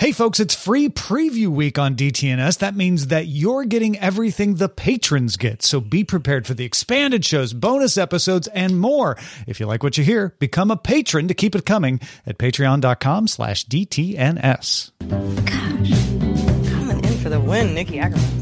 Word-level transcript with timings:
Hey 0.00 0.12
folks, 0.12 0.40
it's 0.40 0.54
free 0.54 0.88
preview 0.88 1.48
week 1.48 1.78
on 1.78 1.94
DTNS. 1.94 2.56
That 2.60 2.74
means 2.74 3.08
that 3.08 3.26
you're 3.26 3.66
getting 3.66 3.98
everything 3.98 4.54
the 4.54 4.70
patrons 4.70 5.36
get. 5.36 5.62
So 5.62 5.78
be 5.78 6.04
prepared 6.04 6.46
for 6.46 6.54
the 6.54 6.64
expanded 6.64 7.22
shows, 7.22 7.52
bonus 7.52 7.98
episodes, 7.98 8.48
and 8.48 8.80
more. 8.80 9.18
If 9.46 9.60
you 9.60 9.66
like 9.66 9.82
what 9.82 9.98
you 9.98 10.04
hear, 10.04 10.34
become 10.38 10.70
a 10.70 10.76
patron 10.78 11.28
to 11.28 11.34
keep 11.34 11.54
it 11.54 11.66
coming 11.66 12.00
at 12.24 12.38
patreon.com 12.38 13.28
slash 13.28 13.66
DTNS. 13.66 14.90
Gosh, 15.44 16.70
coming 16.72 17.04
in 17.04 17.18
for 17.18 17.28
the 17.28 17.38
win, 17.38 17.74
Niki 17.74 18.00
Ackerman. 18.00 18.38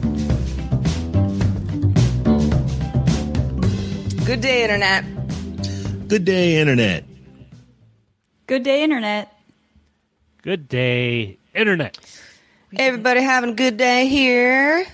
Good 4.24 4.40
day, 4.42 4.62
Internet. 4.62 6.06
Good 6.06 6.24
day, 6.24 6.60
Internet. 6.60 7.04
Good 8.46 8.62
day, 8.62 8.84
Internet. 8.84 9.34
Good 10.40 10.68
day, 10.68 11.37
Internet. 11.54 11.98
Everybody 12.76 13.22
having 13.22 13.50
a 13.50 13.54
good 13.54 13.76
day 13.76 14.06
here. 14.08 14.86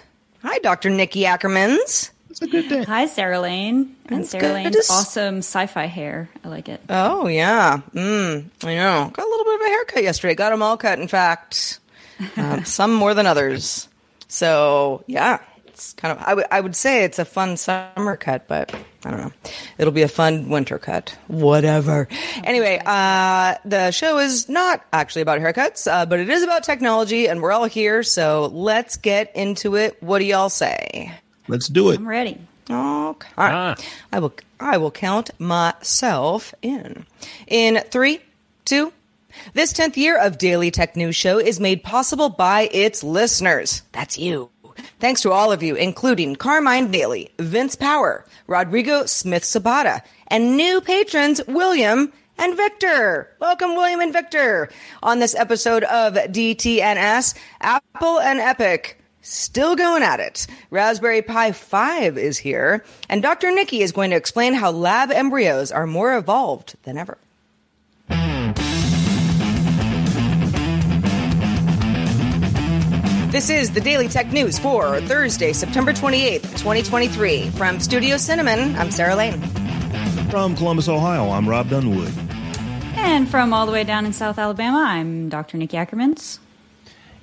Hi, 0.42 0.58
Dr. 0.58 0.90
Niki 0.90 1.22
Ackermans. 1.24 2.10
It's 2.30 2.42
a 2.42 2.46
good 2.46 2.68
day. 2.68 2.82
Hi, 2.84 3.06
Sarah 3.06 3.40
Lane. 3.40 3.96
And 4.06 4.20
It's 4.20 4.30
Sarah 4.30 4.42
good 4.42 4.54
Lane's 4.54 4.72
to 4.72 4.78
s- 4.78 4.90
awesome 4.90 5.38
sci 5.38 5.66
fi 5.66 5.86
hair. 5.86 6.28
I 6.44 6.48
like 6.48 6.68
it. 6.68 6.80
Oh, 6.88 7.26
yeah. 7.28 7.80
Mm, 7.94 8.46
I 8.64 8.74
know. 8.74 9.10
Got 9.12 9.26
a 9.26 9.28
little 9.28 9.44
bit 9.44 9.54
of 9.56 9.60
a 9.60 9.68
haircut 9.68 10.02
yesterday. 10.02 10.34
Got 10.34 10.50
them 10.50 10.62
all 10.62 10.76
cut, 10.76 10.98
in 10.98 11.08
fact. 11.08 11.80
Uh, 12.36 12.62
some 12.62 12.94
more 12.94 13.12
than 13.12 13.26
others. 13.26 13.88
So, 14.28 15.02
yeah. 15.08 15.40
It's 15.74 15.92
kind 15.94 16.16
of, 16.16 16.24
I 16.24 16.34
would- 16.34 16.46
I 16.52 16.60
would 16.60 16.76
say 16.76 17.02
it's 17.02 17.18
a 17.18 17.24
fun 17.24 17.56
summer 17.56 18.16
cut, 18.16 18.46
but 18.46 18.72
I 19.04 19.10
don't 19.10 19.20
know. 19.20 19.32
It'll 19.76 19.92
be 19.92 20.02
a 20.02 20.08
fun 20.08 20.48
winter 20.48 20.78
cut. 20.78 21.16
Whatever. 21.26 22.06
Anyway, 22.44 22.80
uh, 22.86 23.56
the 23.64 23.90
show 23.90 24.18
is 24.18 24.48
not 24.48 24.82
actually 24.92 25.22
about 25.22 25.40
haircuts, 25.40 25.90
uh, 25.92 26.06
but 26.06 26.20
it 26.20 26.30
is 26.30 26.44
about 26.44 26.62
technology, 26.62 27.28
and 27.28 27.42
we're 27.42 27.50
all 27.50 27.64
here, 27.64 28.04
so 28.04 28.50
let's 28.52 28.96
get 28.96 29.34
into 29.34 29.74
it. 29.74 30.00
What 30.00 30.20
do 30.20 30.26
y'all 30.26 30.48
say? 30.48 31.12
Let's 31.48 31.66
do 31.68 31.90
it. 31.90 31.98
I'm 31.98 32.06
ready. 32.08 32.38
Okay. 32.70 33.28
All 33.36 33.44
right. 33.44 33.52
Ah. 33.52 33.74
I 34.12 34.20
will 34.20 34.32
I 34.60 34.76
will 34.78 34.92
count 34.92 35.30
myself 35.40 36.54
in. 36.62 37.04
In 37.48 37.82
three, 37.90 38.20
two. 38.64 38.92
This 39.52 39.72
10th 39.72 39.96
year 39.96 40.16
of 40.16 40.38
Daily 40.38 40.70
Tech 40.70 40.94
News 40.94 41.16
Show 41.16 41.38
is 41.38 41.58
made 41.58 41.82
possible 41.82 42.28
by 42.28 42.68
its 42.72 43.02
listeners. 43.02 43.82
That's 43.92 44.16
you. 44.16 44.50
Thanks 45.00 45.20
to 45.22 45.32
all 45.32 45.52
of 45.52 45.62
you, 45.62 45.74
including 45.74 46.36
Carmine 46.36 46.90
Daly, 46.90 47.30
Vince 47.38 47.76
Power, 47.76 48.24
Rodrigo 48.46 49.06
Smith 49.06 49.42
Sabata, 49.42 50.02
and 50.28 50.56
new 50.56 50.80
patrons 50.80 51.40
William 51.46 52.12
and 52.38 52.56
Victor. 52.56 53.30
Welcome, 53.40 53.76
William 53.76 54.00
and 54.00 54.12
Victor. 54.12 54.68
On 55.02 55.18
this 55.18 55.34
episode 55.34 55.84
of 55.84 56.14
DTNS, 56.14 57.34
Apple 57.60 58.20
and 58.20 58.40
Epic 58.40 58.98
Still 59.26 59.74
going 59.74 60.02
at 60.02 60.20
it. 60.20 60.46
Raspberry 60.70 61.22
Pi 61.22 61.52
5 61.52 62.18
is 62.18 62.36
here, 62.36 62.84
and 63.08 63.22
Dr. 63.22 63.48
Niki 63.48 63.80
is 63.80 63.90
going 63.90 64.10
to 64.10 64.16
explain 64.16 64.52
how 64.52 64.70
lab 64.70 65.10
embryos 65.10 65.72
are 65.72 65.86
more 65.86 66.14
evolved 66.14 66.74
than 66.82 66.98
ever. 66.98 67.16
This 73.34 73.50
is 73.50 73.72
the 73.72 73.80
Daily 73.80 74.06
Tech 74.06 74.30
News 74.30 74.60
for 74.60 75.00
Thursday, 75.00 75.52
September 75.52 75.92
28th, 75.92 76.42
2023. 76.52 77.50
From 77.50 77.80
Studio 77.80 78.16
Cinnamon, 78.16 78.76
I'm 78.76 78.92
Sarah 78.92 79.16
Lane. 79.16 79.40
From 80.30 80.54
Columbus, 80.54 80.88
Ohio, 80.88 81.30
I'm 81.30 81.48
Robb 81.48 81.66
Dunewood. 81.66 82.16
And 82.96 83.28
from 83.28 83.52
all 83.52 83.66
the 83.66 83.72
way 83.72 83.82
down 83.82 84.06
in 84.06 84.12
South 84.12 84.38
Alabama, 84.38 84.84
I'm 84.86 85.28
Dr. 85.30 85.58
Niki 85.58 85.70
Ackermans. 85.70 86.38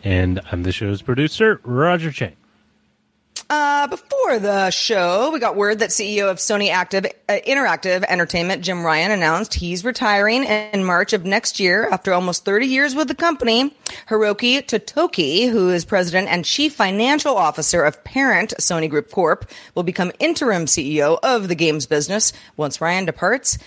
And 0.04 0.42
I'm 0.52 0.64
the 0.64 0.74
show's 0.74 1.02
producer, 1.02 1.62
Roger 1.64 2.12
Chang. 2.12 2.36
Uh, 3.52 3.86
before 3.88 4.40
the 4.40 4.70
show, 4.72 5.30
we 5.34 5.38
got 5.38 5.58
word 5.58 5.80
that 5.80 5.90
CEO 5.90 6.32
of 6.32 6.38
Sony 6.38 6.70
Active 6.70 7.06
uh, 7.28 7.34
Interactive 7.46 8.02
Entertainment, 8.08 8.64
Jim 8.64 8.82
Ryan, 8.82 9.12
announced 9.12 9.56
he's 9.56 9.84
retiring 9.84 10.46
in 10.46 10.86
March 10.86 11.12
of 11.12 11.26
next 11.26 11.60
year 11.60 11.90
after 11.90 12.14
almost 12.14 12.46
30 12.46 12.68
years 12.68 12.96
with 12.96 13.10
the 13.10 13.14
company. 13.14 13.76
Hiroki 14.08 14.62
Totoki, 14.62 15.50
who 15.50 15.68
is 15.68 15.84
president 15.84 16.30
and 16.30 16.46
chief 16.46 16.76
financial 16.76 17.36
officer 17.36 17.84
of 17.84 18.02
parent 18.06 18.54
Sony 18.58 18.90
Group 18.90 19.12
Corp, 19.12 19.52
will 19.76 19.84
become 19.84 20.14
interim 20.18 20.64
CEO 20.64 21.20
of 21.22 21.50
the 21.50 21.56
games 21.56 21.86
business 21.86 22.32
once 22.56 22.80
Ryan 22.80 23.04
departs 23.04 23.58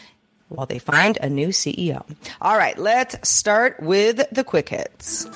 while 0.48 0.64
they 0.64 0.78
find 0.78 1.18
a 1.20 1.28
new 1.28 1.48
CEO. 1.48 2.06
All 2.40 2.56
right, 2.56 2.78
let's 2.78 3.28
start 3.28 3.82
with 3.82 4.22
the 4.32 4.44
quick 4.44 4.70
hits. 4.70 5.28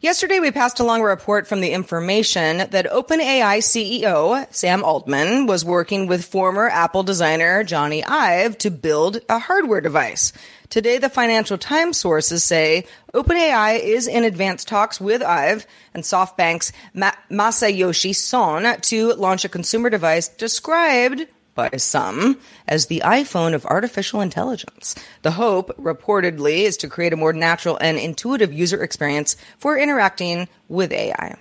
Yesterday, 0.00 0.38
we 0.38 0.52
passed 0.52 0.78
along 0.78 1.00
a 1.00 1.06
report 1.06 1.48
from 1.48 1.60
the 1.60 1.72
information 1.72 2.58
that 2.58 2.86
OpenAI 2.86 3.58
CEO 3.58 4.46
Sam 4.54 4.84
Altman 4.84 5.46
was 5.46 5.64
working 5.64 6.06
with 6.06 6.24
former 6.24 6.68
Apple 6.68 7.02
designer 7.02 7.64
Jony 7.64 8.04
Ive 8.06 8.56
to 8.58 8.70
build 8.70 9.20
a 9.28 9.40
hardware 9.40 9.80
device. 9.80 10.32
Today, 10.68 10.98
the 10.98 11.08
Financial 11.08 11.58
Times 11.58 11.98
sources 11.98 12.44
say 12.44 12.86
OpenAI 13.12 13.80
is 13.80 14.06
in 14.06 14.22
advanced 14.22 14.68
talks 14.68 15.00
with 15.00 15.20
Ive 15.20 15.66
and 15.92 16.04
SoftBank's 16.04 16.70
Ma- 16.94 17.10
Masayoshi 17.28 18.14
Son 18.14 18.80
to 18.82 19.14
launch 19.14 19.44
a 19.44 19.48
consumer 19.48 19.90
device 19.90 20.28
described 20.28 21.26
by 21.58 21.76
some 21.76 22.38
as 22.68 22.86
the 22.86 23.02
iPhone 23.04 23.52
of 23.52 23.66
artificial 23.66 24.20
intelligence. 24.20 24.94
The 25.22 25.32
hope, 25.32 25.76
reportedly, 25.76 26.60
is 26.60 26.76
to 26.76 26.88
create 26.88 27.12
a 27.12 27.16
more 27.16 27.32
natural 27.32 27.76
and 27.80 27.98
intuitive 27.98 28.52
user 28.52 28.80
experience 28.80 29.36
for 29.58 29.76
interacting 29.76 30.48
with 30.68 30.92
AI. 30.92 31.34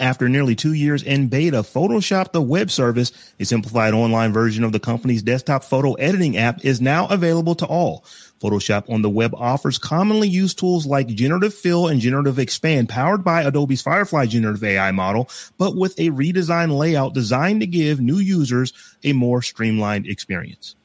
After 0.00 0.30
nearly 0.30 0.56
two 0.56 0.72
years 0.72 1.02
in 1.02 1.28
beta, 1.28 1.58
Photoshop, 1.58 2.32
the 2.32 2.40
web 2.40 2.70
service, 2.70 3.12
a 3.38 3.44
simplified 3.44 3.92
online 3.92 4.32
version 4.32 4.64
of 4.64 4.72
the 4.72 4.80
company's 4.80 5.22
desktop 5.22 5.62
photo 5.62 5.92
editing 5.92 6.38
app, 6.38 6.64
is 6.64 6.80
now 6.80 7.06
available 7.08 7.54
to 7.56 7.66
all. 7.66 8.04
Photoshop 8.40 8.90
on 8.90 9.02
the 9.02 9.10
web 9.10 9.34
offers 9.34 9.78
commonly 9.78 10.28
used 10.28 10.58
tools 10.58 10.86
like 10.86 11.08
Generative 11.08 11.54
Fill 11.54 11.88
and 11.88 12.00
Generative 12.00 12.38
Expand, 12.38 12.88
powered 12.88 13.24
by 13.24 13.42
Adobe's 13.42 13.82
Firefly 13.82 14.26
Generative 14.26 14.64
AI 14.64 14.90
model, 14.92 15.28
but 15.58 15.76
with 15.76 15.98
a 15.98 16.10
redesigned 16.10 16.76
layout 16.76 17.14
designed 17.14 17.60
to 17.60 17.66
give 17.66 18.00
new 18.00 18.18
users 18.18 18.72
a 19.02 19.12
more 19.12 19.42
streamlined 19.42 20.06
experience. 20.06 20.76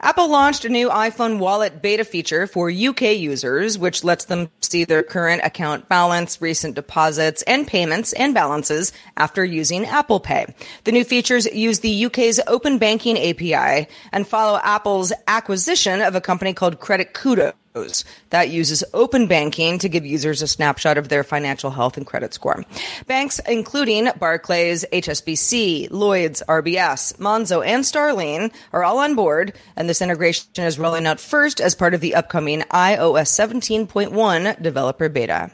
Apple 0.00 0.28
launched 0.28 0.64
a 0.64 0.68
new 0.68 0.88
iPhone 0.90 1.38
wallet 1.38 1.80
beta 1.80 2.04
feature 2.04 2.46
for 2.46 2.70
UK 2.70 3.16
users, 3.16 3.78
which 3.78 4.04
lets 4.04 4.26
them 4.26 4.50
see 4.60 4.84
their 4.84 5.02
current 5.02 5.42
account 5.44 5.88
balance, 5.88 6.40
recent 6.42 6.74
deposits, 6.74 7.42
and 7.42 7.66
payments 7.66 8.12
and 8.12 8.34
balances 8.34 8.92
after 9.16 9.44
using 9.44 9.84
Apple 9.86 10.20
Pay. 10.20 10.46
The 10.84 10.92
new 10.92 11.04
features 11.04 11.46
use 11.46 11.80
the 11.80 12.06
UK's 12.06 12.40
open 12.46 12.78
banking 12.78 13.16
API 13.18 13.88
and 14.12 14.26
follow 14.26 14.60
Apple's 14.62 15.12
acquisition 15.26 16.00
of 16.00 16.14
a 16.14 16.20
company 16.20 16.52
called 16.52 16.80
Credit 16.80 17.14
Kudo 17.14 17.52
that 18.30 18.50
uses 18.50 18.84
open 18.94 19.26
banking 19.26 19.78
to 19.78 19.88
give 19.88 20.06
users 20.06 20.42
a 20.42 20.46
snapshot 20.46 20.98
of 20.98 21.08
their 21.08 21.24
financial 21.24 21.70
health 21.70 21.96
and 21.96 22.06
credit 22.06 22.34
score. 22.34 22.64
Banks 23.06 23.40
including 23.46 24.08
Barclays, 24.18 24.84
HSBC, 24.92 25.90
Lloyds, 25.90 26.42
RBS, 26.48 27.16
Monzo, 27.18 27.64
and 27.64 27.84
Starling 27.84 28.50
are 28.72 28.84
all 28.84 28.98
on 28.98 29.14
board, 29.14 29.52
and 29.76 29.88
this 29.88 30.02
integration 30.02 30.46
is 30.56 30.78
rolling 30.78 31.06
out 31.06 31.20
first 31.20 31.60
as 31.60 31.74
part 31.74 31.94
of 31.94 32.00
the 32.00 32.14
upcoming 32.14 32.60
iOS 32.62 33.28
17.1 33.28 34.62
developer 34.62 35.08
beta. 35.08 35.50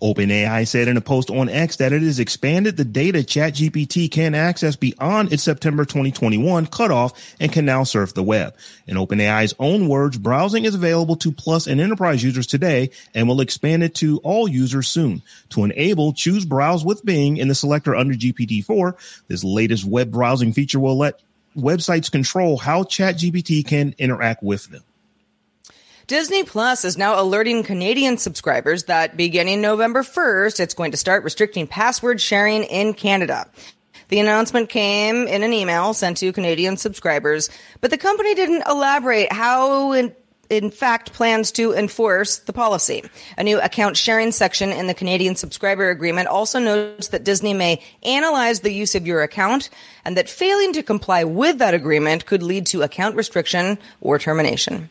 OpenAI 0.00 0.66
said 0.66 0.86
in 0.86 0.96
a 0.96 1.00
post 1.00 1.30
on 1.30 1.48
X 1.48 1.76
that 1.76 1.92
it 1.92 2.02
has 2.02 2.20
expanded 2.20 2.76
the 2.76 2.84
data 2.84 3.18
ChatGPT 3.18 4.10
can 4.10 4.34
access 4.34 4.76
beyond 4.76 5.32
its 5.32 5.42
September 5.42 5.84
2021 5.84 6.66
cutoff 6.66 7.36
and 7.40 7.52
can 7.52 7.64
now 7.64 7.82
surf 7.82 8.14
the 8.14 8.22
web. 8.22 8.54
In 8.86 8.96
OpenAI's 8.96 9.54
own 9.58 9.88
words, 9.88 10.16
browsing 10.16 10.64
is 10.64 10.74
available 10.74 11.16
to 11.16 11.32
Plus 11.32 11.66
and 11.66 11.80
Enterprise 11.80 12.22
users 12.22 12.46
today 12.46 12.90
and 13.14 13.26
will 13.26 13.40
expand 13.40 13.82
it 13.82 13.96
to 13.96 14.18
all 14.18 14.46
users 14.46 14.86
soon. 14.86 15.22
To 15.50 15.64
enable, 15.64 16.12
choose 16.12 16.44
Browse 16.44 16.84
with 16.84 17.04
Bing 17.04 17.36
in 17.36 17.48
the 17.48 17.54
selector 17.54 17.96
under 17.96 18.14
GPT-4. 18.14 19.22
This 19.26 19.42
latest 19.42 19.84
web 19.84 20.12
browsing 20.12 20.52
feature 20.52 20.78
will 20.78 20.98
let 20.98 21.20
websites 21.56 22.10
control 22.10 22.56
how 22.56 22.84
ChatGPT 22.84 23.66
can 23.66 23.94
interact 23.98 24.42
with 24.42 24.66
them. 24.70 24.82
Disney 26.08 26.42
Plus 26.42 26.86
is 26.86 26.96
now 26.96 27.20
alerting 27.20 27.62
Canadian 27.62 28.16
subscribers 28.16 28.84
that 28.84 29.14
beginning 29.14 29.60
November 29.60 30.02
1st, 30.02 30.58
it's 30.58 30.72
going 30.72 30.92
to 30.92 30.96
start 30.96 31.22
restricting 31.22 31.66
password 31.66 32.18
sharing 32.18 32.64
in 32.64 32.94
Canada. 32.94 33.46
The 34.08 34.18
announcement 34.18 34.70
came 34.70 35.28
in 35.28 35.42
an 35.42 35.52
email 35.52 35.92
sent 35.92 36.16
to 36.16 36.32
Canadian 36.32 36.78
subscribers, 36.78 37.50
but 37.82 37.90
the 37.90 37.98
company 37.98 38.34
didn't 38.34 38.66
elaborate 38.66 39.30
how 39.30 39.92
in, 39.92 40.16
in 40.48 40.70
fact 40.70 41.12
plans 41.12 41.52
to 41.52 41.74
enforce 41.74 42.38
the 42.38 42.54
policy. 42.54 43.04
A 43.36 43.44
new 43.44 43.60
account 43.60 43.98
sharing 43.98 44.32
section 44.32 44.70
in 44.70 44.86
the 44.86 44.94
Canadian 44.94 45.36
subscriber 45.36 45.90
agreement 45.90 46.28
also 46.28 46.58
notes 46.58 47.08
that 47.08 47.24
Disney 47.24 47.52
may 47.52 47.82
analyze 48.02 48.60
the 48.60 48.72
use 48.72 48.94
of 48.94 49.06
your 49.06 49.20
account 49.20 49.68
and 50.06 50.16
that 50.16 50.30
failing 50.30 50.72
to 50.72 50.82
comply 50.82 51.24
with 51.24 51.58
that 51.58 51.74
agreement 51.74 52.24
could 52.24 52.42
lead 52.42 52.64
to 52.68 52.80
account 52.80 53.14
restriction 53.14 53.76
or 54.00 54.18
termination. 54.18 54.88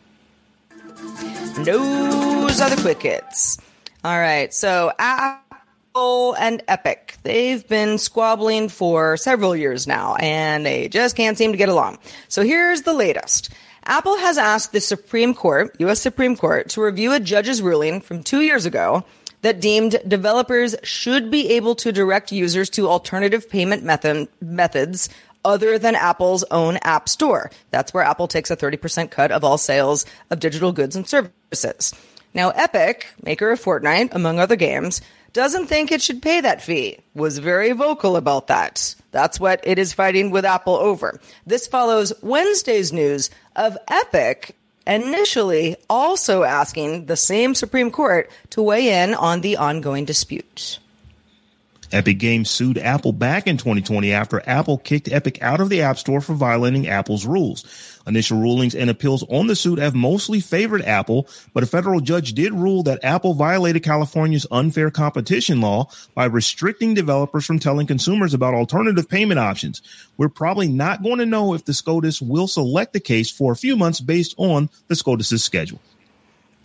Those 1.63 2.61
are 2.61 2.69
the 2.69 2.79
quick 2.81 3.01
hits. 3.01 3.57
All 4.03 4.17
right. 4.17 4.53
So 4.53 4.91
Apple 4.99 6.33
and 6.33 6.63
Epic, 6.67 7.17
they've 7.23 7.67
been 7.67 7.97
squabbling 7.97 8.69
for 8.69 9.17
several 9.17 9.55
years 9.55 9.88
now 9.88 10.15
and 10.15 10.65
they 10.65 10.88
just 10.88 11.15
can't 11.15 11.38
seem 11.38 11.51
to 11.51 11.57
get 11.57 11.69
along. 11.69 11.97
So 12.27 12.44
here's 12.44 12.83
the 12.83 12.94
latest. 12.94 13.49
Apple 13.85 14.17
has 14.17 14.38
asked 14.38 14.73
the 14.73 14.81
Supreme 14.81 15.33
Court, 15.33 15.75
U.S. 15.79 16.01
Supreme 16.01 16.35
Court, 16.35 16.69
to 16.69 16.81
review 16.81 17.13
a 17.13 17.19
judge's 17.19 17.61
ruling 17.61 18.01
from 18.01 18.21
two 18.21 18.41
years 18.41 18.65
ago 18.65 19.05
that 19.41 19.61
deemed 19.61 19.99
developers 20.07 20.75
should 20.83 21.31
be 21.31 21.51
able 21.51 21.75
to 21.75 21.91
direct 21.91 22.31
users 22.31 22.69
to 22.71 22.89
alternative 22.89 23.49
payment 23.49 23.83
method, 23.83 24.27
methods 24.41 25.09
other 25.43 25.77
than 25.77 25.95
Apple's 25.95 26.43
own 26.51 26.77
App 26.77 27.07
Store. 27.09 27.51
That's 27.71 27.93
where 27.93 28.03
Apple 28.03 28.27
takes 28.27 28.51
a 28.51 28.57
30% 28.57 29.11
cut 29.11 29.31
of 29.31 29.43
all 29.43 29.57
sales 29.57 30.05
of 30.29 30.39
digital 30.39 30.71
goods 30.71 30.95
and 30.95 31.07
services. 31.07 31.93
Now, 32.33 32.49
Epic, 32.51 33.07
maker 33.23 33.51
of 33.51 33.61
Fortnite, 33.61 34.13
among 34.13 34.39
other 34.39 34.55
games, 34.55 35.01
doesn't 35.33 35.67
think 35.67 35.91
it 35.91 36.01
should 36.01 36.21
pay 36.21 36.41
that 36.41 36.61
fee, 36.61 36.99
was 37.13 37.37
very 37.37 37.71
vocal 37.71 38.15
about 38.15 38.47
that. 38.47 38.95
That's 39.11 39.39
what 39.39 39.61
it 39.63 39.79
is 39.79 39.93
fighting 39.93 40.31
with 40.31 40.45
Apple 40.45 40.75
over. 40.75 41.19
This 41.45 41.67
follows 41.67 42.13
Wednesday's 42.21 42.91
news 42.93 43.29
of 43.55 43.77
Epic 43.87 44.55
initially 44.85 45.75
also 45.89 46.43
asking 46.43 47.05
the 47.05 47.17
same 47.17 47.53
Supreme 47.53 47.91
Court 47.91 48.31
to 48.51 48.61
weigh 48.61 49.03
in 49.03 49.13
on 49.13 49.41
the 49.41 49.57
ongoing 49.57 50.05
dispute. 50.05 50.79
Epic 51.91 52.19
Games 52.19 52.49
sued 52.49 52.77
Apple 52.77 53.13
back 53.13 53.47
in 53.47 53.55
2020 53.55 54.11
after 54.11 54.41
Apple 54.45 54.77
kicked 54.77 55.09
Epic 55.09 55.41
out 55.41 55.61
of 55.61 55.69
the 55.69 55.81
App 55.81 55.97
Store 55.97 56.19
for 56.19 56.33
violating 56.33 56.87
Apple's 56.87 57.25
rules. 57.25 57.63
Initial 58.05 58.39
rulings 58.39 58.75
and 58.75 58.89
appeals 58.89 59.23
on 59.29 59.47
the 59.47 59.55
suit 59.55 59.79
have 59.79 59.95
mostly 59.95 60.41
favored 60.41 60.81
Apple, 60.81 61.29
but 61.53 61.63
a 61.63 61.67
federal 61.67 62.01
judge 62.01 62.33
did 62.33 62.53
rule 62.53 62.83
that 62.83 63.03
Apple 63.03 63.33
violated 63.35 63.83
California's 63.83 64.45
unfair 64.51 64.91
competition 64.91 65.61
law 65.61 65.89
by 66.13 66.25
restricting 66.25 66.93
developers 66.93 67.45
from 67.45 67.57
telling 67.57 67.87
consumers 67.87 68.33
about 68.33 68.53
alternative 68.53 69.07
payment 69.07 69.39
options. 69.39 69.81
We're 70.17 70.29
probably 70.29 70.67
not 70.67 71.03
going 71.03 71.19
to 71.19 71.25
know 71.25 71.53
if 71.53 71.63
the 71.63 71.73
SCOTUS 71.73 72.21
will 72.21 72.47
select 72.47 72.91
the 72.91 72.99
case 72.99 73.31
for 73.31 73.53
a 73.53 73.57
few 73.57 73.77
months 73.77 74.01
based 74.01 74.35
on 74.37 74.69
the 74.87 74.95
SCOTUS's 74.95 75.43
schedule. 75.43 75.79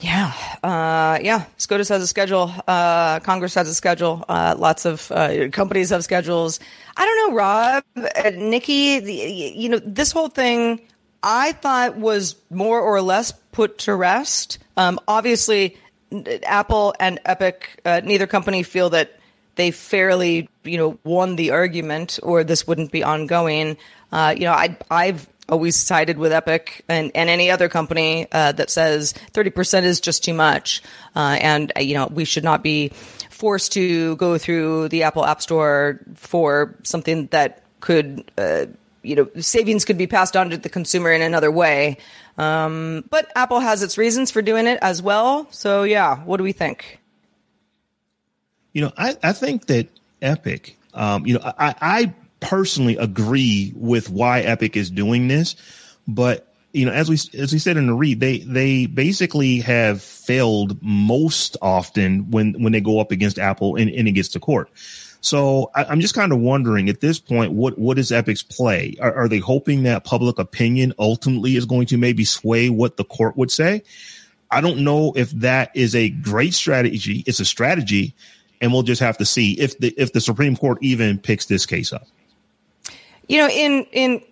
Yeah, 0.02 0.32
uh, 0.64 1.20
yeah. 1.22 1.44
SCOTUS 1.58 1.88
has 1.88 2.02
a 2.02 2.08
schedule. 2.08 2.52
Uh, 2.66 3.20
Congress 3.20 3.54
has 3.54 3.68
a 3.68 3.74
schedule. 3.74 4.24
Uh, 4.28 4.56
lots 4.58 4.84
of 4.84 5.12
uh, 5.12 5.48
companies 5.50 5.90
have 5.90 6.02
schedules. 6.02 6.58
I 6.96 7.06
don't 7.06 7.30
know, 7.30 7.36
Robb, 7.36 7.84
uh, 7.96 8.02
Niki. 8.32 9.00
The, 9.00 9.12
you 9.12 9.68
know, 9.68 9.78
this 9.78 10.10
whole 10.10 10.26
thing 10.26 10.80
I 11.22 11.52
thought 11.52 11.96
was 11.96 12.34
more 12.50 12.80
or 12.80 13.00
less 13.00 13.30
put 13.52 13.78
to 13.78 13.94
rest. 13.94 14.58
Um, 14.76 14.98
obviously, 15.06 15.76
Apple 16.42 16.94
and 16.98 17.20
Epic, 17.24 17.80
uh, 17.84 18.00
neither 18.02 18.26
company 18.26 18.64
feel 18.64 18.90
that 18.90 19.20
they 19.54 19.70
fairly, 19.70 20.48
you 20.64 20.78
know, 20.78 20.98
won 21.04 21.36
the 21.36 21.52
argument, 21.52 22.18
or 22.24 22.42
this 22.42 22.66
wouldn't 22.66 22.90
be 22.90 23.04
ongoing. 23.04 23.76
you 24.12 24.40
know, 24.40 24.52
I, 24.52 24.76
I've 24.90 25.28
always 25.48 25.76
sided 25.76 26.18
with 26.18 26.32
Epic 26.32 26.84
and, 26.88 27.10
and 27.14 27.28
any 27.28 27.50
other 27.50 27.68
company 27.68 28.26
uh, 28.32 28.52
that 28.52 28.70
says 28.70 29.14
30% 29.32 29.84
is 29.84 30.00
just 30.00 30.24
too 30.24 30.34
much. 30.34 30.82
Uh, 31.14 31.38
and, 31.40 31.72
uh, 31.76 31.80
you 31.80 31.94
know, 31.94 32.06
we 32.06 32.24
should 32.24 32.44
not 32.44 32.62
be 32.62 32.88
forced 33.30 33.72
to 33.72 34.16
go 34.16 34.38
through 34.38 34.88
the 34.88 35.02
Apple 35.02 35.24
App 35.24 35.42
Store 35.42 36.00
for 36.14 36.76
something 36.84 37.26
that 37.28 37.62
could, 37.80 38.30
uh, 38.38 38.66
you 39.02 39.16
know, 39.16 39.28
savings 39.40 39.84
could 39.84 39.98
be 39.98 40.06
passed 40.06 40.36
on 40.36 40.50
to 40.50 40.56
the 40.56 40.68
consumer 40.68 41.10
in 41.10 41.22
another 41.22 41.50
way. 41.50 41.98
Um, 42.38 43.04
but 43.10 43.30
Apple 43.34 43.60
has 43.60 43.82
its 43.82 43.98
reasons 43.98 44.30
for 44.30 44.42
doing 44.42 44.66
it 44.66 44.78
as 44.80 45.02
well. 45.02 45.48
So, 45.50 45.82
yeah, 45.82 46.18
what 46.18 46.36
do 46.36 46.44
we 46.44 46.52
think? 46.52 47.00
You 48.72 48.82
know, 48.82 48.92
I, 48.96 49.16
I 49.22 49.32
think 49.32 49.66
that 49.66 49.88
Epic, 50.22 50.78
um, 50.94 51.26
you 51.26 51.34
know, 51.34 51.40
I, 51.44 51.74
I 51.80 52.14
personally 52.42 52.96
agree 52.96 53.72
with 53.74 54.10
why 54.10 54.40
Epic 54.40 54.76
is 54.76 54.90
doing 54.90 55.28
this, 55.28 55.56
but 56.06 56.52
you 56.72 56.86
know, 56.86 56.92
as 56.92 57.08
we 57.08 57.18
as 57.38 57.52
we 57.52 57.58
said 57.58 57.76
in 57.76 57.86
the 57.86 57.94
read, 57.94 58.20
they 58.20 58.38
they 58.38 58.86
basically 58.86 59.58
have 59.60 60.02
failed 60.02 60.82
most 60.82 61.56
often 61.60 62.30
when 62.30 62.54
when 62.62 62.72
they 62.72 62.80
go 62.80 62.98
up 62.98 63.10
against 63.10 63.38
Apple 63.38 63.76
and, 63.76 63.90
and 63.90 64.08
it 64.08 64.12
gets 64.12 64.30
to 64.30 64.40
court. 64.40 64.70
So 65.20 65.70
I, 65.74 65.92
am 65.92 66.00
just 66.00 66.14
kind 66.14 66.32
of 66.32 66.40
wondering 66.40 66.88
at 66.88 67.00
this 67.00 67.20
point, 67.20 67.52
what 67.52 67.78
what 67.78 67.98
is 67.98 68.10
Epic's 68.10 68.42
play? 68.42 68.96
Are, 69.00 69.14
are 69.14 69.28
they 69.28 69.38
hoping 69.38 69.82
that 69.82 70.04
public 70.04 70.38
opinion 70.38 70.94
ultimately 70.98 71.56
is 71.56 71.64
going 71.64 71.86
to 71.86 71.98
maybe 71.98 72.24
sway 72.24 72.70
what 72.70 72.96
the 72.96 73.04
court 73.04 73.36
would 73.36 73.50
say? 73.50 73.82
I 74.50 74.60
don't 74.60 74.82
know 74.84 75.12
if 75.14 75.30
that 75.32 75.70
is 75.74 75.94
a 75.94 76.10
great 76.10 76.54
strategy. 76.54 77.22
It's 77.26 77.40
a 77.40 77.44
strategy, 77.44 78.14
and 78.60 78.72
we'll 78.72 78.82
just 78.82 79.00
have 79.00 79.18
to 79.18 79.24
see 79.24 79.52
if 79.60 79.78
the 79.78 79.94
if 79.96 80.12
the 80.12 80.20
Supreme 80.20 80.56
Court 80.56 80.78
even 80.80 81.18
picks 81.18 81.46
this 81.46 81.66
case 81.66 81.92
up. 81.92 82.06
You 83.28 83.38
know, 83.38 83.48
in 83.48 83.86
in 83.92 84.22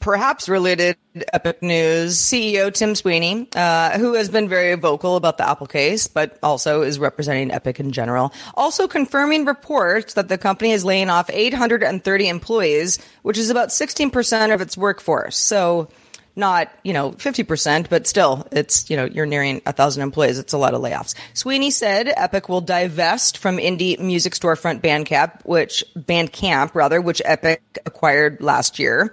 perhaps 0.00 0.48
related 0.48 0.96
Epic 1.32 1.62
News, 1.62 2.18
CEO 2.18 2.72
Tim 2.72 2.94
Sweeney, 2.94 3.48
uh, 3.56 3.98
who 3.98 4.14
has 4.14 4.28
been 4.28 4.48
very 4.48 4.74
vocal 4.74 5.16
about 5.16 5.38
the 5.38 5.48
Apple 5.48 5.66
case, 5.66 6.06
but 6.06 6.38
also 6.42 6.82
is 6.82 6.98
representing 6.98 7.50
Epic 7.50 7.80
in 7.80 7.92
general, 7.92 8.32
also 8.54 8.86
confirming 8.86 9.44
reports 9.44 10.14
that 10.14 10.28
the 10.28 10.38
company 10.38 10.72
is 10.72 10.84
laying 10.84 11.10
off 11.10 11.28
830 11.30 12.28
employees, 12.28 12.98
which 13.22 13.38
is 13.38 13.50
about 13.50 13.68
16% 13.68 14.54
of 14.54 14.60
its 14.60 14.76
workforce. 14.76 15.36
So 15.36 15.88
not, 16.34 16.72
you 16.82 16.92
know, 16.92 17.12
50%, 17.12 17.88
but 17.88 18.06
still, 18.06 18.46
it's, 18.52 18.88
you 18.88 18.96
know, 18.96 19.04
you're 19.04 19.26
nearing 19.26 19.60
a 19.66 19.72
thousand 19.72 20.02
employees. 20.02 20.38
It's 20.38 20.52
a 20.52 20.58
lot 20.58 20.74
of 20.74 20.80
layoffs. 20.80 21.14
Sweeney 21.34 21.70
said 21.70 22.12
Epic 22.16 22.48
will 22.48 22.60
divest 22.60 23.38
from 23.38 23.58
indie 23.58 23.98
music 23.98 24.34
storefront 24.34 24.80
Bandcamp, 24.80 25.44
which, 25.44 25.84
Bandcamp, 25.96 26.74
rather, 26.74 27.00
which 27.00 27.20
Epic 27.24 27.62
acquired 27.84 28.40
last 28.40 28.78
year. 28.78 29.12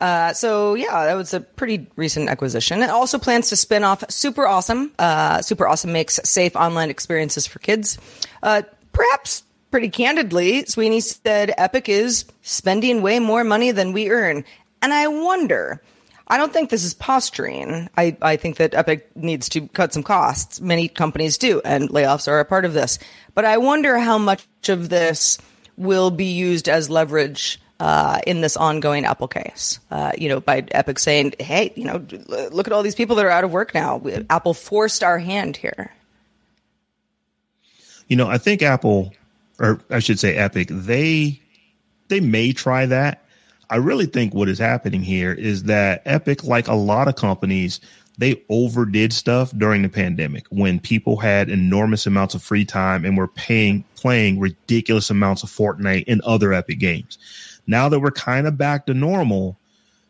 Uh, 0.00 0.32
so 0.32 0.74
yeah, 0.74 1.06
that 1.06 1.14
was 1.14 1.34
a 1.34 1.40
pretty 1.40 1.86
recent 1.96 2.28
acquisition. 2.28 2.82
It 2.82 2.90
also 2.90 3.18
plans 3.18 3.48
to 3.48 3.56
spin 3.56 3.84
off 3.84 4.04
Super 4.10 4.46
Awesome. 4.46 4.92
Uh, 4.98 5.42
Super 5.42 5.66
Awesome 5.66 5.92
makes 5.92 6.20
safe 6.24 6.54
online 6.54 6.88
experiences 6.88 7.46
for 7.46 7.58
kids. 7.58 7.98
Uh, 8.42 8.62
perhaps 8.92 9.42
pretty 9.70 9.88
candidly, 9.88 10.64
Sweeney 10.66 11.00
said 11.00 11.52
Epic 11.58 11.88
is 11.88 12.24
spending 12.42 13.02
way 13.02 13.18
more 13.18 13.44
money 13.44 13.72
than 13.72 13.92
we 13.92 14.10
earn. 14.10 14.44
And 14.80 14.92
I 14.92 15.08
wonder, 15.08 15.82
I 16.28 16.36
don't 16.36 16.52
think 16.52 16.68
this 16.68 16.84
is 16.84 16.94
posturing. 16.94 17.88
I, 17.96 18.16
I 18.20 18.36
think 18.36 18.58
that 18.58 18.74
Epic 18.74 19.10
needs 19.16 19.48
to 19.50 19.66
cut 19.68 19.94
some 19.94 20.02
costs. 20.02 20.60
Many 20.60 20.88
companies 20.88 21.38
do, 21.38 21.62
and 21.64 21.88
layoffs 21.88 22.28
are 22.28 22.38
a 22.38 22.44
part 22.44 22.66
of 22.66 22.74
this. 22.74 22.98
But 23.34 23.46
I 23.46 23.56
wonder 23.56 23.98
how 23.98 24.18
much 24.18 24.46
of 24.68 24.90
this 24.90 25.38
will 25.78 26.10
be 26.10 26.26
used 26.26 26.68
as 26.68 26.90
leverage 26.90 27.58
uh, 27.80 28.20
in 28.26 28.40
this 28.42 28.56
ongoing 28.56 29.06
Apple 29.06 29.28
case. 29.28 29.80
Uh, 29.90 30.12
you 30.18 30.28
know, 30.28 30.40
by 30.40 30.64
Epic 30.72 30.98
saying, 30.98 31.34
"Hey, 31.38 31.72
you 31.76 31.84
know, 31.84 32.04
look 32.50 32.66
at 32.66 32.72
all 32.72 32.82
these 32.82 32.94
people 32.94 33.16
that 33.16 33.24
are 33.24 33.30
out 33.30 33.44
of 33.44 33.52
work 33.52 33.74
now. 33.74 34.02
Apple 34.28 34.54
forced 34.54 35.02
our 35.02 35.18
hand 35.18 35.56
here." 35.56 35.92
You 38.08 38.16
know, 38.16 38.26
I 38.26 38.38
think 38.38 38.62
Apple, 38.62 39.14
or 39.58 39.80
I 39.90 40.00
should 40.00 40.18
say 40.18 40.34
Epic, 40.34 40.68
they 40.70 41.40
they 42.08 42.20
may 42.20 42.52
try 42.52 42.86
that. 42.86 43.24
I 43.70 43.76
really 43.76 44.06
think 44.06 44.34
what 44.34 44.48
is 44.48 44.58
happening 44.58 45.02
here 45.02 45.32
is 45.32 45.64
that 45.64 46.02
Epic, 46.06 46.44
like 46.44 46.68
a 46.68 46.74
lot 46.74 47.08
of 47.08 47.16
companies, 47.16 47.80
they 48.16 48.42
overdid 48.48 49.12
stuff 49.12 49.52
during 49.56 49.82
the 49.82 49.88
pandemic 49.88 50.46
when 50.48 50.80
people 50.80 51.16
had 51.16 51.48
enormous 51.48 52.06
amounts 52.06 52.34
of 52.34 52.42
free 52.42 52.64
time 52.64 53.04
and 53.04 53.16
were 53.16 53.28
paying 53.28 53.84
playing 53.94 54.40
ridiculous 54.40 55.10
amounts 55.10 55.42
of 55.42 55.50
Fortnite 55.50 56.04
and 56.08 56.20
other 56.22 56.52
Epic 56.52 56.78
games. 56.78 57.18
Now 57.66 57.88
that 57.88 58.00
we're 58.00 58.10
kind 58.10 58.46
of 58.46 58.56
back 58.58 58.86
to 58.86 58.94
normal, 58.94 59.56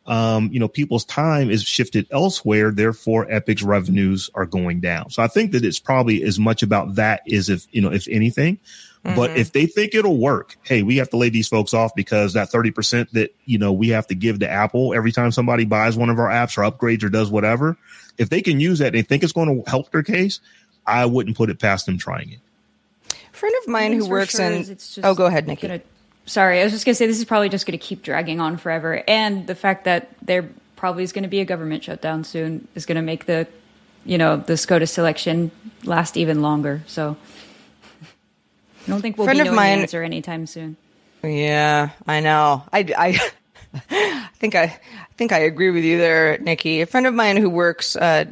um, 0.07 0.49
you 0.51 0.59
know, 0.59 0.69
people's 0.69 1.05
time 1.05 1.51
is 1.51 1.63
shifted 1.63 2.07
elsewhere. 2.11 2.71
Therefore, 2.71 3.31
Epic's 3.31 3.63
revenues 3.63 4.31
are 4.35 4.47
going 4.47 4.81
down. 4.81 5.11
So 5.11 5.23
I 5.23 5.27
think 5.27 5.53
that 5.53 5.65
it's 5.65 5.79
probably 5.79 6.23
as 6.23 6.39
much 6.39 6.63
about 6.63 6.95
that 6.95 7.21
as 7.31 7.51
if, 7.51 7.67
you 7.73 7.83
know, 7.83 7.93
if 7.93 8.09
anything. 8.09 8.59
Mm-hmm. 9.05 9.17
But 9.17 9.37
if 9.37 9.53
they 9.53 9.67
think 9.67 9.95
it'll 9.95 10.19
work, 10.19 10.57
hey, 10.63 10.83
we 10.83 10.97
have 10.97 11.09
to 11.11 11.17
lay 11.17 11.29
these 11.29 11.49
folks 11.49 11.73
off 11.73 11.95
because 11.95 12.33
that 12.33 12.51
30% 12.51 13.11
that, 13.11 13.35
you 13.45 13.59
know, 13.59 13.73
we 13.73 13.89
have 13.91 14.07
to 14.09 14.15
give 14.15 14.41
to 14.41 14.51
Apple 14.51 14.93
every 14.95 15.13
time 15.13 15.31
somebody 15.31 15.65
buys 15.65 15.97
one 15.97 16.11
of 16.11 16.19
our 16.19 16.29
apps 16.29 16.59
or 16.59 16.69
upgrades 16.69 17.05
or 17.05 17.09
does 17.09 17.31
whatever. 17.31 17.77
If 18.19 18.29
they 18.29 18.43
can 18.43 18.59
use 18.59 18.81
that 18.81 18.89
and 18.89 18.95
they 18.97 19.03
think 19.03 19.23
it's 19.23 19.33
going 19.33 19.63
to 19.63 19.71
help 19.71 19.93
their 19.93 20.03
case, 20.03 20.41
I 20.87 21.07
wouldn't 21.07 21.37
put 21.37 21.51
it 21.51 21.61
past 21.61 21.87
them 21.87 21.99
trying 21.99 22.33
it. 22.33 22.41
A 23.33 23.37
friend 23.37 23.55
of 23.63 23.69
mine 23.69 23.93
who 23.93 24.09
works 24.09 24.37
sure 24.37 24.47
in. 24.47 24.79
Oh, 25.05 25.15
go 25.15 25.27
ahead, 25.27 25.47
Niki. 25.47 25.63
Gonna, 25.63 25.81
sorry, 26.27 26.61
I 26.61 26.65
was 26.65 26.73
just 26.73 26.85
going 26.85 26.95
to 26.95 26.97
say 26.97 27.07
this 27.07 27.19
is 27.19 27.25
probably 27.25 27.49
just 27.49 27.67
going 27.67 27.79
to 27.79 27.85
keep 27.85 28.03
dragging 28.03 28.41
on 28.41 28.57
forever. 28.57 29.05
And 29.07 29.47
the 29.47 29.55
fact 29.55 29.85
that 29.85 30.09
there 30.23 30.49
probably 30.75 31.05
is 31.05 31.13
going 31.13 31.23
to 31.23 31.29
be 31.29 31.41
a 31.41 31.45
government 31.45 31.85
shutdown 31.85 32.25
soon 32.25 32.67
is 32.75 32.85
going 32.85 32.97
to 32.97 33.03
make 33.03 33.27
the, 33.27 33.47
you 34.05 34.19
know, 34.19 34.39
the 34.39 34.57
SCOTUS 34.57 34.93
selection 34.93 35.51
last 35.85 36.17
even 36.17 36.43
longer. 36.43 36.83
So 36.87 37.17
I 38.89 38.91
don't 38.91 39.03
think 39.03 39.19
we'll 39.19 39.27
friend 39.27 39.39
be 39.39 39.45
knowing 39.45 39.57
mine, 39.57 39.79
the 39.79 39.83
answer 39.83 40.03
anytime 40.03 40.47
soon. 40.47 40.77
Yeah, 41.23 41.91
I 42.07 42.21
know. 42.21 42.65
I, 42.73 42.87
I, 42.97 43.31
I 43.91 44.29
think 44.35 44.55
I, 44.55 44.63
I 44.63 45.15
think 45.17 45.33
I 45.33 45.41
agree 45.41 45.71
with 45.71 45.85
you 45.85 45.99
there, 45.99 46.39
Niki. 46.39 46.81
A 46.81 46.87
friend 46.87 47.07
of 47.07 47.13
mine 47.13 47.37
who 47.37 47.51
works 47.51 47.97
uh, 47.97 48.25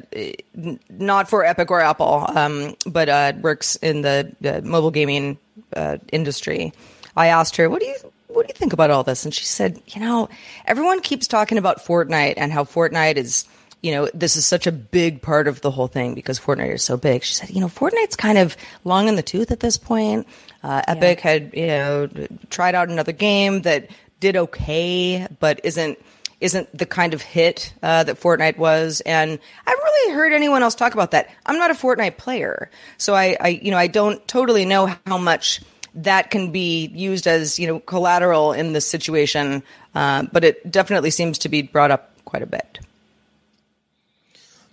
not 0.89 1.29
for 1.29 1.45
Epic 1.45 1.71
or 1.71 1.81
Apple, 1.81 2.25
um, 2.35 2.75
but 2.87 3.09
uh, 3.09 3.35
works 3.41 3.77
in 3.77 4.01
the, 4.01 4.35
the 4.41 4.63
mobile 4.63 4.91
gaming 4.91 5.37
uh, 5.75 5.99
industry. 6.11 6.73
I 7.17 7.27
asked 7.27 7.57
her, 7.57 7.69
"What 7.69 7.81
do 7.81 7.87
you 7.87 7.97
what 8.29 8.47
do 8.47 8.51
you 8.55 8.59
think 8.59 8.73
about 8.73 8.91
all 8.91 9.03
this?" 9.03 9.25
And 9.25 9.35
she 9.35 9.45
said, 9.45 9.83
"You 9.89 10.01
know, 10.01 10.31
everyone 10.65 11.01
keeps 11.01 11.29
talking 11.29 11.59
about 11.59 11.85
Fortnite 11.85 12.35
and 12.39 12.51
how 12.51 12.65
Fortnite 12.65 13.17
is." 13.17 13.45
you 13.83 13.93
know, 13.93 14.09
this 14.15 14.35
is 14.35 14.45
such 14.45 14.67
a 14.67 14.73
big 14.73 15.23
part 15.23 15.47
of 15.47 15.61
the 15.61 15.71
whole 15.71 15.87
thing 15.87 16.15
because 16.15 16.41
Fortnite 16.41 16.75
is 16.75 16.83
so 16.83 16.97
big. 16.97 17.23
She 17.23 17.35
said, 17.35 17.51
you 17.51 17.61
know, 17.61 17.69
Fortnite's 17.69 18.17
kind 18.17 18.37
of 18.37 18.57
long 18.83 19.07
in 19.07 19.15
the 19.15 19.23
tooth 19.23 19.53
at 19.53 19.61
this 19.61 19.77
point. 19.77 20.27
Uh, 20.63 20.83
Epic 20.89 21.19
yeah. 21.19 21.31
had, 21.31 21.51
you 21.55 21.67
know, 21.67 22.09
tried 22.51 22.75
out 22.75 22.89
another 22.89 23.13
game 23.13 23.63
that 23.63 23.91
did 24.21 24.37
okay, 24.37 25.27
but 25.41 25.61
isn't 25.65 25.99
isn't 26.39 26.77
the 26.77 26.85
kind 26.85 27.15
of 27.15 27.23
hit 27.23 27.73
uh, 27.83 28.05
that 28.05 28.21
Fortnite 28.21 28.59
was. 28.59 29.01
And 29.07 29.39
I 29.67 29.71
haven't 29.71 29.85
really 29.85 30.15
heard 30.15 30.33
anyone 30.33 30.63
else 30.63 30.75
talk 30.75 30.93
about 30.93 31.13
that. 31.13 31.31
I'm 31.47 31.57
not 31.57 31.71
a 31.71 31.75
Fortnite 31.75 32.19
player, 32.19 32.71
so 32.99 33.15
I, 33.15 33.37
I 33.41 33.49
you 33.49 33.71
know, 33.71 33.79
I 33.79 33.87
don't 33.87 34.27
totally 34.29 34.65
know 34.65 34.95
how 35.07 35.19
much 35.19 35.63
that 35.95 36.31
can 36.31 36.53
be 36.53 36.89
used 36.89 37.27
as 37.27 37.59
you 37.59 37.67
know 37.67 37.81
collateral 37.81 38.53
in 38.53 38.73
this 38.73 38.87
situation. 38.87 39.63
Uh, 39.95 40.25
but 40.31 40.45
it 40.45 40.71
definitely 40.71 41.11
seems 41.11 41.39
to 41.39 41.49
be 41.49 41.63
brought 41.63 41.91
up 41.91 42.13
quite 42.25 42.43
a 42.43 42.47
bit. 42.47 42.81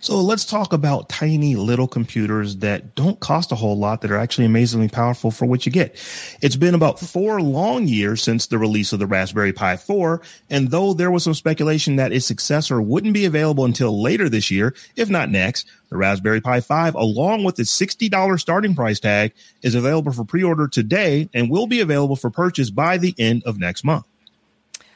So 0.04 0.20
let's 0.20 0.44
talk 0.44 0.74
about 0.74 1.08
tiny 1.08 1.56
little 1.56 1.88
computers 1.88 2.56
that 2.56 2.94
don't 2.94 3.18
cost 3.20 3.52
a 3.52 3.54
whole 3.54 3.78
lot 3.78 4.02
that 4.02 4.10
are 4.10 4.18
actually 4.18 4.44
amazingly 4.44 4.90
powerful 4.90 5.30
for 5.30 5.46
what 5.46 5.64
you 5.64 5.72
get. 5.72 5.96
It's 6.42 6.56
been 6.56 6.74
about 6.74 7.00
four 7.00 7.40
long 7.40 7.88
years 7.88 8.22
since 8.22 8.46
the 8.46 8.58
release 8.58 8.92
of 8.92 8.98
the 8.98 9.06
Raspberry 9.06 9.54
Pi 9.54 9.78
4. 9.78 10.20
And 10.50 10.70
though 10.70 10.92
there 10.92 11.10
was 11.10 11.24
some 11.24 11.32
speculation 11.32 11.96
that 11.96 12.12
its 12.12 12.26
successor 12.26 12.82
wouldn't 12.82 13.14
be 13.14 13.24
available 13.24 13.64
until 13.64 14.02
later 14.02 14.28
this 14.28 14.50
year, 14.50 14.74
if 14.94 15.08
not 15.08 15.30
next, 15.30 15.66
the 15.88 15.96
Raspberry 15.96 16.42
Pi 16.42 16.60
5, 16.60 16.96
along 16.96 17.44
with 17.44 17.58
its 17.58 17.74
$60 17.80 18.38
starting 18.38 18.74
price 18.74 19.00
tag, 19.00 19.32
is 19.62 19.74
available 19.74 20.12
for 20.12 20.24
pre-order 20.24 20.68
today 20.68 21.30
and 21.32 21.48
will 21.48 21.66
be 21.66 21.80
available 21.80 22.16
for 22.16 22.28
purchase 22.28 22.68
by 22.68 22.98
the 22.98 23.14
end 23.16 23.42
of 23.44 23.58
next 23.58 23.84
month 23.84 24.04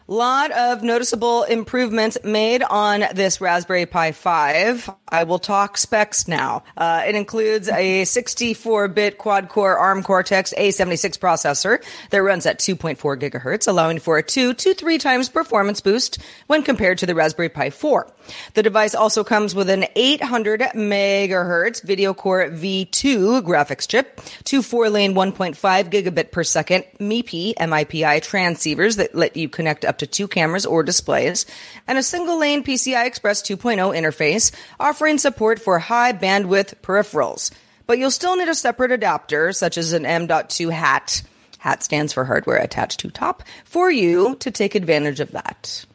lot 0.09 0.51
of 0.53 0.83
noticeable 0.83 1.43
improvements 1.43 2.17
made 2.25 2.63
on 2.63 3.05
this 3.15 3.41
Raspberry 3.43 3.85
Pi 3.85 4.13
5. 4.13 4.91
I 5.07 5.25
will 5.25 5.39
talk 5.39 5.77
specs 5.77 6.27
now. 6.27 6.65
Uh, 6.77 7.05
it 7.07 7.15
includes 7.15 7.69
a 7.69 8.03
64-bit 8.03 9.19
quad-core 9.19 9.77
ARM 9.77 10.03
Cortex 10.03 10.55
A76 10.57 11.19
processor 11.19 11.85
that 12.11 12.23
runs 12.23 12.47
at 12.47 12.59
2.4 12.59 12.97
gigahertz, 13.21 13.69
allowing 13.69 13.99
for 13.99 14.17
a 14.17 14.23
two 14.23 14.55
to 14.55 14.75
three 14.75 14.97
times 14.99 15.29
performance 15.29 15.81
boost 15.81 16.19
when 16.47 16.63
compared 16.63 16.99
to 16.99 17.07
the 17.07 17.15
Raspberry 17.15 17.51
Pi 17.51 17.71
4. 17.71 18.11
The 18.55 18.63
device 18.63 18.95
also 18.95 19.25
comes 19.25 19.55
with 19.55 19.69
an 19.69 19.87
800 19.95 20.61
megahertz 20.75 21.83
video 21.83 22.15
core 22.15 22.49
V2 22.49 23.43
graphics 23.43 23.87
chip, 23.87 24.21
two 24.45 24.63
four-lane 24.63 25.15
1.5 25.15 25.55
gigabit 25.91 26.31
per 26.31 26.45
second 26.45 26.85
MIPI 26.99 27.55
MIPI 27.57 28.21
transceivers 28.21 28.97
that 28.97 29.15
let 29.15 29.37
you 29.37 29.49
connect 29.49 29.85
up 29.85 29.98
to 29.99 30.07
two 30.07 30.29
cameras 30.29 30.67
or 30.67 30.83
displays, 30.83 31.47
and 31.87 31.99
a 31.99 32.03
single 32.03 32.39
lane 32.39 32.65
PCI 32.65 33.07
Express 33.07 33.43
2.0 33.43 33.77
interface 33.97 34.53
offering 34.79 35.19
support 35.19 35.59
for 35.59 35.79
high 35.79 36.13
bandwidth 36.13 36.75
peripherals. 36.83 37.51
But 37.87 37.99
you'll 37.99 38.11
still 38.11 38.37
need 38.37 38.49
a 38.49 38.55
separate 38.55 38.93
adapter, 38.93 39.53
such 39.53 39.79
as 39.79 39.93
an 39.93 40.05
M.2 40.05 40.71
HAT. 40.71 41.23
HAT 41.59 41.83
stands 41.83 42.13
for 42.13 42.25
hardware 42.25 42.59
attached 42.59 43.01
to 43.01 43.11
top 43.11 43.43
for 43.65 43.91
you 43.91 44.37
to 44.37 44.51
take 44.51 44.75
advantage 44.75 45.21
of 45.21 45.33
that. 45.33 45.87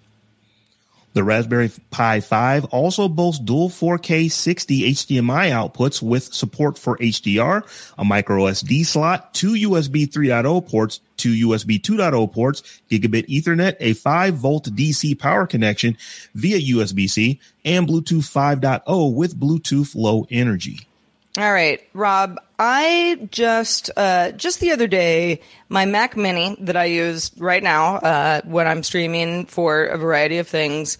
The 1.13 1.23
Raspberry 1.23 1.71
Pi 1.91 2.21
5 2.21 2.65
also 2.65 3.07
boasts 3.07 3.39
dual 3.39 3.69
4K 3.69 4.31
60 4.31 4.91
HDMI 4.93 5.51
outputs 5.51 6.01
with 6.01 6.33
support 6.33 6.77
for 6.79 6.97
HDR, 6.97 7.63
a 7.99 8.03
micro 8.03 8.45
SD 8.45 8.83
slot, 8.83 9.31
two 9.33 9.53
USB 9.53 10.07
3.0 10.07 10.67
ports, 10.67 11.01
two 11.17 11.47
USB 11.47 11.79
2.0 11.79 12.33
ports, 12.33 12.63
gigabit 12.89 13.27
ethernet, 13.27 13.75
a 13.79 13.93
5 13.93 14.33
volt 14.33 14.65
DC 14.75 15.17
power 15.19 15.45
connection 15.45 15.97
via 16.33 16.57
USB-C, 16.57 17.39
and 17.63 17.87
Bluetooth 17.87 18.59
5.0 18.59 19.13
with 19.13 19.39
Bluetooth 19.39 19.93
low 19.93 20.25
energy. 20.31 20.87
All 21.35 21.51
right, 21.51 21.81
Robb. 21.93 22.39
I 22.59 23.27
just 23.31 23.89
uh, 23.97 24.33
just 24.33 24.59
the 24.59 24.71
other 24.71 24.85
day, 24.85 25.41
my 25.67 25.87
Mac 25.87 26.15
Mini 26.15 26.55
that 26.59 26.77
I 26.77 26.85
use 26.85 27.31
right 27.37 27.63
now 27.63 27.95
uh, 27.95 28.41
when 28.45 28.67
I'm 28.67 28.83
streaming 28.83 29.47
for 29.47 29.85
a 29.85 29.97
variety 29.97 30.37
of 30.37 30.47
things 30.47 30.99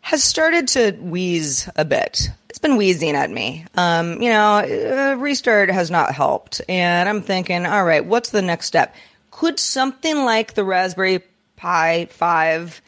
has 0.00 0.24
started 0.24 0.66
to 0.68 0.90
wheeze 0.92 1.70
a 1.76 1.84
bit. 1.84 2.28
It's 2.48 2.58
been 2.58 2.76
wheezing 2.76 3.14
at 3.14 3.30
me. 3.30 3.64
Um, 3.76 4.20
you 4.20 4.30
know, 4.30 5.14
restart 5.18 5.70
has 5.70 5.92
not 5.92 6.12
helped, 6.12 6.60
and 6.68 7.08
I'm 7.08 7.22
thinking, 7.22 7.64
all 7.64 7.84
right, 7.84 8.04
what's 8.04 8.30
the 8.30 8.42
next 8.42 8.66
step? 8.66 8.96
Could 9.30 9.60
something 9.60 10.24
like 10.24 10.54
the 10.54 10.64
Raspberry 10.64 11.22
Pi 11.54 12.06
Five 12.06 12.82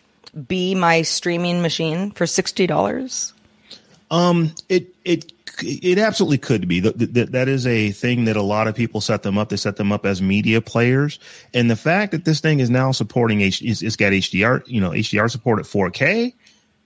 be 0.49 0.75
my 0.75 1.03
streaming 1.03 1.63
machine 1.63 2.11
for 2.11 2.27
sixty 2.27 2.67
dollars? 2.67 3.33
Um, 4.11 4.57
it 4.69 4.93
it 5.05 5.33
it 5.63 5.99
absolutely 5.99 6.39
could 6.39 6.67
be. 6.69 6.81
That, 6.81 7.29
that 7.33 7.49
is 7.49 7.67
a 7.67 7.91
thing 7.91 8.25
that 8.25 8.37
a 8.37 8.43
lot 8.43 8.69
of 8.69 8.75
people 8.75 9.01
set 9.01 9.23
them 9.23 9.39
up. 9.39 9.49
They 9.49 9.57
set 9.57 9.77
them 9.77 9.93
up 9.93 10.07
as 10.07 10.23
media 10.23 10.61
players, 10.61 11.19
and 11.53 11.71
the 11.71 11.77
fact 11.77 12.13
that 12.13 12.25
this 12.25 12.41
thing 12.41 12.61
is 12.61 12.71
now 12.71 12.93
supporting 12.93 13.41
H, 13.41 13.63
it's, 13.63 13.83
it's 13.83 13.97
got 13.97 14.13
HDR, 14.13 14.63
you 14.67 14.81
know, 14.81 14.91
HDR 14.91 15.31
support 15.31 15.59
at 15.59 15.65
4K. 15.65 16.35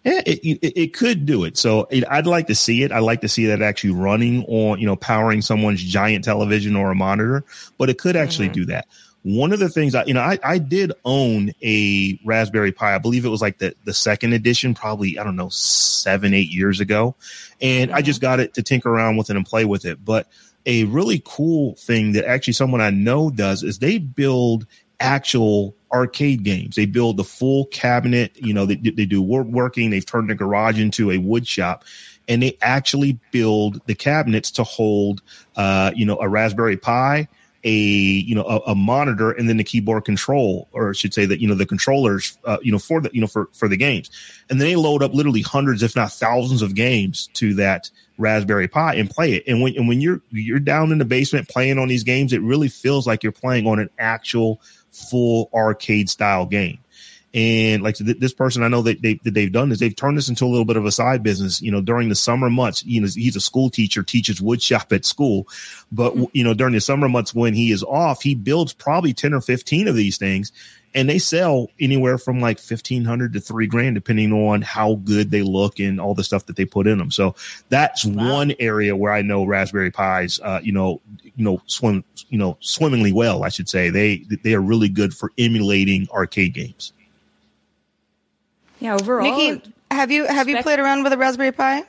Yeah, 0.04 0.22
it, 0.24 0.38
it, 0.38 0.80
it 0.80 0.94
could 0.94 1.26
do 1.26 1.44
it. 1.44 1.58
So 1.58 1.86
it, 1.90 2.04
I'd 2.08 2.26
like 2.26 2.46
to 2.46 2.54
see 2.54 2.82
it. 2.82 2.92
I'd 2.92 3.00
like 3.00 3.20
to 3.22 3.28
see 3.28 3.46
that 3.46 3.60
actually 3.60 3.90
running 3.90 4.44
on, 4.44 4.78
you 4.78 4.86
know, 4.86 4.96
powering 4.96 5.42
someone's 5.42 5.82
giant 5.82 6.24
television 6.24 6.76
or 6.76 6.90
a 6.92 6.94
monitor, 6.94 7.44
but 7.78 7.90
it 7.90 7.98
could 7.98 8.16
actually 8.16 8.46
mm-hmm. 8.46 8.54
do 8.54 8.64
that. 8.66 8.86
One 9.22 9.52
of 9.52 9.58
the 9.58 9.68
things 9.68 9.94
I, 9.94 10.04
you 10.04 10.14
know, 10.14 10.20
I, 10.20 10.38
I 10.44 10.58
did 10.58 10.92
own 11.04 11.52
a 11.62 12.18
Raspberry 12.24 12.72
Pi. 12.72 12.94
I 12.94 12.98
believe 12.98 13.24
it 13.24 13.30
was 13.30 13.42
like 13.42 13.58
the, 13.58 13.74
the 13.84 13.92
second 13.92 14.32
edition, 14.32 14.74
probably, 14.74 15.18
I 15.18 15.24
don't 15.24 15.36
know, 15.36 15.48
seven, 15.48 16.34
eight 16.34 16.50
years 16.50 16.80
ago. 16.80 17.16
And 17.60 17.90
I 17.90 18.00
just 18.00 18.20
got 18.20 18.40
it 18.40 18.54
to 18.54 18.62
tinker 18.62 18.90
around 18.90 19.16
with 19.16 19.28
it 19.28 19.36
and 19.36 19.44
play 19.44 19.64
with 19.64 19.84
it. 19.84 20.04
But 20.04 20.28
a 20.66 20.84
really 20.84 21.22
cool 21.24 21.74
thing 21.74 22.12
that 22.12 22.26
actually 22.26 22.52
someone 22.52 22.80
I 22.80 22.90
know 22.90 23.30
does 23.30 23.62
is 23.62 23.78
they 23.78 23.98
build 23.98 24.66
actual 25.00 25.74
arcade 25.92 26.42
games. 26.44 26.76
They 26.76 26.86
build 26.86 27.16
the 27.16 27.24
full 27.24 27.66
cabinet. 27.66 28.36
You 28.36 28.54
know, 28.54 28.66
they, 28.66 28.76
they 28.76 29.06
do 29.06 29.22
woodworking. 29.22 29.90
They've 29.90 30.04
turned 30.04 30.30
the 30.30 30.34
garage 30.34 30.80
into 30.80 31.10
a 31.10 31.18
wood 31.18 31.46
shop 31.46 31.84
and 32.28 32.42
they 32.42 32.56
actually 32.60 33.18
build 33.30 33.80
the 33.86 33.94
cabinets 33.94 34.50
to 34.52 34.62
hold, 34.62 35.22
uh, 35.56 35.92
you 35.96 36.04
know, 36.04 36.18
a 36.20 36.28
Raspberry 36.28 36.76
Pi 36.76 37.26
a 37.64 37.70
you 37.70 38.34
know 38.34 38.44
a, 38.44 38.70
a, 38.70 38.74
monitor 38.74 39.32
and 39.32 39.48
then 39.48 39.56
the 39.56 39.64
keyboard 39.64 40.04
control 40.04 40.68
or 40.72 40.90
I 40.90 40.92
should 40.92 41.12
say 41.12 41.26
that 41.26 41.40
you 41.40 41.48
know 41.48 41.54
the 41.54 41.66
controllers 41.66 42.38
uh, 42.44 42.58
you 42.62 42.70
know 42.70 42.78
for 42.78 43.00
the 43.00 43.10
you 43.12 43.20
know 43.20 43.26
for 43.26 43.48
for 43.52 43.68
the 43.68 43.76
games. 43.76 44.10
And 44.48 44.60
then 44.60 44.68
they 44.68 44.76
load 44.76 45.02
up 45.02 45.12
literally 45.12 45.42
hundreds 45.42 45.82
if 45.82 45.96
not 45.96 46.12
thousands 46.12 46.62
of 46.62 46.74
games 46.74 47.28
to 47.34 47.54
that 47.54 47.90
Raspberry 48.16 48.68
Pi 48.68 48.94
and 48.94 49.10
play 49.10 49.34
it. 49.34 49.44
And 49.46 49.60
when 49.60 49.76
and 49.76 49.88
when 49.88 50.00
you're 50.00 50.20
you're 50.30 50.60
down 50.60 50.92
in 50.92 50.98
the 50.98 51.04
basement 51.04 51.48
playing 51.48 51.78
on 51.78 51.88
these 51.88 52.04
games 52.04 52.32
it 52.32 52.42
really 52.42 52.68
feels 52.68 53.06
like 53.06 53.22
you're 53.22 53.32
playing 53.32 53.66
on 53.66 53.78
an 53.78 53.90
actual 53.98 54.60
full 54.92 55.50
arcade 55.52 56.08
style 56.08 56.46
game 56.46 56.78
and 57.34 57.82
like 57.82 57.96
this 57.98 58.32
person, 58.32 58.62
I 58.62 58.68
know 58.68 58.82
that, 58.82 59.02
they, 59.02 59.20
that 59.24 59.34
they've 59.34 59.52
done 59.52 59.70
is 59.70 59.78
they've 59.78 59.94
turned 59.94 60.16
this 60.16 60.28
into 60.28 60.44
a 60.44 60.48
little 60.48 60.64
bit 60.64 60.76
of 60.76 60.86
a 60.86 60.92
side 60.92 61.22
business. 61.22 61.60
You 61.60 61.70
know, 61.70 61.82
during 61.82 62.08
the 62.08 62.14
summer 62.14 62.48
months, 62.48 62.84
you 62.84 63.00
know, 63.00 63.08
he's 63.14 63.36
a 63.36 63.40
school 63.40 63.68
teacher, 63.68 64.02
teaches 64.02 64.40
wood 64.40 64.62
shop 64.62 64.92
at 64.92 65.04
school. 65.04 65.46
But, 65.92 66.14
mm-hmm. 66.14 66.24
you 66.32 66.42
know, 66.42 66.54
during 66.54 66.74
the 66.74 66.80
summer 66.80 67.08
months 67.08 67.34
when 67.34 67.52
he 67.52 67.70
is 67.70 67.82
off, 67.82 68.22
he 68.22 68.34
builds 68.34 68.72
probably 68.72 69.12
10 69.12 69.34
or 69.34 69.40
15 69.40 69.88
of 69.88 69.94
these 69.94 70.16
things 70.16 70.52
and 70.94 71.08
they 71.08 71.18
sell 71.18 71.68
anywhere 71.78 72.18
from 72.18 72.40
like 72.40 72.58
1500 72.58 73.32
to 73.34 73.40
three 73.40 73.66
grand, 73.66 73.94
depending 73.94 74.32
on 74.32 74.62
how 74.62 74.94
good 74.96 75.30
they 75.30 75.42
look 75.42 75.78
and 75.78 76.00
all 76.00 76.14
the 76.14 76.24
stuff 76.24 76.46
that 76.46 76.56
they 76.56 76.64
put 76.64 76.86
in 76.86 76.98
them. 76.98 77.10
So 77.10 77.34
that's 77.68 78.04
wow. 78.04 78.32
one 78.32 78.54
area 78.58 78.96
where 78.96 79.12
I 79.12 79.22
know 79.22 79.44
Raspberry 79.44 79.90
Pis, 79.90 80.40
uh, 80.40 80.60
you 80.62 80.72
know, 80.72 81.00
you 81.22 81.44
know, 81.44 81.60
swim, 81.66 82.04
you 82.30 82.38
know, 82.38 82.56
swimmingly 82.60 83.12
well, 83.12 83.44
I 83.44 83.48
should 83.48 83.68
say. 83.68 83.90
They, 83.90 84.24
they 84.42 84.54
are 84.54 84.60
really 84.60 84.88
good 84.88 85.14
for 85.14 85.30
emulating 85.38 86.08
arcade 86.10 86.54
games. 86.54 86.92
Yeah, 88.80 88.94
overall. 88.94 89.26
Niki, 89.26 89.72
have 89.90 90.10
you 90.10 90.26
have 90.26 90.48
you 90.48 90.62
played 90.62 90.78
around 90.78 91.02
with 91.02 91.12
a 91.12 91.18
Raspberry 91.18 91.52
Pi? 91.52 91.84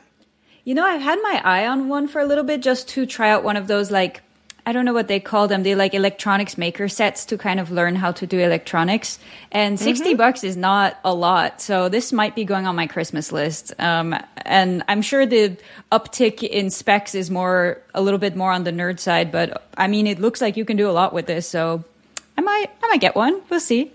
You 0.64 0.76
know, 0.76 0.86
I've 0.86 1.02
had 1.02 1.20
my 1.22 1.42
eye 1.44 1.68
on 1.68 1.90
one 1.90 2.08
for 2.08 2.22
a 2.22 2.26
little 2.26 2.44
bit 2.44 2.62
just 2.62 2.90
to 2.90 3.06
try 3.06 3.30
out 3.30 3.44
one 3.44 3.58
of 3.58 3.68
those 3.68 3.92
like 3.92 4.22
I 4.70 4.72
don't 4.72 4.86
know 4.86 4.94
what 4.94 5.08
they 5.08 5.20
call 5.20 5.48
them. 5.48 5.64
They 5.64 5.74
like 5.74 5.96
electronics 5.96 6.56
maker 6.56 6.88
sets 6.88 7.26
to 7.26 7.40
kind 7.40 7.60
of 7.60 7.72
learn 7.72 7.96
how 7.96 8.12
to 8.12 8.28
do 8.28 8.40
electronics. 8.40 9.18
And 9.52 9.80
60 9.80 10.10
mm-hmm. 10.10 10.18
bucks 10.18 10.44
is 10.44 10.56
not 10.56 11.00
a 11.04 11.12
lot. 11.12 11.60
So 11.60 11.90
this 11.90 12.14
might 12.14 12.36
be 12.36 12.46
going 12.46 12.68
on 12.68 12.76
my 12.76 12.86
Christmas 12.86 13.32
list. 13.32 13.74
Um, 13.80 14.16
and 14.46 14.84
I'm 14.88 15.02
sure 15.02 15.26
the 15.26 15.58
uptick 15.92 16.44
in 16.44 16.70
specs 16.70 17.16
is 17.16 17.32
more, 17.32 17.82
a 17.96 18.02
little 18.02 18.20
bit 18.20 18.36
more 18.36 18.52
on 18.52 18.64
the 18.64 18.72
nerd 18.72 19.00
side. 19.00 19.32
But 19.32 19.68
I 19.76 19.88
mean, 19.88 20.06
it 20.06 20.20
looks 20.20 20.40
like 20.40 20.56
you 20.56 20.66
can 20.66 20.78
do 20.78 20.88
a 20.88 20.94
lot 20.94 21.14
with 21.14 21.26
this. 21.26 21.48
So 21.48 21.84
I 22.38 22.42
might, 22.42 22.70
I 22.84 22.88
might 22.90 23.02
get 23.02 23.16
one. 23.16 23.42
We'll 23.50 23.60
see. 23.60 23.92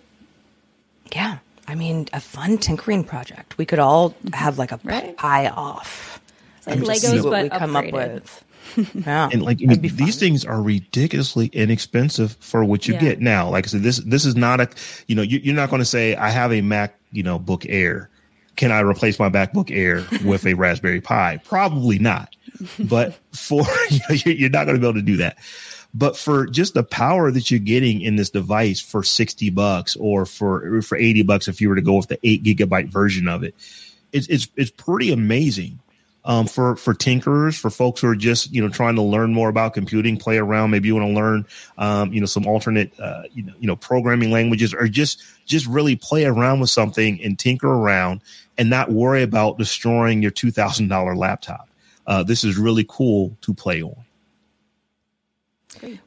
Yeah. 1.14 1.38
I 1.66 1.74
mean, 1.74 2.08
a 2.12 2.20
fun 2.20 2.58
tinkering 2.58 3.04
project. 3.04 3.56
We 3.58 3.64
could 3.64 3.78
all 3.78 4.14
have 4.32 4.58
like 4.58 4.72
a 4.72 4.80
right? 4.84 5.16
pie 5.16 5.48
off. 5.48 6.20
It's 6.66 6.86
like 6.86 7.00
Legos, 7.00 7.30
but 7.30 7.42
we 7.44 7.48
come 7.50 7.72
upgraded. 7.72 8.16
up 8.16 8.22
with. 8.22 8.44
Yeah, 9.06 9.28
and 9.30 9.42
like 9.42 9.58
these 9.58 10.16
things 10.16 10.44
are 10.44 10.60
ridiculously 10.60 11.46
inexpensive 11.52 12.36
for 12.40 12.64
what 12.64 12.88
you 12.88 12.94
yeah. 12.94 13.00
get 13.00 13.20
now. 13.20 13.48
Like 13.48 13.66
I 13.66 13.68
said, 13.68 13.82
this 13.82 13.98
this 13.98 14.24
is 14.24 14.34
not 14.34 14.60
a 14.60 14.68
you 15.06 15.14
know 15.14 15.22
you, 15.22 15.52
are 15.52 15.54
not 15.54 15.70
going 15.70 15.80
to 15.80 15.86
say 15.86 16.16
I 16.16 16.30
have 16.30 16.50
a 16.50 16.60
Mac 16.60 16.98
you 17.12 17.22
know 17.22 17.38
Book 17.38 17.66
Air. 17.68 18.10
Can 18.56 18.72
I 18.72 18.80
replace 18.80 19.18
my 19.18 19.28
MacBook 19.28 19.70
Air 19.70 20.04
with 20.24 20.46
a 20.46 20.54
Raspberry 20.54 21.00
Pi? 21.00 21.40
Probably 21.44 21.98
not. 21.98 22.34
But 22.80 23.14
for 23.32 23.64
you 23.90 24.00
know, 24.08 24.14
you're 24.24 24.50
not 24.50 24.64
going 24.64 24.76
to 24.76 24.80
be 24.80 24.86
able 24.86 24.94
to 24.94 25.02
do 25.02 25.18
that. 25.18 25.38
But 25.94 26.16
for 26.16 26.46
just 26.46 26.74
the 26.74 26.82
power 26.82 27.30
that 27.30 27.50
you're 27.50 27.60
getting 27.60 28.00
in 28.00 28.16
this 28.16 28.30
device 28.30 28.80
for 28.80 29.04
60 29.04 29.50
bucks 29.50 29.96
or 29.96 30.26
for 30.26 30.82
for 30.82 30.98
80 30.98 31.22
bucks 31.22 31.46
if 31.46 31.60
you 31.60 31.68
were 31.68 31.76
to 31.76 31.82
go 31.82 31.96
with 31.96 32.08
the 32.08 32.18
8 32.22 32.42
gigabyte 32.42 32.88
version 32.88 33.28
of 33.28 33.44
it, 33.44 33.54
it's 34.12 34.26
it's 34.28 34.48
it's 34.56 34.70
pretty 34.70 35.12
amazing. 35.12 35.78
Um, 36.26 36.46
for 36.46 36.74
for 36.76 36.94
tinkerers, 36.94 37.60
for 37.60 37.68
folks 37.68 38.00
who 38.00 38.08
are 38.08 38.16
just 38.16 38.50
you 38.50 38.62
know 38.62 38.70
trying 38.70 38.94
to 38.94 39.02
learn 39.02 39.34
more 39.34 39.50
about 39.50 39.74
computing, 39.74 40.16
play 40.16 40.38
around. 40.38 40.70
Maybe 40.70 40.88
you 40.88 40.94
want 40.94 41.08
to 41.08 41.14
learn 41.14 41.46
um, 41.76 42.14
you 42.14 42.20
know 42.20 42.26
some 42.26 42.46
alternate 42.46 42.98
uh, 42.98 43.24
you 43.34 43.42
know 43.42 43.52
you 43.60 43.66
know 43.66 43.76
programming 43.76 44.30
languages, 44.30 44.72
or 44.72 44.88
just 44.88 45.22
just 45.44 45.66
really 45.66 45.96
play 45.96 46.24
around 46.24 46.60
with 46.60 46.70
something 46.70 47.22
and 47.22 47.38
tinker 47.38 47.68
around, 47.68 48.22
and 48.56 48.70
not 48.70 48.90
worry 48.90 49.22
about 49.22 49.58
destroying 49.58 50.22
your 50.22 50.30
two 50.30 50.50
thousand 50.50 50.88
dollar 50.88 51.14
laptop. 51.14 51.68
Uh, 52.06 52.22
this 52.22 52.42
is 52.42 52.56
really 52.56 52.86
cool 52.88 53.36
to 53.42 53.52
play 53.52 53.82
on. 53.82 54.03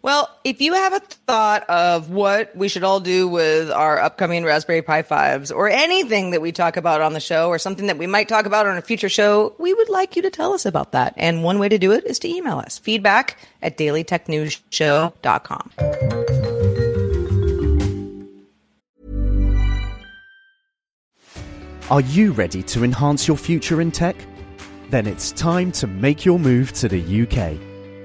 Well, 0.01 0.29
if 0.43 0.61
you 0.61 0.73
have 0.73 0.93
a 0.93 0.99
thought 0.99 1.69
of 1.69 2.09
what 2.09 2.55
we 2.55 2.67
should 2.69 2.83
all 2.83 2.99
do 2.99 3.27
with 3.27 3.71
our 3.71 3.99
upcoming 3.99 4.43
Raspberry 4.43 4.81
Pi 4.81 5.03
5s 5.03 5.55
or 5.55 5.69
anything 5.69 6.31
that 6.31 6.41
we 6.41 6.51
talk 6.51 6.77
about 6.77 7.01
on 7.01 7.13
the 7.13 7.19
show 7.19 7.49
or 7.49 7.59
something 7.59 7.87
that 7.87 7.97
we 7.97 8.07
might 8.07 8.27
talk 8.29 8.45
about 8.45 8.67
on 8.67 8.77
a 8.77 8.81
future 8.81 9.09
show, 9.09 9.53
we 9.57 9.73
would 9.73 9.89
like 9.89 10.15
you 10.15 10.21
to 10.21 10.29
tell 10.29 10.53
us 10.53 10.65
about 10.65 10.91
that. 10.93 11.13
And 11.17 11.43
one 11.43 11.59
way 11.59 11.69
to 11.69 11.77
do 11.77 11.91
it 11.91 12.05
is 12.05 12.19
to 12.19 12.27
email 12.27 12.57
us 12.59 12.77
feedback 12.77 13.37
at 13.61 13.77
dailytechnewsshow.com. 13.77 15.71
Are 21.89 22.01
you 22.01 22.33
ready 22.33 22.63
to 22.63 22.83
enhance 22.83 23.27
your 23.29 23.37
future 23.37 23.79
in 23.79 23.91
tech? 23.91 24.17
Then 24.89 25.07
it's 25.07 25.31
time 25.31 25.71
to 25.73 25.87
make 25.87 26.25
your 26.25 26.37
move 26.37 26.73
to 26.73 26.89
the 26.89 26.99
UK 26.99 27.66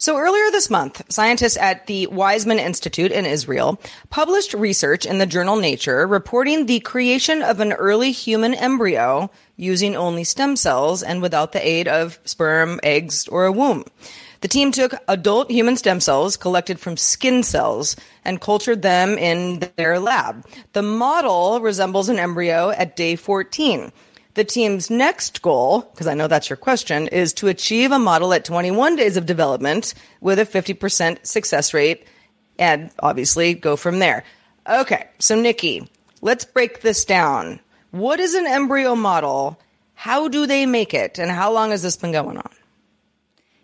So 0.00 0.16
earlier 0.16 0.48
this 0.52 0.70
month, 0.70 1.02
scientists 1.08 1.56
at 1.56 1.88
the 1.88 2.06
Weizmann 2.06 2.60
Institute 2.60 3.10
in 3.10 3.26
Israel 3.26 3.80
published 4.10 4.54
research 4.54 5.04
in 5.04 5.18
the 5.18 5.26
journal 5.26 5.56
Nature 5.56 6.06
reporting 6.06 6.66
the 6.66 6.78
creation 6.78 7.42
of 7.42 7.58
an 7.58 7.72
early 7.72 8.12
human 8.12 8.54
embryo 8.54 9.28
using 9.56 9.96
only 9.96 10.22
stem 10.22 10.54
cells 10.54 11.02
and 11.02 11.20
without 11.20 11.50
the 11.50 11.66
aid 11.66 11.88
of 11.88 12.20
sperm, 12.24 12.78
eggs, 12.84 13.26
or 13.26 13.46
a 13.46 13.52
womb. 13.52 13.84
The 14.40 14.46
team 14.46 14.70
took 14.70 14.94
adult 15.08 15.50
human 15.50 15.76
stem 15.76 15.98
cells 15.98 16.36
collected 16.36 16.78
from 16.78 16.96
skin 16.96 17.42
cells 17.42 17.96
and 18.24 18.40
cultured 18.40 18.82
them 18.82 19.18
in 19.18 19.68
their 19.74 19.98
lab. 19.98 20.46
The 20.74 20.82
model 20.82 21.60
resembles 21.60 22.08
an 22.08 22.20
embryo 22.20 22.70
at 22.70 22.94
day 22.94 23.16
14. 23.16 23.90
The 24.38 24.44
team's 24.44 24.88
next 24.88 25.42
goal, 25.42 25.80
because 25.80 26.06
I 26.06 26.14
know 26.14 26.28
that's 26.28 26.48
your 26.48 26.56
question, 26.56 27.08
is 27.08 27.32
to 27.32 27.48
achieve 27.48 27.90
a 27.90 27.98
model 27.98 28.32
at 28.32 28.44
21 28.44 28.94
days 28.94 29.16
of 29.16 29.26
development 29.26 29.94
with 30.20 30.38
a 30.38 30.46
50% 30.46 31.26
success 31.26 31.74
rate 31.74 32.06
and 32.56 32.92
obviously 33.00 33.54
go 33.54 33.74
from 33.74 33.98
there. 33.98 34.22
Okay, 34.68 35.08
so 35.18 35.34
Niki, 35.34 35.88
let's 36.20 36.44
break 36.44 36.82
this 36.82 37.04
down. 37.04 37.58
What 37.90 38.20
is 38.20 38.34
an 38.34 38.46
embryo 38.46 38.94
model? 38.94 39.58
How 39.94 40.28
do 40.28 40.46
they 40.46 40.66
make 40.66 40.94
it? 40.94 41.18
And 41.18 41.32
how 41.32 41.52
long 41.52 41.72
has 41.72 41.82
this 41.82 41.96
been 41.96 42.12
going 42.12 42.36
on? 42.36 42.52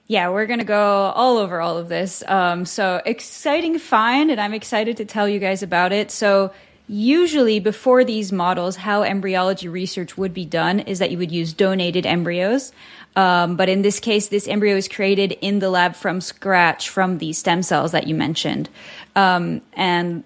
Yeah, 0.08 0.30
we're 0.30 0.46
going 0.46 0.58
to 0.58 0.64
go 0.64 1.12
all 1.14 1.38
over 1.38 1.60
all 1.60 1.78
of 1.78 1.88
this. 1.88 2.24
Um, 2.26 2.64
so 2.64 3.00
exciting 3.06 3.78
find, 3.78 4.28
and 4.28 4.40
I'm 4.40 4.54
excited 4.54 4.96
to 4.96 5.04
tell 5.04 5.28
you 5.28 5.38
guys 5.38 5.62
about 5.62 5.92
it. 5.92 6.10
So 6.10 6.50
usually 6.86 7.60
before 7.60 8.04
these 8.04 8.32
models, 8.32 8.76
how 8.76 9.02
embryology 9.02 9.68
research 9.68 10.18
would 10.18 10.34
be 10.34 10.44
done 10.44 10.80
is 10.80 10.98
that 10.98 11.10
you 11.10 11.18
would 11.18 11.32
use 11.32 11.52
donated 11.52 12.06
embryos. 12.06 12.72
Um, 13.16 13.56
but 13.56 13.68
in 13.68 13.82
this 13.82 14.00
case, 14.00 14.28
this 14.28 14.48
embryo 14.48 14.76
is 14.76 14.88
created 14.88 15.32
in 15.40 15.60
the 15.60 15.70
lab 15.70 15.94
from 15.94 16.20
scratch 16.20 16.88
from 16.88 17.18
the 17.18 17.32
stem 17.32 17.62
cells 17.62 17.92
that 17.92 18.06
you 18.06 18.14
mentioned. 18.14 18.68
Um, 19.14 19.60
and 19.74 20.24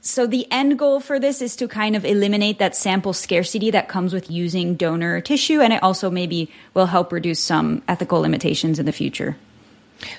so 0.00 0.26
the 0.26 0.46
end 0.50 0.78
goal 0.78 1.00
for 1.00 1.20
this 1.20 1.42
is 1.42 1.54
to 1.56 1.68
kind 1.68 1.94
of 1.94 2.06
eliminate 2.06 2.58
that 2.58 2.74
sample 2.74 3.12
scarcity 3.12 3.70
that 3.70 3.88
comes 3.88 4.14
with 4.14 4.30
using 4.30 4.74
donor 4.74 5.20
tissue, 5.20 5.60
and 5.60 5.74
it 5.74 5.82
also 5.82 6.10
maybe 6.10 6.50
will 6.72 6.86
help 6.86 7.12
reduce 7.12 7.40
some 7.40 7.82
ethical 7.86 8.20
limitations 8.20 8.78
in 8.78 8.86
the 8.86 8.92
future. 8.92 9.36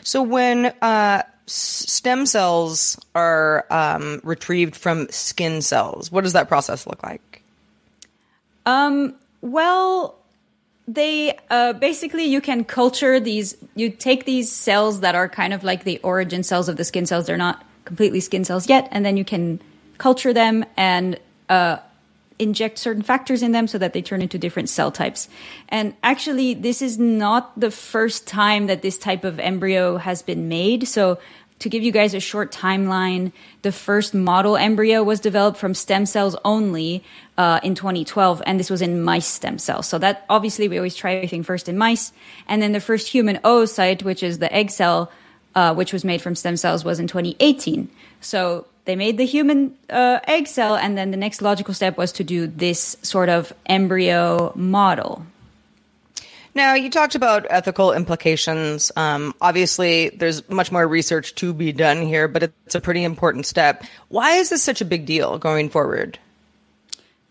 So 0.04 0.22
when 0.22 0.68
uh, 0.84 1.24
stem 1.52 2.26
cells 2.26 3.00
are 3.14 3.66
um, 3.70 4.22
retrieved 4.24 4.76
from 4.76 5.08
skin 5.10 5.62
cells, 5.62 6.12
what 6.12 6.24
does 6.24 6.34
that 6.34 6.48
process 6.48 6.88
look 6.88 7.04
like? 7.04 7.44
Um, 8.66 9.16
well, 9.42 10.16
they 10.88 11.38
uh, 11.50 11.74
basically 11.74 12.26
you 12.26 12.42
can 12.42 12.64
culture 12.64 13.20
these. 13.20 13.56
You 13.76 13.90
take 13.90 14.26
these 14.26 14.52
cells 14.52 15.02
that 15.02 15.16
are 15.16 15.30
kind 15.30 15.54
of 15.54 15.64
like 15.64 15.84
the 15.84 16.00
origin 16.00 16.44
cells 16.44 16.70
of 16.70 16.78
the 16.78 16.84
skin 16.84 17.06
cells. 17.06 17.28
They're 17.28 17.38
not 17.38 17.66
completely 17.86 18.20
skin 18.20 18.44
cells 18.46 18.70
yet, 18.70 18.88
and 18.92 19.06
then 19.06 19.18
you 19.18 19.26
can 19.26 19.62
culture 19.98 20.34
them 20.34 20.66
and 20.78 21.20
uh, 21.50 21.78
inject 22.40 22.80
certain 22.80 23.04
factors 23.04 23.44
in 23.44 23.52
them 23.52 23.68
so 23.68 23.78
that 23.78 23.94
they 23.94 24.02
turn 24.02 24.22
into 24.22 24.38
different 24.38 24.68
cell 24.68 24.92
types. 24.92 25.30
And 25.70 25.94
actually, 26.02 26.56
this 26.56 26.82
is 26.82 26.98
not 26.98 27.58
the 27.60 27.72
first 27.72 28.28
time 28.28 28.66
that 28.68 28.82
this 28.82 28.98
type 28.98 29.24
of 29.24 29.40
embryo 29.40 29.98
has 29.98 30.24
been 30.24 30.50
made. 30.50 30.88
So, 30.88 31.20
to 31.62 31.70
give 31.70 31.84
you 31.84 31.92
guys 31.92 32.14
a 32.16 32.20
short 32.20 32.52
timeline, 32.52 33.32
the 33.62 33.72
first 33.72 34.16
model 34.16 34.58
embryo 34.58 35.04
was 35.04 35.20
developed 35.20 35.60
from 35.60 35.76
stem 35.76 36.08
cells 36.08 36.36
only 36.44 37.04
uh, 37.38 37.60
in 37.64 37.76
2012, 37.76 38.42
and 38.48 38.60
this 38.60 38.70
was 38.70 38.82
in 38.82 39.04
mice 39.04 39.28
stem 39.28 39.60
cells. 39.60 39.88
So 39.88 40.00
that 40.00 40.26
obviously 40.28 40.68
we 40.68 40.78
always 40.78 40.96
try 40.96 41.14
everything 41.14 41.44
first 41.44 41.70
in 41.70 41.78
mice, 41.78 42.14
and 42.48 42.62
then 42.62 42.72
the 42.72 42.80
first 42.80 43.08
human 43.08 43.38
oocyte, 43.38 44.02
which 44.04 44.24
is 44.24 44.40
the 44.40 44.52
egg 44.52 44.72
cell, 44.72 45.12
uh, 45.54 45.74
which 45.76 45.94
was 45.94 46.04
made 46.04 46.22
from 46.22 46.34
stem 46.34 46.58
cells, 46.58 46.84
was 46.84 47.00
in 47.00 47.08
2018. 47.08 47.90
So 48.22 48.66
they 48.86 48.96
made 48.96 49.18
the 49.18 49.26
human 49.26 49.76
uh, 49.88 50.20
egg 50.28 50.48
cell, 50.48 50.76
and 50.76 50.98
then 50.98 51.12
the 51.12 51.18
next 51.18 51.44
logical 51.44 51.76
step 51.76 51.96
was 51.96 52.12
to 52.14 52.24
do 52.24 52.48
this 52.48 52.98
sort 53.04 53.30
of 53.30 53.54
embryo 53.68 54.52
model. 54.56 55.26
Now, 56.54 56.74
you 56.74 56.90
talked 56.90 57.16
about 57.16 57.48
ethical 57.50 57.94
implications. 57.94 58.92
Um, 58.98 59.34
obviously, 59.40 60.10
there's 60.10 60.48
much 60.50 60.72
more 60.72 60.86
research 60.86 61.34
to 61.36 61.54
be 61.54 61.72
done 61.72 62.02
here, 62.02 62.28
but 62.28 62.44
it's 62.44 62.76
a 62.76 62.82
pretty 62.82 63.04
important 63.04 63.46
step. 63.46 63.86
Why 64.10 64.34
is 64.34 64.50
this 64.50 64.62
such 64.62 64.82
a 64.82 64.86
big 64.86 65.06
deal 65.06 65.38
going 65.38 65.70
forward? 65.70 66.20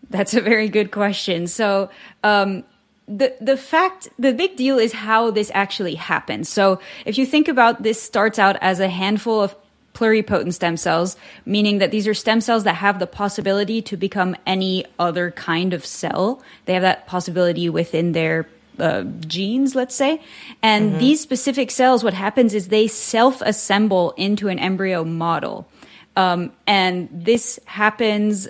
That's 0.09 0.33
a 0.33 0.41
very 0.41 0.69
good 0.69 0.91
question. 0.91 1.47
So, 1.47 1.89
um, 2.23 2.63
the 3.07 3.35
the 3.41 3.57
fact 3.57 4.09
the 4.17 4.33
big 4.33 4.55
deal 4.55 4.79
is 4.79 4.93
how 4.93 5.31
this 5.31 5.51
actually 5.53 5.95
happens. 5.95 6.49
So, 6.49 6.79
if 7.05 7.17
you 7.17 7.25
think 7.25 7.47
about 7.47 7.83
this, 7.83 8.01
starts 8.01 8.39
out 8.39 8.57
as 8.61 8.79
a 8.79 8.89
handful 8.89 9.41
of 9.41 9.55
pluripotent 9.93 10.53
stem 10.53 10.77
cells, 10.77 11.15
meaning 11.45 11.77
that 11.77 11.91
these 11.91 12.07
are 12.07 12.13
stem 12.13 12.41
cells 12.41 12.63
that 12.63 12.75
have 12.75 12.99
the 12.99 13.07
possibility 13.07 13.81
to 13.83 13.97
become 13.97 14.35
any 14.47 14.85
other 14.97 15.31
kind 15.31 15.73
of 15.73 15.85
cell. 15.85 16.41
They 16.65 16.73
have 16.73 16.81
that 16.81 17.07
possibility 17.07 17.69
within 17.69 18.13
their 18.13 18.47
uh, 18.81 19.03
genes, 19.27 19.75
let's 19.75 19.95
say. 19.95 20.21
And 20.61 20.91
mm-hmm. 20.91 20.99
these 20.99 21.21
specific 21.21 21.71
cells, 21.71 22.03
what 22.03 22.13
happens 22.13 22.53
is 22.53 22.67
they 22.67 22.87
self 22.87 23.41
assemble 23.41 24.11
into 24.17 24.47
an 24.47 24.59
embryo 24.59 25.03
model. 25.03 25.67
Um, 26.15 26.51
and 26.67 27.07
this 27.11 27.59
happens 27.65 28.49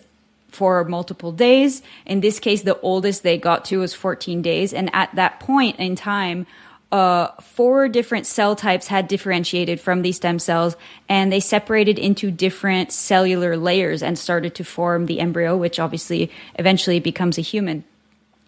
for 0.49 0.83
multiple 0.83 1.31
days. 1.31 1.81
In 2.05 2.19
this 2.19 2.39
case, 2.39 2.63
the 2.63 2.79
oldest 2.81 3.23
they 3.23 3.37
got 3.37 3.65
to 3.65 3.79
was 3.79 3.93
14 3.93 4.41
days. 4.41 4.73
And 4.73 4.89
at 4.93 5.13
that 5.15 5.39
point 5.39 5.79
in 5.79 5.95
time, 5.95 6.45
uh, 6.91 7.29
four 7.39 7.87
different 7.87 8.25
cell 8.25 8.53
types 8.55 8.87
had 8.87 9.07
differentiated 9.07 9.79
from 9.79 10.01
these 10.01 10.17
stem 10.17 10.37
cells 10.39 10.75
and 11.07 11.31
they 11.31 11.39
separated 11.39 11.97
into 11.97 12.29
different 12.29 12.91
cellular 12.91 13.55
layers 13.55 14.03
and 14.03 14.19
started 14.19 14.53
to 14.55 14.65
form 14.65 15.05
the 15.05 15.21
embryo, 15.21 15.55
which 15.55 15.79
obviously 15.79 16.29
eventually 16.55 16.99
becomes 16.99 17.37
a 17.37 17.41
human. 17.41 17.85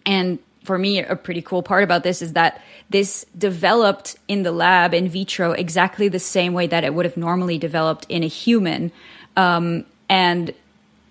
And 0.04 0.38
for 0.64 0.78
me, 0.78 0.98
a 0.98 1.14
pretty 1.14 1.42
cool 1.42 1.62
part 1.62 1.84
about 1.84 2.02
this 2.02 2.22
is 2.22 2.32
that 2.32 2.62
this 2.90 3.24
developed 3.36 4.16
in 4.28 4.42
the 4.42 4.52
lab 4.52 4.94
in 4.94 5.08
vitro 5.08 5.52
exactly 5.52 6.08
the 6.08 6.18
same 6.18 6.54
way 6.54 6.66
that 6.66 6.84
it 6.84 6.94
would 6.94 7.04
have 7.04 7.16
normally 7.16 7.58
developed 7.58 8.06
in 8.08 8.22
a 8.22 8.26
human. 8.26 8.90
Um, 9.36 9.84
and 10.08 10.52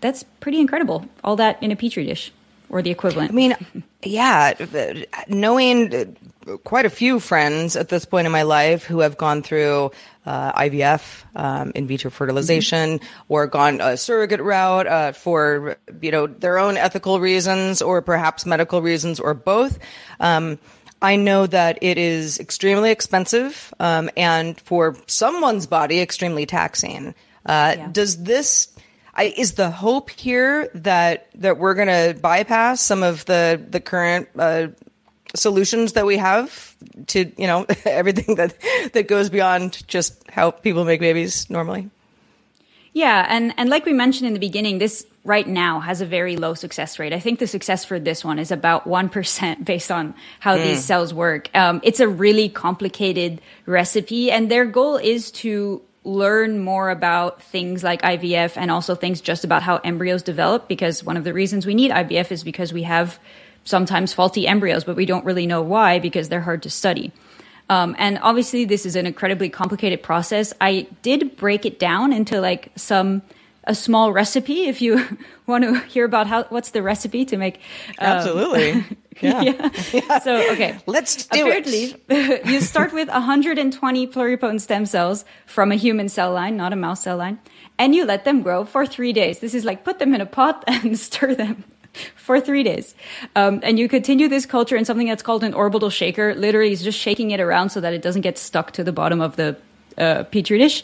that's 0.02 0.24
pretty 0.39 0.60
incredible. 0.60 1.06
All 1.24 1.36
that 1.38 1.62
in 1.62 1.72
a 1.72 1.76
petri 1.76 2.06
dish 2.06 2.32
or 2.70 2.82
the 2.82 2.92
equivalent. 2.92 3.32
I 3.32 3.34
mean, 3.34 3.56
yeah, 4.02 4.54
knowing 5.28 6.18
quite 6.63 6.86
a 6.86 6.89
few 6.89 7.19
friends 7.19 7.75
at 7.75 7.89
this 7.89 8.06
point 8.06 8.25
in 8.25 8.32
my 8.32 8.43
life 8.43 8.84
who 8.84 8.99
have 8.99 9.17
gone 9.17 9.41
through 9.41 9.91
uh, 10.25 10.53
IVF, 10.53 11.23
um, 11.36 11.71
in 11.75 11.88
vitro 11.88 12.12
fertilization, 12.12 12.99
mm-hmm. 12.99 13.23
or 13.34 13.47
gone 13.47 13.82
a 13.82 13.97
surrogate 13.97 14.41
route 14.41 14.88
uh, 14.88 15.12
for 15.12 15.77
you 16.01 16.12
know 16.12 16.27
their 16.27 16.58
own 16.58 16.77
ethical 16.77 17.19
reasons, 17.19 17.82
or 17.82 18.01
perhaps 18.01 18.45
medical 18.45 18.82
reasons, 18.82 19.19
or 19.19 19.34
both. 19.34 19.79
Um, 20.19 20.60
I 21.01 21.17
know 21.17 21.45
that 21.47 21.79
it 21.82 21.97
is 21.97 22.39
extremely 22.39 22.89
expensive 22.89 23.73
um, 23.79 24.10
and 24.15 24.60
for 24.62 24.95
someone's 25.08 25.67
body 25.67 25.99
extremely 25.99 26.45
taxing. 26.45 27.13
Uh, 27.45 27.75
yeah. 27.77 27.89
Does 27.91 28.23
this 28.23 28.73
I, 29.13 29.34
is 29.38 29.53
the 29.53 29.69
hope 29.69 30.10
here 30.10 30.69
that 30.75 31.27
that 31.36 31.58
we're 31.58 31.75
going 31.75 31.88
to 31.88 32.19
bypass 32.19 32.82
some 32.82 33.03
of 33.03 33.25
the 33.25 33.62
the 33.69 33.82
current 33.82 34.29
uh, 34.38 34.67
solutions 35.36 35.93
that 35.93 36.06
we 36.06 36.17
have 36.17 36.76
to 37.08 37.32
you 37.38 37.48
know 37.48 37.65
everything 37.86 38.36
that 38.36 38.56
that 38.93 39.08
goes 39.08 39.30
beyond 39.30 39.86
just 39.88 40.24
how 40.30 40.52
people 40.52 40.86
make 40.86 41.00
babies 41.00 41.50
normally? 41.50 41.89
Yeah, 42.93 43.26
and 43.28 43.54
and 43.58 43.69
like 43.69 43.86
we 43.86 43.93
mentioned 43.93 44.28
in 44.28 44.34
the 44.34 44.39
beginning, 44.39 44.78
this 44.78 45.06
right 45.26 45.48
now 45.48 45.80
has 45.80 46.02
a 46.02 46.06
very 46.06 46.38
low 46.38 46.54
success 46.54 47.00
rate. 47.00 47.13
I 47.13 47.19
think 47.19 47.39
the 47.39 47.48
success 47.48 47.86
for 47.86 48.00
this 48.00 48.26
one 48.26 48.39
is 48.39 48.52
about 48.52 48.86
1% 48.86 49.65
based 49.72 49.89
on 49.89 50.13
how 50.39 50.58
mm. 50.58 50.63
these 50.63 50.84
cells 50.84 51.13
work. 51.13 51.50
Um, 51.56 51.80
it's 51.84 52.02
a 52.02 52.08
really 52.08 52.50
complicated 52.50 53.41
recipe, 53.65 54.32
and 54.32 54.50
their 54.50 54.65
goal 54.65 54.98
is 54.98 55.32
to 55.32 55.82
learn 56.04 56.60
more 56.60 56.89
about 56.89 57.41
things 57.41 57.84
like 57.84 58.02
IVF 58.02 58.58
and 58.58 58.69
also 58.69 58.93
things 58.93 59.22
just 59.22 59.46
about 59.46 59.63
how 59.63 59.78
embryos 59.78 60.22
develop 60.22 60.67
because 60.67 61.02
one 61.04 61.15
of 61.15 61.24
the 61.24 61.34
reasons 61.34 61.65
we 61.65 61.74
need 61.74 61.91
IVF 61.91 62.30
is 62.30 62.43
because 62.43 62.74
we 62.74 62.84
have 62.84 63.19
sometimes 63.63 64.13
faulty 64.13 64.47
embryos, 64.47 64.84
but 64.84 64.95
we 64.95 65.06
don't 65.06 65.26
really 65.26 65.47
know 65.47 65.62
why 65.62 65.99
because 65.99 66.30
they're 66.30 66.41
hard 66.41 66.63
to 66.63 66.69
study. 66.69 67.12
Um, 67.69 67.95
and 67.97 68.19
obviously, 68.21 68.65
this 68.65 68.86
is 68.86 68.95
an 68.95 69.06
incredibly 69.06 69.49
complicated 69.49 70.04
process. 70.04 70.54
I 70.60 70.88
did 71.02 71.38
break 71.38 71.65
it 71.65 71.80
down 71.80 72.13
into 72.13 72.41
like 72.41 72.71
some 72.76 73.21
a 73.65 73.73
small 73.73 74.12
recipe 74.12 74.65
if 74.67 74.82
you 74.82 75.06
want 75.47 75.63
to 75.63 75.80
hear 75.82 76.06
about 76.06 76.28
how 76.28 76.43
what's 76.45 76.71
the 76.71 76.84
recipe 76.84 77.26
to 77.26 77.38
make 77.38 77.56
um, 77.99 78.08
absolutely 78.08 78.84
yeah. 79.21 79.41
yeah. 79.41 79.69
yeah. 79.93 80.19
so 80.19 80.52
okay 80.52 80.78
let's 80.86 81.26
do 81.28 81.41
apparently 81.43 81.95
it. 82.10 82.45
you 82.45 82.60
start 82.60 82.91
with 82.93 83.08
120 83.08 84.08
pluripotent 84.08 84.62
stem 84.62 84.86
cells 84.86 85.23
from 85.45 85.71
a 85.71 85.76
human 85.76 86.10
cell 86.10 86.34
line 86.34 86.58
not 86.58 86.73
a 86.73 86.76
mouse 86.76 87.04
cell 87.04 87.17
line 87.17 87.39
and 87.78 87.95
you 87.95 88.06
let 88.06 88.26
them 88.26 88.41
grow 88.41 88.65
for 88.65 88.86
three 88.86 89.13
days 89.13 89.39
this 89.39 89.54
is 89.54 89.63
like 89.63 89.84
put 89.84 89.99
them 89.99 90.13
in 90.13 90.21
a 90.21 90.26
pot 90.26 90.63
and 90.67 90.99
stir 90.99 91.34
them 91.34 91.63
for 92.15 92.39
three 92.39 92.63
days. 92.63 92.95
Um, 93.36 93.60
and 93.63 93.77
you 93.77 93.88
continue 93.88 94.27
this 94.27 94.45
culture 94.45 94.75
in 94.75 94.86
something 94.86 95.08
that's 95.08 95.23
called 95.23 95.43
an 95.43 95.53
orbital 95.53 95.89
shaker. 95.89 96.34
Literally, 96.36 96.71
it's 96.73 96.84
just 96.84 96.99
shaking 96.99 97.32
it 97.32 97.39
around 97.39 97.69
so 97.69 97.82
that 97.82 97.93
it 97.93 98.01
doesn't 98.01 98.21
get 98.21 98.38
stuck 98.38 98.71
to 98.71 98.84
the 98.84 98.91
bottom 98.91 99.21
of 99.21 99.36
the 99.36 99.58
uh, 99.97 100.23
petri 100.23 100.58
dish, 100.58 100.84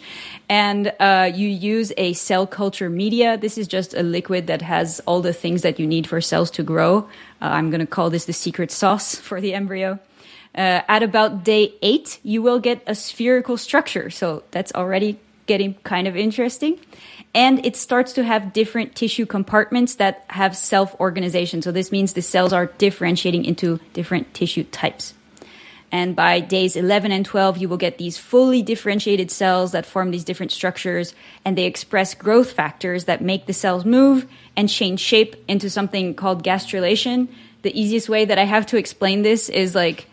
and 0.50 0.94
uh, 1.00 1.32
you 1.34 1.48
use 1.48 1.92
a 1.98 2.14
cell 2.14 2.46
culture 2.46 2.90
media. 2.90 3.38
This 3.38 3.58
is 3.58 3.68
just 3.68 3.94
a 3.96 4.04
liquid 4.04 4.48
that 4.48 4.62
has 4.62 5.00
all 5.08 5.22
the 5.22 5.34
things 5.34 5.64
that 5.64 5.80
you 5.80 5.88
need 5.88 6.06
for 6.06 6.22
cells 6.22 6.52
to 6.52 6.64
grow. 6.64 7.10
Uh, 7.42 7.46
I'm 7.46 7.72
going 7.72 7.80
to 7.80 7.88
call 7.88 8.10
this 8.10 8.26
the 8.26 8.34
secret 8.34 8.72
sauce 8.72 9.16
for 9.28 9.42
the 9.42 9.54
embryo. 9.54 10.00
Uh, 10.56 10.82
at 10.88 11.04
about 11.04 11.44
day 11.44 11.74
eight, 11.82 12.20
you 12.24 12.42
will 12.42 12.60
get 12.60 12.82
a 12.88 12.96
spherical 12.96 13.58
structure. 13.58 14.10
So 14.10 14.44
that's 14.52 14.72
already 14.74 15.20
getting 15.46 15.76
kind 15.84 16.08
of 16.08 16.16
interesting. 16.16 16.80
And 17.36 17.64
it 17.66 17.76
starts 17.76 18.14
to 18.14 18.24
have 18.24 18.54
different 18.54 18.96
tissue 18.96 19.26
compartments 19.26 19.96
that 19.96 20.26
have 20.30 20.58
self 20.58 21.00
organization. 21.00 21.62
So 21.62 21.72
this 21.72 21.92
means 21.92 22.14
the 22.14 22.22
cells 22.22 22.54
are 22.54 22.66
differentiating 22.66 23.46
into 23.46 23.80
different 23.94 24.34
tissue 24.34 24.64
types. 24.64 25.14
And 25.92 26.16
by 26.16 26.40
days 26.40 26.76
11 26.76 27.12
and 27.12 27.26
12, 27.26 27.58
you 27.58 27.70
will 27.70 27.78
get 27.78 27.98
these 27.98 28.18
fully 28.18 28.62
differentiated 28.62 29.32
cells 29.32 29.72
that 29.72 29.86
form 29.86 30.12
these 30.12 30.24
different 30.24 30.52
structures, 30.52 31.16
and 31.44 31.58
they 31.58 31.66
express 31.66 32.14
growth 32.14 32.52
factors 32.52 33.06
that 33.06 33.22
make 33.22 33.48
the 33.48 33.54
cells 33.54 33.86
move 33.86 34.28
and 34.56 34.70
change 34.70 35.00
shape 35.00 35.36
into 35.48 35.70
something 35.70 36.14
called 36.14 36.44
gastrulation. 36.44 37.28
The 37.64 37.80
easiest 37.80 38.08
way 38.08 38.26
that 38.26 38.38
I 38.38 38.44
have 38.44 38.68
to 38.68 38.78
explain 38.78 39.24
this 39.24 39.50
is 39.50 39.74
like 39.74 40.06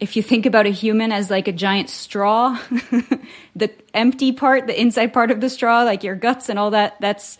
if 0.00 0.16
you 0.16 0.22
think 0.22 0.46
about 0.46 0.66
a 0.66 0.70
human 0.70 1.12
as 1.12 1.30
like 1.30 1.46
a 1.46 1.52
giant 1.52 1.90
straw, 1.90 2.58
the 3.56 3.70
empty 3.94 4.32
part, 4.32 4.66
the 4.66 4.80
inside 4.80 5.12
part 5.12 5.30
of 5.30 5.40
the 5.40 5.50
straw, 5.50 5.82
like 5.82 6.02
your 6.02 6.14
guts 6.14 6.48
and 6.48 6.58
all 6.58 6.70
that, 6.70 6.96
that's 7.00 7.38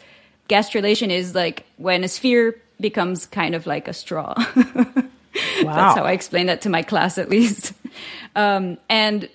gastrulation 0.49 1.11
is 1.11 1.35
like 1.35 1.65
when 1.79 2.05
a 2.05 2.09
sphere 2.09 2.61
becomes 2.81 3.27
kind 3.27 3.55
of 3.55 3.67
like 3.67 3.89
a 3.89 3.93
straw. 3.93 4.35
Wow. 4.37 4.85
That's 5.35 5.99
how 5.99 6.05
I 6.05 6.13
explain 6.13 6.47
that 6.47 6.63
to 6.63 6.71
my 6.71 6.83
class, 6.83 7.19
at 7.19 7.29
least. 7.29 7.73
Um, 8.35 8.79
and 8.89 9.29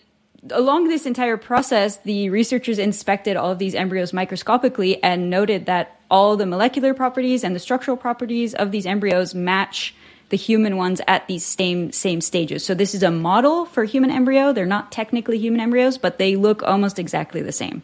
along 0.50 0.88
this 0.88 1.06
entire 1.06 1.38
process, 1.38 1.98
the 1.98 2.30
researchers 2.30 2.80
inspected 2.80 3.38
all 3.38 3.52
of 3.52 3.60
these 3.60 3.76
embryos 3.76 4.14
microscopically 4.14 5.02
and 5.04 5.30
noted 5.30 5.68
that 5.68 6.00
all 6.10 6.36
the 6.38 6.46
molecular 6.46 6.94
properties 6.94 7.44
and 7.44 7.56
the 7.56 7.60
structural 7.60 7.98
properties 7.98 8.54
of 8.54 8.72
these 8.72 8.86
embryos 8.86 9.34
match 9.34 9.96
the 10.30 10.38
human 10.38 10.78
ones 10.78 11.02
at 11.08 11.28
these 11.28 11.46
same 11.46 11.92
same 11.92 12.22
stages. 12.22 12.66
So 12.66 12.74
this 12.74 12.96
is 12.96 13.04
a 13.04 13.12
model 13.12 13.66
for 13.66 13.84
human 13.84 14.12
embryo. 14.12 14.54
They're 14.54 14.66
not 14.66 14.92
technically 14.92 15.38
human 15.38 15.60
embryos, 15.60 15.98
but 15.98 16.18
they 16.18 16.36
look 16.36 16.64
almost 16.64 17.00
exactly 17.00 17.42
the 17.42 17.52
same. 17.52 17.84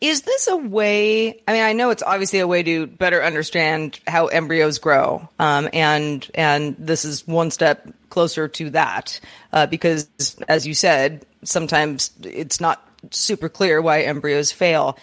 Is 0.00 0.22
this 0.22 0.48
a 0.48 0.56
way? 0.56 1.40
I 1.48 1.52
mean, 1.52 1.62
I 1.62 1.72
know 1.72 1.90
it's 1.90 2.02
obviously 2.02 2.40
a 2.40 2.46
way 2.46 2.62
to 2.62 2.86
better 2.86 3.22
understand 3.22 4.00
how 4.06 4.26
embryos 4.26 4.78
grow, 4.78 5.28
um, 5.38 5.68
and 5.72 6.28
and 6.34 6.76
this 6.78 7.04
is 7.04 7.26
one 7.26 7.50
step 7.50 7.88
closer 8.10 8.48
to 8.48 8.70
that 8.70 9.20
uh, 9.52 9.66
because, 9.66 10.08
as 10.48 10.66
you 10.66 10.74
said, 10.74 11.24
sometimes 11.44 12.10
it's 12.22 12.60
not 12.60 12.86
super 13.12 13.48
clear 13.48 13.80
why 13.80 14.02
embryos 14.02 14.52
fail. 14.52 14.98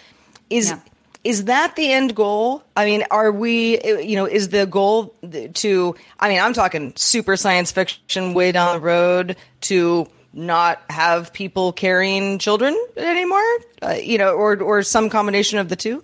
Is 0.50 0.70
Yeah. 0.70 0.80
Is 1.24 1.46
that 1.46 1.76
the 1.76 1.92
end 1.92 2.16
goal? 2.16 2.64
I 2.76 2.86
mean, 2.86 3.04
are 3.12 3.32
we? 3.32 3.80
You 3.84 4.16
know, 4.16 4.26
is 4.26 4.50
the 4.50 4.66
goal 4.66 5.14
to? 5.54 5.96
I 6.20 6.30
mean, 6.30 6.40
I'm 6.42 6.54
talking 6.54 6.94
super 6.96 7.38
science 7.38 7.72
fiction 7.72 8.34
way 8.34 8.52
down 8.52 8.76
the 8.76 8.82
road 8.82 9.36
to 9.62 10.08
not 10.34 10.82
have 10.90 11.34
people 11.34 11.74
carrying 11.74 12.40
children 12.40 12.78
anymore. 12.98 13.44
Uh, 13.82 13.98
you 14.02 14.18
know, 14.18 14.34
or 14.34 14.60
or 14.62 14.82
some 14.82 15.10
combination 15.10 15.60
of 15.60 15.70
the 15.70 15.76
two. 15.76 16.04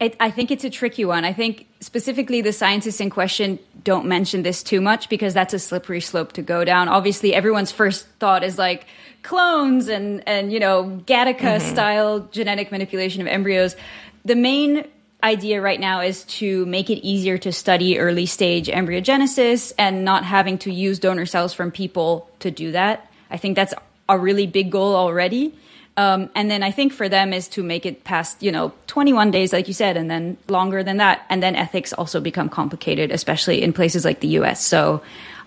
It, 0.00 0.16
I 0.18 0.30
think 0.30 0.50
it's 0.50 0.64
a 0.64 0.70
tricky 0.70 1.04
one. 1.04 1.26
I 1.26 1.34
think 1.34 1.66
specifically 1.80 2.40
the 2.40 2.54
scientists 2.54 3.00
in 3.00 3.10
question 3.10 3.58
don't 3.84 4.06
mention 4.06 4.42
this 4.42 4.62
too 4.62 4.80
much 4.80 5.10
because 5.10 5.34
that's 5.34 5.52
a 5.52 5.58
slippery 5.58 6.00
slope 6.00 6.32
to 6.32 6.42
go 6.42 6.64
down. 6.64 6.88
Obviously, 6.88 7.34
everyone's 7.34 7.70
first 7.70 8.06
thought 8.18 8.42
is 8.42 8.56
like 8.56 8.86
clones 9.22 9.88
and 9.88 10.26
and 10.26 10.50
you 10.50 10.58
know 10.58 11.02
Gattaca 11.04 11.60
style 11.60 12.20
genetic 12.32 12.72
manipulation 12.72 13.20
of 13.20 13.26
embryos. 13.26 13.76
The 14.24 14.36
main 14.36 14.86
idea 15.22 15.60
right 15.60 15.80
now 15.80 16.00
is 16.00 16.24
to 16.24 16.64
make 16.66 16.90
it 16.90 17.06
easier 17.06 17.38
to 17.38 17.52
study 17.52 17.98
early 17.98 18.26
stage 18.26 18.68
embryogenesis 18.68 19.72
and 19.78 20.04
not 20.04 20.24
having 20.24 20.58
to 20.58 20.72
use 20.72 20.98
donor 20.98 21.26
cells 21.26 21.52
from 21.52 21.70
people 21.70 22.30
to 22.40 22.50
do 22.50 22.72
that. 22.72 23.10
I 23.30 23.36
think 23.36 23.56
that's 23.56 23.74
a 24.08 24.18
really 24.18 24.46
big 24.46 24.70
goal 24.70 24.94
already. 24.96 25.54
Um, 25.96 26.30
and 26.34 26.50
then 26.50 26.62
I 26.62 26.70
think 26.70 26.92
for 26.92 27.08
them 27.08 27.32
is 27.32 27.48
to 27.48 27.62
make 27.62 27.84
it 27.84 28.04
past, 28.04 28.42
you 28.42 28.52
know, 28.52 28.72
21 28.86 29.30
days, 29.30 29.52
like 29.52 29.68
you 29.68 29.74
said, 29.74 29.96
and 29.96 30.10
then 30.10 30.38
longer 30.48 30.82
than 30.82 30.96
that. 30.98 31.26
And 31.28 31.42
then 31.42 31.54
ethics 31.56 31.92
also 31.92 32.20
become 32.20 32.48
complicated, 32.48 33.10
especially 33.10 33.62
in 33.62 33.72
places 33.72 34.04
like 34.04 34.20
the 34.20 34.28
US. 34.38 34.64
So 34.64 35.02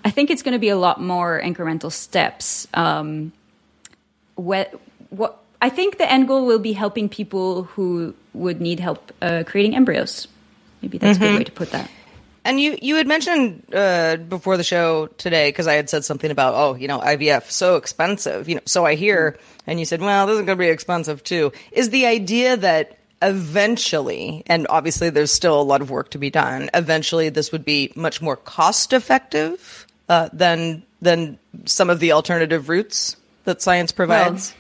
I 0.06 0.12
think 0.12 0.30
it's 0.30 0.44
going 0.44 0.54
to 0.54 0.60
be 0.60 0.70
a 0.70 0.78
lot 0.78 1.02
more 1.02 1.42
incremental 1.42 1.92
steps. 1.92 2.68
Um, 2.74 3.32
what, 4.36 4.80
what, 5.10 5.43
I 5.64 5.70
think 5.70 5.98
the 5.98 6.12
end 6.12 6.28
goal 6.28 6.46
will 6.46 6.60
be 6.60 6.74
helping 6.74 7.08
people 7.08 7.64
who 7.64 8.14
would 8.34 8.60
need 8.60 8.82
help 8.82 9.14
uh, 9.22 9.44
creating 9.48 9.78
embryos. 9.78 10.28
Maybe 10.82 10.98
that's 10.98 11.16
a 11.16 11.22
good 11.22 11.38
way 11.38 11.44
to 11.46 11.54
put 11.54 11.72
that. 11.72 11.90
And 12.44 12.60
you 12.60 12.78
you 12.82 12.98
had 12.98 13.08
mentioned 13.08 13.64
uh, 13.74 14.18
before 14.18 14.58
the 14.58 14.66
show 14.66 15.08
today 15.18 15.48
because 15.48 15.66
I 15.66 15.76
had 15.76 15.90
said 15.90 16.04
something 16.04 16.30
about 16.30 16.54
oh 16.56 16.76
you 16.76 16.90
know 16.90 17.00
IVF 17.00 17.50
so 17.50 17.78
expensive 17.78 18.50
you 18.50 18.56
know 18.56 18.62
so 18.66 18.86
I 18.86 18.96
hear 18.96 19.40
and 19.66 19.80
you 19.80 19.86
said 19.86 20.02
well 20.02 20.28
this 20.28 20.34
is 20.34 20.46
going 20.46 20.58
to 20.58 20.62
be 20.62 20.68
expensive 20.68 21.24
too 21.24 21.54
is 21.72 21.92
the 21.92 22.08
idea 22.08 22.58
that 22.58 22.98
eventually 23.22 24.44
and 24.48 24.68
obviously 24.70 25.10
there's 25.10 25.32
still 25.32 25.62
a 25.62 25.64
lot 25.64 25.80
of 25.80 25.90
work 25.90 26.10
to 26.10 26.18
be 26.18 26.30
done 26.30 26.70
eventually 26.74 27.30
this 27.30 27.54
would 27.54 27.64
be 27.64 27.94
much 27.96 28.22
more 28.22 28.36
cost 28.36 28.92
effective 28.92 29.88
uh, 30.10 30.28
than 30.34 30.84
than 31.02 31.40
some 31.64 31.90
of 31.90 32.02
the 32.02 32.12
alternative 32.12 32.68
routes 32.68 33.16
that 33.46 33.62
science 33.62 33.94
provides. 33.94 34.54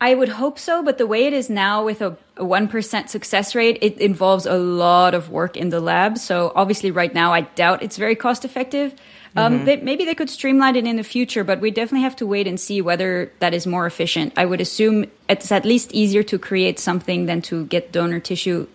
I 0.00 0.14
would 0.14 0.28
hope 0.28 0.58
so, 0.58 0.82
but 0.82 0.98
the 0.98 1.06
way 1.06 1.26
it 1.26 1.32
is 1.32 1.48
now 1.48 1.84
with 1.84 2.02
a, 2.02 2.16
a 2.36 2.44
1% 2.44 3.08
success 3.08 3.54
rate, 3.54 3.78
it 3.80 3.98
involves 3.98 4.44
a 4.44 4.58
lot 4.58 5.14
of 5.14 5.30
work 5.30 5.56
in 5.56 5.70
the 5.70 5.80
lab. 5.80 6.18
So 6.18 6.52
obviously 6.54 6.90
right 6.90 7.14
now 7.14 7.32
I 7.32 7.42
doubt 7.42 7.82
it's 7.82 7.96
very 7.96 8.14
cost 8.14 8.44
effective. 8.44 8.94
Um, 9.36 9.66
they, 9.66 9.76
maybe 9.76 10.06
they 10.06 10.14
could 10.14 10.30
streamline 10.30 10.76
it 10.76 10.86
in 10.86 10.96
the 10.96 11.04
future, 11.04 11.44
but 11.44 11.60
we 11.60 11.70
definitely 11.70 12.04
have 12.04 12.16
to 12.16 12.26
wait 12.26 12.46
and 12.46 12.58
see 12.58 12.80
whether 12.80 13.30
that 13.40 13.52
is 13.52 13.66
more 13.66 13.86
efficient. 13.86 14.32
I 14.36 14.46
would 14.46 14.62
assume 14.62 15.04
it's 15.28 15.52
at 15.52 15.66
least 15.66 15.92
easier 15.92 16.22
to 16.22 16.38
create 16.38 16.78
something 16.78 17.26
than 17.26 17.42
to 17.42 17.66
get 17.66 17.92
donor 17.92 18.18
tissue 18.18 18.66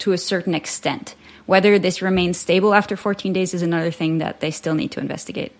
to 0.00 0.12
a 0.12 0.18
certain 0.18 0.54
extent. 0.54 1.14
Whether 1.46 1.78
this 1.78 2.02
remains 2.02 2.36
stable 2.36 2.74
after 2.74 2.96
14 2.96 3.32
days 3.32 3.54
is 3.54 3.62
another 3.62 3.90
thing 3.90 4.18
that 4.18 4.40
they 4.40 4.50
still 4.50 4.74
need 4.74 4.90
to 4.92 5.00
investigate. 5.00 5.52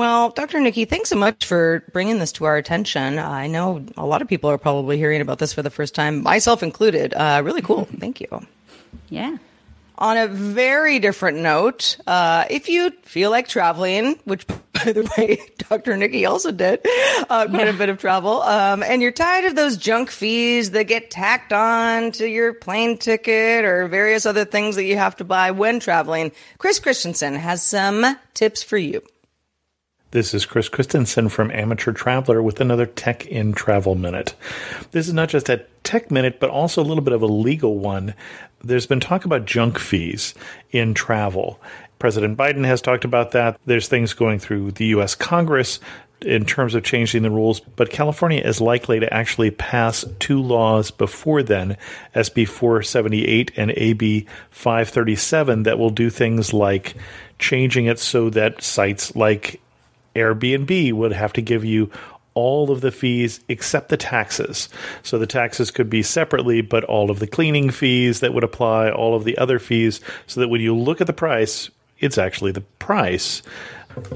Well, 0.00 0.30
Dr. 0.30 0.60
Niki, 0.60 0.88
thanks 0.88 1.10
so 1.10 1.16
much 1.16 1.44
for 1.44 1.84
bringing 1.92 2.20
this 2.20 2.32
to 2.32 2.46
our 2.46 2.56
attention. 2.56 3.18
I 3.18 3.48
know 3.48 3.84
a 3.98 4.06
lot 4.06 4.22
of 4.22 4.28
people 4.28 4.48
are 4.48 4.56
probably 4.56 4.96
hearing 4.96 5.20
about 5.20 5.38
this 5.38 5.52
for 5.52 5.60
the 5.60 5.68
first 5.68 5.94
time, 5.94 6.22
myself 6.22 6.62
included. 6.62 7.12
Uh, 7.12 7.42
really 7.44 7.60
cool. 7.60 7.84
Thank 7.98 8.22
you. 8.22 8.46
Yeah. 9.10 9.36
On 9.98 10.16
a 10.16 10.26
very 10.26 11.00
different 11.00 11.40
note, 11.40 11.98
uh, 12.06 12.46
if 12.48 12.70
you 12.70 12.92
feel 13.02 13.28
like 13.28 13.46
traveling, 13.46 14.18
which 14.24 14.46
by 14.46 14.92
the 14.92 15.12
way, 15.18 15.38
Dr. 15.68 15.92
Niki 15.96 16.26
also 16.26 16.50
did 16.50 16.80
uh, 17.28 17.46
quite 17.50 17.68
a 17.68 17.74
bit 17.74 17.90
of 17.90 17.98
travel, 17.98 18.40
um, 18.40 18.82
and 18.82 19.02
you're 19.02 19.12
tired 19.12 19.44
of 19.44 19.54
those 19.54 19.76
junk 19.76 20.10
fees 20.10 20.70
that 20.70 20.84
get 20.84 21.10
tacked 21.10 21.52
on 21.52 22.12
to 22.12 22.26
your 22.26 22.54
plane 22.54 22.96
ticket 22.96 23.66
or 23.66 23.86
various 23.86 24.24
other 24.24 24.46
things 24.46 24.76
that 24.76 24.84
you 24.84 24.96
have 24.96 25.16
to 25.16 25.24
buy 25.24 25.50
when 25.50 25.78
traveling, 25.78 26.32
Chris 26.56 26.78
Christensen 26.78 27.34
has 27.34 27.62
some 27.62 28.16
tips 28.32 28.62
for 28.62 28.78
you. 28.78 29.02
This 30.12 30.34
is 30.34 30.44
Chris 30.44 30.68
Christensen 30.68 31.28
from 31.28 31.52
Amateur 31.52 31.92
Traveler 31.92 32.42
with 32.42 32.60
another 32.60 32.84
Tech 32.84 33.26
in 33.26 33.52
Travel 33.52 33.94
Minute. 33.94 34.34
This 34.90 35.06
is 35.06 35.14
not 35.14 35.28
just 35.28 35.48
a 35.48 35.64
tech 35.84 36.10
minute, 36.10 36.40
but 36.40 36.50
also 36.50 36.82
a 36.82 36.84
little 36.84 37.04
bit 37.04 37.14
of 37.14 37.22
a 37.22 37.26
legal 37.26 37.78
one. 37.78 38.14
There's 38.60 38.88
been 38.88 38.98
talk 38.98 39.24
about 39.24 39.44
junk 39.44 39.78
fees 39.78 40.34
in 40.72 40.94
travel. 40.94 41.60
President 42.00 42.36
Biden 42.36 42.64
has 42.64 42.80
talked 42.80 43.04
about 43.04 43.30
that. 43.30 43.60
There's 43.66 43.86
things 43.86 44.12
going 44.12 44.40
through 44.40 44.72
the 44.72 44.86
U.S. 44.86 45.14
Congress 45.14 45.78
in 46.22 46.44
terms 46.44 46.74
of 46.74 46.82
changing 46.82 47.22
the 47.22 47.30
rules, 47.30 47.60
but 47.60 47.90
California 47.90 48.40
is 48.40 48.60
likely 48.60 48.98
to 48.98 49.14
actually 49.14 49.52
pass 49.52 50.04
two 50.18 50.42
laws 50.42 50.90
before 50.90 51.44
then, 51.44 51.76
SB 52.16 52.48
478 52.48 53.52
and 53.56 53.70
AB 53.76 54.26
537, 54.50 55.62
that 55.62 55.78
will 55.78 55.90
do 55.90 56.10
things 56.10 56.52
like 56.52 56.96
changing 57.38 57.86
it 57.86 58.00
so 58.00 58.28
that 58.30 58.60
sites 58.60 59.14
like 59.14 59.60
Airbnb 60.14 60.92
would 60.92 61.12
have 61.12 61.32
to 61.34 61.42
give 61.42 61.64
you 61.64 61.90
all 62.34 62.70
of 62.70 62.80
the 62.80 62.92
fees 62.92 63.40
except 63.48 63.88
the 63.88 63.96
taxes. 63.96 64.68
So 65.02 65.18
the 65.18 65.26
taxes 65.26 65.70
could 65.70 65.90
be 65.90 66.02
separately, 66.02 66.60
but 66.60 66.84
all 66.84 67.10
of 67.10 67.18
the 67.18 67.26
cleaning 67.26 67.70
fees 67.70 68.20
that 68.20 68.32
would 68.32 68.44
apply, 68.44 68.90
all 68.90 69.14
of 69.14 69.24
the 69.24 69.36
other 69.38 69.58
fees, 69.58 70.00
so 70.26 70.40
that 70.40 70.48
when 70.48 70.60
you 70.60 70.76
look 70.76 71.00
at 71.00 71.06
the 71.06 71.12
price, 71.12 71.70
it's 71.98 72.18
actually 72.18 72.52
the 72.52 72.60
price 72.60 73.42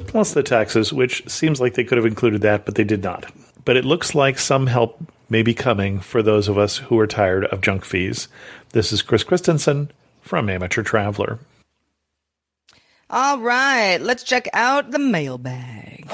plus 0.06 0.34
the 0.34 0.42
taxes, 0.42 0.92
which 0.92 1.28
seems 1.28 1.60
like 1.60 1.74
they 1.74 1.84
could 1.84 1.98
have 1.98 2.06
included 2.06 2.42
that, 2.42 2.64
but 2.64 2.74
they 2.74 2.84
did 2.84 3.02
not. 3.02 3.30
But 3.64 3.76
it 3.76 3.84
looks 3.84 4.14
like 4.14 4.38
some 4.38 4.66
help 4.66 4.98
may 5.28 5.42
be 5.42 5.54
coming 5.54 6.00
for 6.00 6.22
those 6.22 6.48
of 6.48 6.58
us 6.58 6.76
who 6.76 6.98
are 6.98 7.06
tired 7.06 7.46
of 7.46 7.60
junk 7.60 7.84
fees. 7.84 8.28
This 8.70 8.92
is 8.92 9.02
Chris 9.02 9.24
Christensen 9.24 9.90
from 10.22 10.48
Amateur 10.48 10.82
Traveler. 10.82 11.38
All 13.16 13.38
right, 13.38 13.98
let's 13.98 14.24
check 14.24 14.48
out 14.52 14.90
the 14.90 14.98
mailbag. 14.98 16.10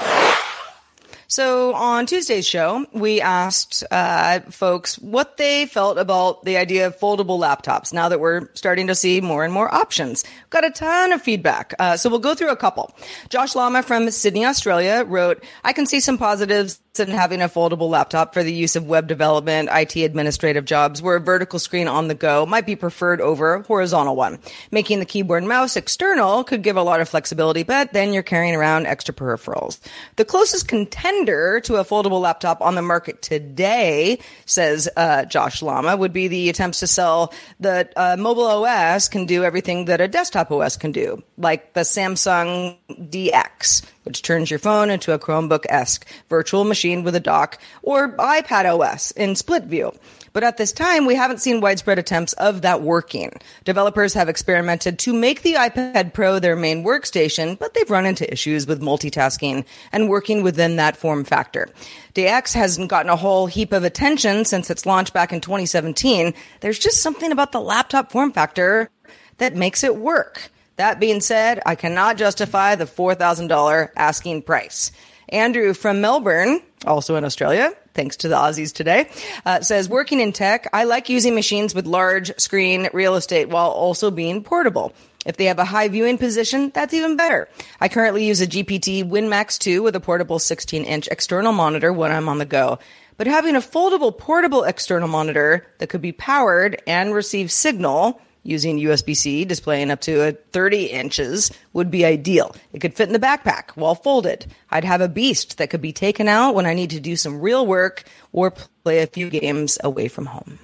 So 1.27 1.73
on 1.73 2.05
Tuesday's 2.05 2.45
show, 2.45 2.85
we 2.91 3.21
asked 3.21 3.83
uh, 3.89 4.41
folks 4.51 4.99
what 4.99 5.37
they 5.37 5.65
felt 5.65 5.97
about 5.97 6.43
the 6.43 6.57
idea 6.57 6.85
of 6.85 6.99
foldable 6.99 7.39
laptops. 7.39 7.91
Now 7.91 8.09
that 8.09 8.19
we're 8.19 8.53
starting 8.53 8.85
to 8.85 8.93
see 8.93 9.19
more 9.19 9.43
and 9.43 9.51
more 9.51 9.73
options, 9.73 10.25
got 10.51 10.63
a 10.63 10.69
ton 10.69 11.11
of 11.11 11.23
feedback. 11.23 11.73
Uh, 11.79 11.97
so 11.97 12.07
we'll 12.07 12.19
go 12.19 12.35
through 12.35 12.51
a 12.51 12.55
couple. 12.55 12.93
Josh 13.29 13.55
Lama 13.55 13.81
from 13.81 14.11
Sydney, 14.11 14.45
Australia, 14.45 15.03
wrote, 15.07 15.43
"I 15.63 15.73
can 15.73 15.87
see 15.87 16.01
some 16.01 16.19
positives 16.19 16.80
in 16.99 17.07
having 17.07 17.41
a 17.41 17.47
foldable 17.47 17.89
laptop 17.89 18.33
for 18.33 18.43
the 18.43 18.51
use 18.51 18.75
of 18.75 18.85
web 18.85 19.07
development, 19.07 19.69
IT 19.71 19.95
administrative 19.95 20.65
jobs, 20.65 21.01
where 21.01 21.15
a 21.15 21.21
vertical 21.21 21.57
screen 21.57 21.87
on 21.87 22.09
the 22.09 22.13
go 22.13 22.45
might 22.45 22.65
be 22.65 22.75
preferred 22.75 23.21
over 23.21 23.53
a 23.53 23.63
horizontal 23.63 24.15
one. 24.15 24.39
Making 24.71 24.99
the 24.99 25.05
keyboard 25.05 25.41
and 25.41 25.47
mouse 25.47 25.77
external 25.77 26.43
could 26.43 26.63
give 26.63 26.75
a 26.75 26.83
lot 26.83 26.99
of 26.99 27.07
flexibility, 27.07 27.63
but 27.63 27.93
then 27.93 28.11
you're 28.11 28.23
carrying 28.23 28.55
around 28.55 28.87
extra 28.87 29.13
peripherals. 29.13 29.79
The 30.17 30.25
closest 30.25 30.67
contender 30.67 31.61
to 31.61 31.77
a 31.77 31.85
foldable 31.85 32.19
laptop 32.19 32.61
on 32.61 32.75
the 32.75 32.81
market 32.81 33.21
today, 33.21 34.19
says 34.45 34.89
uh, 34.97 35.23
Josh 35.25 35.61
Lama, 35.61 35.95
would 35.95 36.11
be 36.11 36.27
the 36.27 36.49
attempts 36.49 36.81
to 36.81 36.87
sell 36.87 37.33
that 37.61 37.93
uh, 37.95 38.17
mobile 38.19 38.65
OS 38.65 39.07
can 39.07 39.25
do 39.25 39.45
everything 39.45 39.85
that 39.85 40.01
a 40.01 40.09
desktop 40.09 40.51
OS 40.51 40.75
can 40.75 40.91
do, 40.91 41.23
like 41.37 41.73
the 41.73 41.81
Samsung 41.81 42.75
DeX. 43.09 43.81
Which 44.03 44.23
turns 44.23 44.49
your 44.49 44.59
phone 44.59 44.89
into 44.89 45.13
a 45.13 45.19
Chromebook 45.19 45.65
esque 45.69 46.07
virtual 46.27 46.63
machine 46.63 47.03
with 47.03 47.15
a 47.15 47.19
dock, 47.19 47.59
or 47.83 48.15
iPad 48.17 48.65
OS 48.65 49.11
in 49.11 49.35
split 49.35 49.65
view. 49.65 49.93
But 50.33 50.43
at 50.43 50.57
this 50.57 50.71
time, 50.71 51.05
we 51.05 51.15
haven't 51.15 51.41
seen 51.41 51.59
widespread 51.59 51.99
attempts 51.99 52.33
of 52.33 52.61
that 52.61 52.81
working. 52.81 53.33
Developers 53.65 54.13
have 54.13 54.29
experimented 54.29 54.97
to 54.99 55.13
make 55.13 55.41
the 55.41 55.55
iPad 55.55 56.13
Pro 56.13 56.39
their 56.39 56.55
main 56.55 56.83
workstation, 56.83 57.59
but 57.59 57.73
they've 57.73 57.89
run 57.89 58.05
into 58.05 58.31
issues 58.31 58.65
with 58.65 58.81
multitasking 58.81 59.65
and 59.91 60.09
working 60.09 60.41
within 60.41 60.77
that 60.77 60.95
form 60.95 61.25
factor. 61.25 61.67
DeX 62.13 62.53
hasn't 62.53 62.89
gotten 62.89 63.09
a 63.09 63.15
whole 63.15 63.47
heap 63.47 63.73
of 63.73 63.83
attention 63.83 64.45
since 64.45 64.69
its 64.69 64.85
launch 64.85 65.11
back 65.11 65.33
in 65.33 65.41
2017. 65.41 66.33
There's 66.61 66.79
just 66.79 67.01
something 67.01 67.31
about 67.31 67.51
the 67.51 67.61
laptop 67.61 68.11
form 68.11 68.31
factor 68.31 68.89
that 69.37 69.55
makes 69.55 69.83
it 69.83 69.97
work. 69.97 70.49
That 70.77 70.99
being 70.99 71.21
said, 71.21 71.61
I 71.65 71.75
cannot 71.75 72.17
justify 72.17 72.75
the 72.75 72.85
$4,000 72.85 73.89
asking 73.95 74.43
price. 74.43 74.91
Andrew 75.29 75.73
from 75.73 76.01
Melbourne, 76.01 76.61
also 76.85 77.15
in 77.15 77.23
Australia, 77.23 77.73
thanks 77.93 78.17
to 78.17 78.27
the 78.27 78.35
Aussies 78.35 78.73
today, 78.73 79.09
uh, 79.45 79.61
says 79.61 79.87
working 79.87 80.19
in 80.19 80.33
tech, 80.33 80.67
I 80.73 80.83
like 80.83 81.07
using 81.09 81.35
machines 81.35 81.73
with 81.73 81.85
large 81.85 82.37
screen 82.37 82.89
real 82.93 83.15
estate 83.15 83.49
while 83.49 83.69
also 83.69 84.11
being 84.11 84.43
portable. 84.43 84.93
If 85.25 85.37
they 85.37 85.45
have 85.45 85.59
a 85.59 85.65
high 85.65 85.87
viewing 85.87 86.17
position, 86.17 86.71
that's 86.73 86.93
even 86.93 87.15
better. 87.15 87.47
I 87.79 87.87
currently 87.87 88.25
use 88.25 88.41
a 88.41 88.47
GPD 88.47 89.07
WinMax 89.07 89.59
2 89.59 89.83
with 89.83 89.95
a 89.95 89.99
portable 89.99 90.39
16 90.39 90.83
inch 90.83 91.07
external 91.09 91.53
monitor 91.53 91.93
when 91.93 92.11
I'm 92.11 92.27
on 92.27 92.39
the 92.39 92.45
go. 92.45 92.79
But 93.17 93.27
having 93.27 93.55
a 93.55 93.61
foldable 93.61 94.17
portable 94.17 94.63
external 94.63 95.07
monitor 95.07 95.67
that 95.77 95.89
could 95.89 96.01
be 96.01 96.11
powered 96.11 96.81
and 96.87 97.13
receive 97.13 97.51
signal 97.51 98.19
using 98.43 98.79
USB 98.79 99.15
C, 99.15 99.45
displaying 99.45 99.91
up 99.91 100.01
to 100.01 100.31
30 100.51 100.85
inches, 100.85 101.51
would 101.73 101.91
be 101.91 102.05
ideal. 102.05 102.55
It 102.73 102.79
could 102.79 102.93
fit 102.93 103.07
in 103.07 103.13
the 103.13 103.19
backpack 103.19 103.71
while 103.75 103.95
folded. 103.95 104.45
I'd 104.69 104.85
have 104.85 105.01
a 105.01 105.09
beast 105.09 105.57
that 105.57 105.69
could 105.69 105.81
be 105.81 105.93
taken 105.93 106.27
out 106.27 106.55
when 106.55 106.65
I 106.65 106.73
need 106.73 106.89
to 106.91 106.99
do 106.99 107.15
some 107.15 107.41
real 107.41 107.65
work 107.65 108.03
or 108.31 108.51
play 108.83 108.99
a 108.99 109.07
few 109.07 109.29
games 109.29 109.77
away 109.83 110.07
from 110.07 110.27
home. 110.27 110.59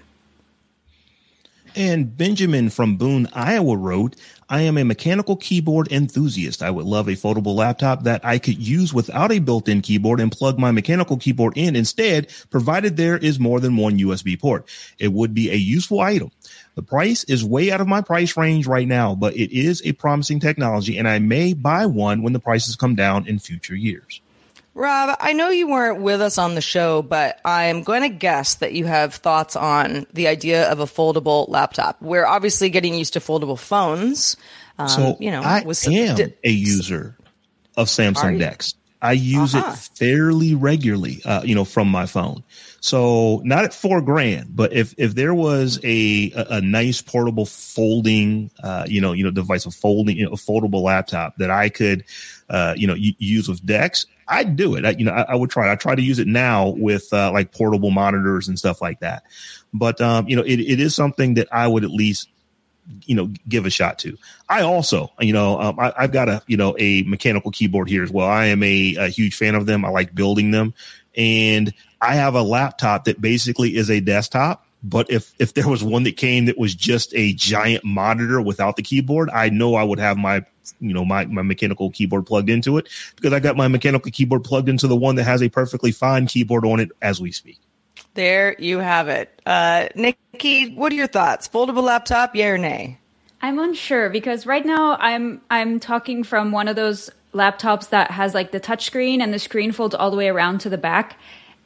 And 1.76 2.18
Benjamin 2.18 2.72
from 2.72 2.98
Boone, 2.98 3.28
Iowa 3.34 3.78
wrote, 3.78 4.16
I 4.50 4.62
am 4.62 4.80
a 4.80 4.84
mechanical 4.84 5.36
keyboard 5.36 5.92
enthusiast. 5.92 6.64
I 6.64 6.72
would 6.72 6.88
love 6.88 7.08
a 7.08 7.12
foldable 7.12 7.54
laptop 7.54 8.04
that 8.04 8.26
I 8.26 8.40
could 8.40 8.58
use 8.58 8.96
without 8.96 9.32
a 9.32 9.38
built-in 9.38 9.82
keyboard 9.82 10.20
and 10.20 10.32
plug 10.32 10.58
my 10.58 10.72
mechanical 10.72 11.18
keyboard 11.18 11.54
in 11.56 11.76
instead, 11.76 12.34
provided 12.50 12.98
there 12.98 13.18
is 13.18 13.40
more 13.40 13.60
than 13.60 13.78
one 13.78 14.00
USB 14.00 14.40
port. 14.40 14.68
It 14.98 15.14
would 15.14 15.36
be 15.36 15.52
a 15.52 15.56
useful 15.56 16.00
item. 16.00 16.32
The 16.78 16.84
price 16.84 17.24
is 17.24 17.44
way 17.44 17.72
out 17.72 17.82
of 17.82 17.88
my 17.88 18.02
price 18.02 18.38
range 18.38 18.68
right 18.68 18.88
now, 18.88 19.16
but 19.16 19.36
it 19.36 19.52
is 19.52 19.82
a 19.84 19.94
promising 19.94 20.40
technology 20.40 21.00
and 21.00 21.08
I 21.08 21.18
may 21.18 21.54
buy 21.54 21.88
one 21.88 22.22
when 22.22 22.34
the 22.34 22.40
prices 22.40 22.76
come 22.76 22.94
down 22.94 23.28
in 23.28 23.40
future 23.40 23.76
years. 23.76 24.22
Robb, 24.76 25.18
I 25.20 25.34
know 25.34 25.50
you 25.50 25.68
weren't 25.68 26.02
with 26.02 26.22
us 26.22 26.38
on 26.38 26.54
the 26.54 26.62
show, 26.62 27.02
but 27.02 27.42
I'm 27.44 27.82
going 27.82 28.04
to 28.04 28.10
guess 28.10 28.54
that 28.56 28.74
you 28.74 28.86
have 28.86 29.16
thoughts 29.16 29.56
on 29.56 30.06
the 30.14 30.28
idea 30.28 30.72
of 30.72 30.80
a 30.80 30.86
foldable 30.86 31.50
laptop. 31.50 32.00
We're 32.00 32.28
obviously 32.28 32.70
getting 32.70 32.94
used 32.94 33.14
to 33.14 33.22
foldable 33.22 33.58
phones. 33.58 34.38
Um, 34.78 34.88
so 34.88 35.18
you 35.20 35.32
know, 35.32 35.42
I 35.42 35.64
was, 35.64 35.84
am 35.88 36.16
d- 36.16 36.34
a 36.44 36.52
user 36.52 37.18
of 37.76 37.88
Samsung 37.88 38.38
DeX. 38.38 38.76
I 39.02 39.12
use 39.12 39.54
uh-huh. 39.54 39.74
it 39.74 39.78
fairly 39.78 40.56
regularly, 40.56 41.22
uh, 41.24 41.44
you 41.44 41.54
know, 41.54 41.66
from 41.66 41.88
my 41.88 42.06
phone. 42.06 42.44
So 42.80 43.42
not 43.44 43.64
at 43.64 43.74
four 43.74 44.02
grand, 44.02 44.56
but 44.56 44.74
if 44.74 44.96
if 44.98 45.14
there 45.14 45.34
was 45.34 45.80
a 45.84 46.32
a, 46.32 46.46
a 46.56 46.62
nice 46.62 47.02
portable 47.02 47.46
folding, 47.46 48.50
uh, 48.64 48.86
you 48.88 49.02
know, 49.02 49.14
you 49.14 49.24
know, 49.24 49.32
device 49.32 49.66
of 49.66 49.76
folding, 49.76 50.18
you 50.18 50.26
know, 50.26 50.32
a 50.32 50.36
foldable 50.36 50.82
laptop 50.82 51.36
that 51.38 51.52
I 51.52 51.70
could, 51.70 52.06
uh, 52.50 52.74
you 52.76 52.88
know, 52.88 52.96
use 52.96 53.48
with 53.48 53.66
DeX, 53.66 54.06
I'd 54.28 54.56
do 54.56 54.76
it. 54.76 54.86
I, 54.86 54.92
you 54.92 55.06
know, 55.06 55.12
I, 55.14 55.22
I, 55.22 55.36
would 55.36 55.50
try. 55.50 55.72
I 55.72 55.76
try 55.76 55.96
to 55.96 56.02
use 56.02 56.20
it 56.20 56.28
now 56.28 56.70
with 56.70 57.12
uh, 57.14 57.32
like 57.32 57.52
portable 57.52 57.92
monitors 57.92 58.48
and 58.48 58.58
stuff 58.58 58.82
like 58.82 59.00
that. 59.00 59.24
But 59.74 60.02
um, 60.02 60.28
you 60.28 60.36
know, 60.36 60.44
it, 60.44 60.60
it 60.60 60.80
is 60.80 60.96
something 60.96 61.36
that 61.36 61.48
I 61.52 61.68
would 61.68 61.84
at 61.84 61.92
least 61.92 62.30
you 63.06 63.16
know 63.16 63.32
give 63.48 63.66
a 63.66 63.70
shot 63.70 64.00
to. 64.00 64.18
I 64.50 64.62
also 64.62 65.12
you 65.20 65.34
know 65.34 65.60
um, 65.60 65.80
I, 65.80 65.94
have 65.98 66.12
got 66.12 66.30
a 66.30 66.42
you 66.48 66.58
know 66.58 66.76
a 66.78 67.04
mechanical 67.04 67.52
keyboard 67.52 67.90
here 67.90 68.04
as 68.04 68.12
well. 68.12 68.28
I 68.28 68.46
am 68.46 68.64
a, 68.64 68.96
a, 68.96 69.08
huge 69.08 69.36
fan 69.36 69.56
of 69.56 69.66
them. 69.66 69.86
I 69.86 69.90
like 69.90 70.16
building 70.16 70.52
them. 70.52 70.74
And 71.16 71.74
i 72.00 72.14
have 72.14 72.36
a 72.36 72.44
laptop 72.44 73.06
that 73.06 73.20
basically 73.20 73.76
is 73.76 73.90
a 73.90 74.00
desktop 74.00 74.68
but 74.84 75.10
if 75.10 75.34
if 75.40 75.56
there 75.56 75.68
was 75.68 75.84
one 75.84 76.04
that 76.04 76.16
came 76.16 76.46
that 76.46 76.56
was 76.56 76.76
just 76.76 77.12
a 77.16 77.34
giant 77.34 77.84
monitor 77.84 78.40
without 78.40 78.76
the 78.76 78.84
keyboard 78.84 79.28
i 79.32 79.50
know 79.50 79.74
i 79.74 79.84
would 79.84 79.98
have 79.98 80.16
my 80.16 80.46
you 80.80 80.94
know 80.94 81.06
my 81.06 81.26
my 81.26 81.42
mechanical 81.42 81.92
keyboard 81.92 82.26
plugged 82.26 82.50
into 82.50 82.78
it 82.78 82.88
because 83.16 83.34
I 83.34 83.40
got 83.40 83.58
my 83.58 83.68
mechanical 83.68 84.12
keyboard 84.12 84.44
plugged 84.44 84.70
into 84.70 84.88
the 84.88 84.96
one 84.96 85.16
that 85.16 85.24
has 85.24 85.42
a 85.42 85.50
perfectly 85.50 85.92
fine 85.92 86.28
keyboard 86.28 86.66
on 86.66 86.80
it 86.80 86.92
as 87.02 87.20
we 87.22 87.32
speak. 87.32 87.60
There 88.18 88.56
you 88.58 88.80
have 88.80 89.10
it. 89.10 89.30
Uh, 89.46 89.90
Niki, 89.96 90.76
what 90.76 90.92
are 90.92 90.96
your 90.96 91.06
thoughts? 91.06 91.48
Foldable 91.48 91.84
laptop, 91.84 92.36
yeah 92.36 92.48
or 92.48 92.58
nay? 92.58 92.98
I'm 93.44 93.60
unsure 93.60 94.10
because 94.10 94.48
right 94.48 94.66
now 94.66 94.98
I'm 95.00 95.40
I'm 95.52 95.80
talking 95.80 96.24
from 96.24 96.52
one 96.52 96.68
of 96.68 96.76
those 96.76 97.12
laptops 97.36 97.90
that 97.90 98.10
has 98.10 98.34
like 98.34 98.52
the 98.52 98.60
touchscreen 98.60 99.22
and 99.22 99.32
the 99.32 99.38
screen 99.38 99.72
folds 99.72 99.94
all 99.94 100.10
the 100.10 100.18
way 100.18 100.30
around 100.30 100.62
to 100.62 100.70
the 100.70 100.80
back. 100.80 101.20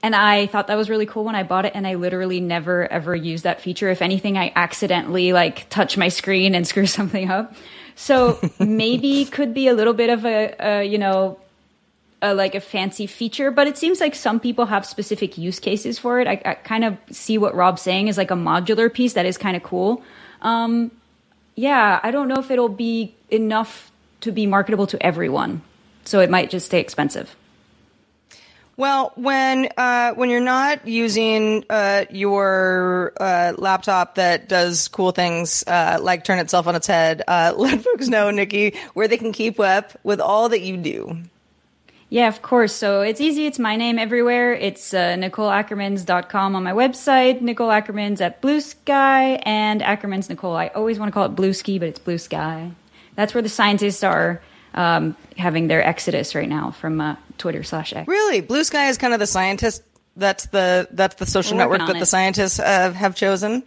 And 0.03 0.13
I 0.13 0.47
thought 0.47 0.67
that 0.67 0.75
was 0.75 0.89
really 0.89 1.05
cool 1.05 1.23
when 1.23 1.35
I 1.35 1.43
bought 1.43 1.63
it, 1.63 1.71
and 1.73 1.87
I 1.87 1.95
literally 1.95 2.41
never 2.41 2.85
ever 2.91 3.15
used 3.15 3.45
that 3.45 3.61
feature. 3.61 3.89
If 3.89 4.01
anything, 4.01 4.37
I 4.37 4.51
accidentally 4.53 5.31
like 5.31 5.69
touch 5.69 5.95
my 5.95 6.09
screen 6.09 6.53
and 6.53 6.67
screw 6.71 6.85
something 6.85 7.31
up. 7.31 7.55
So 7.95 8.41
maybe 8.59 9.23
could 9.23 9.53
be 9.53 9.69
a 9.69 9.73
little 9.73 9.93
bit 9.93 10.09
of 10.09 10.25
a, 10.25 10.55
a 10.59 10.83
you 10.83 10.97
know, 10.97 11.39
a, 12.21 12.33
like 12.33 12.55
a 12.55 12.59
fancy 12.61 13.07
feature, 13.07 13.51
but 13.51 13.67
it 13.67 13.77
seems 13.77 13.99
like 13.99 14.15
some 14.15 14.39
people 14.39 14.65
have 14.65 14.85
specific 14.85 15.37
use 15.37 15.59
cases 15.59 15.97
for 15.97 16.19
it. 16.19 16.27
I, 16.27 16.41
I 16.45 16.53
kind 16.55 16.85
of 16.85 16.97
see 17.11 17.37
what 17.37 17.55
Robb's 17.55 17.81
saying 17.81 18.07
is 18.07 18.17
like 18.17 18.31
a 18.31 18.35
modular 18.35 18.93
piece 18.93 19.13
that 19.13 19.25
is 19.25 19.37
kind 19.37 19.55
of 19.55 19.63
cool. 19.63 20.03
Um, 20.41 20.91
yeah, 21.55 21.99
I 22.03 22.11
don't 22.11 22.27
know 22.27 22.37
if 22.37 22.51
it'll 22.51 22.69
be 22.69 23.13
enough 23.29 23.91
to 24.21 24.31
be 24.31 24.45
marketable 24.45 24.87
to 24.87 25.03
everyone, 25.03 25.61
so 26.05 26.19
it 26.19 26.29
might 26.29 26.49
just 26.49 26.65
stay 26.65 26.79
expensive. 26.79 27.35
Well, 28.77 29.11
when 29.15 29.69
uh, 29.77 30.13
when 30.13 30.29
you're 30.29 30.39
not 30.39 30.87
using 30.87 31.65
uh, 31.69 32.05
your 32.09 33.13
uh, 33.19 33.53
laptop 33.57 34.15
that 34.15 34.47
does 34.49 34.87
cool 34.87 35.11
things 35.11 35.63
uh, 35.67 35.99
like 36.01 36.23
turn 36.23 36.39
itself 36.39 36.67
on 36.67 36.75
its 36.75 36.87
head, 36.87 37.21
uh, 37.27 37.53
let 37.57 37.81
folks 37.81 38.07
know, 38.07 38.31
Niki, 38.31 38.75
where 38.93 39.07
they 39.07 39.17
can 39.17 39.33
keep 39.33 39.59
up 39.59 39.93
with 40.03 40.19
all 40.19 40.49
that 40.49 40.61
you 40.61 40.77
do. 40.77 41.21
Yeah, 42.11 42.27
of 42.27 42.41
course. 42.41 42.75
So 42.75 43.01
it's 43.01 43.21
easy. 43.21 43.45
It's 43.45 43.57
my 43.57 43.77
name 43.77 43.97
everywhere. 43.97 44.53
It's 44.53 44.93
uh, 44.93 45.15
NicoleAckermans.com 45.15 46.55
on 46.57 46.61
my 46.61 46.73
website, 46.73 47.39
Nicole 47.39 47.69
Ackermans 47.69 48.19
at 48.19 48.41
Blue 48.41 48.59
Sky, 48.59 49.35
and 49.43 49.79
Ackermans 49.79 50.27
Nicole. 50.27 50.53
I 50.53 50.67
always 50.67 50.99
want 50.99 51.07
to 51.07 51.13
call 51.13 51.25
it 51.25 51.29
Blue 51.37 51.53
Ski, 51.53 51.79
but 51.79 51.87
it's 51.87 51.99
Blue 51.99 52.17
Sky. 52.17 52.73
That's 53.15 53.33
where 53.33 53.41
the 53.41 53.47
scientists 53.47 54.03
are 54.03 54.41
um, 54.73 55.15
having 55.37 55.67
their 55.67 55.81
exodus 55.81 56.35
right 56.35 56.49
now 56.49 56.71
from 56.71 56.99
uh, 56.99 57.15
Twitter 57.37 57.63
slash 57.63 57.93
X. 57.93 58.09
Really, 58.09 58.41
Blue 58.41 58.65
Sky 58.65 58.89
is 58.89 58.97
kind 58.97 59.13
of 59.13 59.21
the 59.21 59.27
scientist. 59.27 59.81
That's 60.17 60.47
the 60.47 60.89
that's 60.91 61.15
the 61.15 61.25
social 61.25 61.55
network 61.55 61.79
that 61.79 61.95
it. 61.95 61.99
the 61.99 62.05
scientists 62.05 62.59
uh, 62.59 62.91
have 62.91 63.15
chosen. 63.15 63.63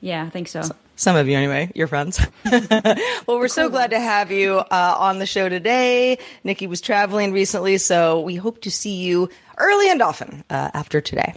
Yeah, 0.00 0.24
I 0.24 0.30
think 0.30 0.46
so. 0.46 0.62
so. 0.62 0.76
Some 1.00 1.16
of 1.16 1.26
you, 1.26 1.34
anyway, 1.34 1.72
your 1.74 1.86
friends. 1.86 2.20
well, 2.44 3.38
we're 3.38 3.48
so 3.48 3.70
glad 3.70 3.92
to 3.92 3.98
have 3.98 4.30
you 4.30 4.56
uh, 4.58 4.96
on 4.98 5.18
the 5.18 5.24
show 5.24 5.48
today. 5.48 6.18
Niki 6.44 6.68
was 6.68 6.82
traveling 6.82 7.32
recently, 7.32 7.78
so 7.78 8.20
we 8.20 8.34
hope 8.34 8.60
to 8.60 8.70
see 8.70 8.96
you 8.96 9.30
early 9.56 9.90
and 9.90 10.02
often 10.02 10.44
uh, 10.50 10.70
after 10.74 11.00
today. 11.00 11.36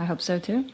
I 0.00 0.04
hope 0.04 0.20
so 0.20 0.40
too. 0.40 0.64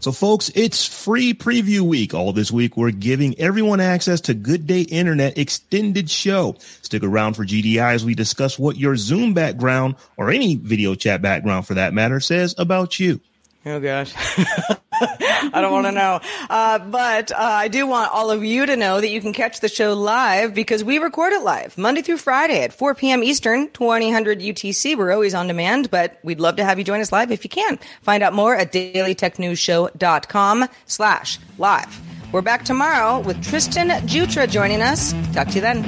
So, 0.00 0.10
folks, 0.10 0.50
it's 0.56 0.84
free 0.84 1.32
preview 1.32 1.82
week. 1.82 2.12
All 2.12 2.32
this 2.32 2.50
week, 2.50 2.76
we're 2.76 2.90
giving 2.90 3.38
everyone 3.38 3.78
access 3.78 4.22
to 4.22 4.34
Good 4.34 4.66
Day 4.66 4.80
Internet 4.80 5.38
Extended 5.38 6.10
Show. 6.10 6.56
Stick 6.82 7.04
around 7.04 7.34
for 7.34 7.44
GDI 7.44 7.94
as 7.94 8.04
we 8.04 8.16
discuss 8.16 8.58
what 8.58 8.76
your 8.76 8.96
Zoom 8.96 9.32
background 9.32 9.94
or 10.16 10.30
any 10.30 10.56
video 10.56 10.96
chat 10.96 11.22
background 11.22 11.68
for 11.68 11.74
that 11.74 11.94
matter 11.94 12.18
says 12.18 12.56
about 12.58 12.98
you. 12.98 13.20
Oh 13.64 13.78
gosh. 13.78 14.12
I 15.00 15.60
don't 15.60 15.72
want 15.72 15.86
to 15.86 15.92
know. 15.92 16.20
Uh, 16.48 16.78
but 16.78 17.32
uh, 17.32 17.36
I 17.38 17.68
do 17.68 17.86
want 17.86 18.12
all 18.12 18.30
of 18.30 18.44
you 18.44 18.66
to 18.66 18.76
know 18.76 19.00
that 19.00 19.08
you 19.08 19.20
can 19.20 19.32
catch 19.32 19.60
the 19.60 19.68
show 19.68 19.94
live 19.94 20.54
because 20.54 20.82
we 20.82 20.98
record 20.98 21.32
it 21.32 21.42
live 21.42 21.76
Monday 21.76 22.02
through 22.02 22.18
Friday 22.18 22.62
at 22.62 22.72
4 22.72 22.94
p.m. 22.94 23.22
Eastern, 23.22 23.70
2000 23.70 24.40
UTC. 24.40 24.96
We're 24.96 25.12
always 25.12 25.34
on 25.34 25.46
demand, 25.46 25.90
but 25.90 26.18
we'd 26.22 26.40
love 26.40 26.56
to 26.56 26.64
have 26.64 26.78
you 26.78 26.84
join 26.84 27.00
us 27.00 27.12
live 27.12 27.30
if 27.30 27.44
you 27.44 27.50
can. 27.50 27.78
Find 28.02 28.22
out 28.22 28.32
more 28.32 28.56
at 28.56 28.72
dailytechnewsshow.com 28.72 30.68
slash 30.86 31.38
live. 31.58 32.00
We're 32.32 32.42
back 32.42 32.64
tomorrow 32.64 33.20
with 33.20 33.42
Tristan 33.42 33.88
Jutra 34.06 34.48
joining 34.48 34.82
us. 34.82 35.12
Talk 35.32 35.48
to 35.48 35.54
you 35.54 35.60
then. 35.60 35.82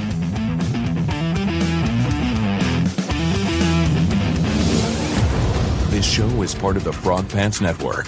This 5.91 6.07
show 6.07 6.43
is 6.43 6.55
part 6.55 6.77
of 6.77 6.85
the 6.85 6.93
Frog 6.93 7.29
Pants 7.29 7.61
Network. 7.61 8.07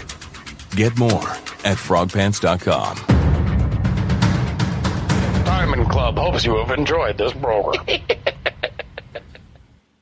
Get 0.81 0.99
more 0.99 1.29
at 1.63 1.77
frogpants.com. 1.77 2.97
Diamond 5.45 5.91
Club 5.91 6.17
hopes 6.17 6.47
you 6.47 6.57
have 6.57 6.71
enjoyed 6.71 7.19
this 7.19 7.35
program. 7.35 7.85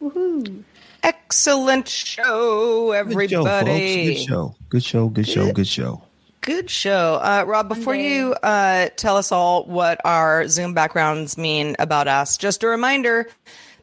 Woohoo! 0.01 0.62
Excellent 1.03 1.89
show, 1.89 2.93
Good 2.93 3.29
show, 3.29 3.45
folks. 3.45 3.51
everybody. 3.51 4.14
Good 4.14 4.18
show. 4.22 4.55
Good 4.68 4.85
show. 4.85 5.09
Good 5.09 5.26
show. 5.26 5.53
Good 5.53 5.66
show. 5.66 6.03
Good 6.43 6.70
show. 6.70 7.14
Uh, 7.20 7.43
Robb, 7.45 7.68
before 7.68 7.95
Monday. 7.95 8.14
you 8.14 8.35
uh, 8.35 8.91
tell 8.95 9.16
us 9.16 9.33
all 9.33 9.64
what 9.64 10.01
our 10.05 10.47
Zoom 10.47 10.74
backgrounds 10.74 11.37
mean 11.37 11.74
about 11.81 12.07
us, 12.07 12.37
just 12.37 12.62
a 12.62 12.68
reminder 12.68 13.29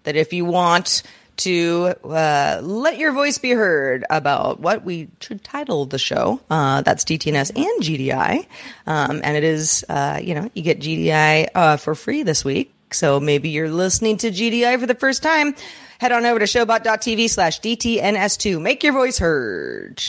that 0.04 0.16
if 0.16 0.32
you 0.32 0.46
want 0.46 1.04
to 1.38 1.94
uh, 2.04 2.60
let 2.62 2.98
your 2.98 3.12
voice 3.12 3.38
be 3.38 3.52
heard 3.52 4.06
about 4.10 4.60
what 4.60 4.84
we 4.84 5.10
should 5.20 5.44
title 5.44 5.86
the 5.86 5.98
show, 5.98 6.40
uh, 6.50 6.82
that's 6.82 7.04
DTNS 7.04 7.56
and 7.56 7.84
GDI. 7.84 8.46
Um, 8.88 9.22
and 9.24 9.38
it 9.38 9.44
is, 9.44 9.86
uh, 9.90 10.20
you 10.22 10.36
know, 10.36 10.50
you 10.54 10.62
get 10.62 10.80
GDI 10.80 11.50
uh, 11.54 11.78
for 11.78 11.96
free 11.96 12.24
this 12.24 12.46
week. 12.46 12.72
So 12.92 13.20
maybe 13.20 13.50
you're 13.50 13.70
listening 13.70 14.18
to 14.18 14.32
GDI 14.32 14.80
for 14.80 14.86
the 14.86 14.96
first 14.96 15.24
time. 15.24 15.56
Head 16.00 16.12
on 16.12 16.26
over 16.26 16.40
to 16.40 16.46
showbot.tv 16.46 17.30
slash 17.30 17.62
DTNS2. 17.62 18.62
Make 18.62 18.84
your 18.84 18.94
voice 18.94 19.18
heard. 19.18 20.02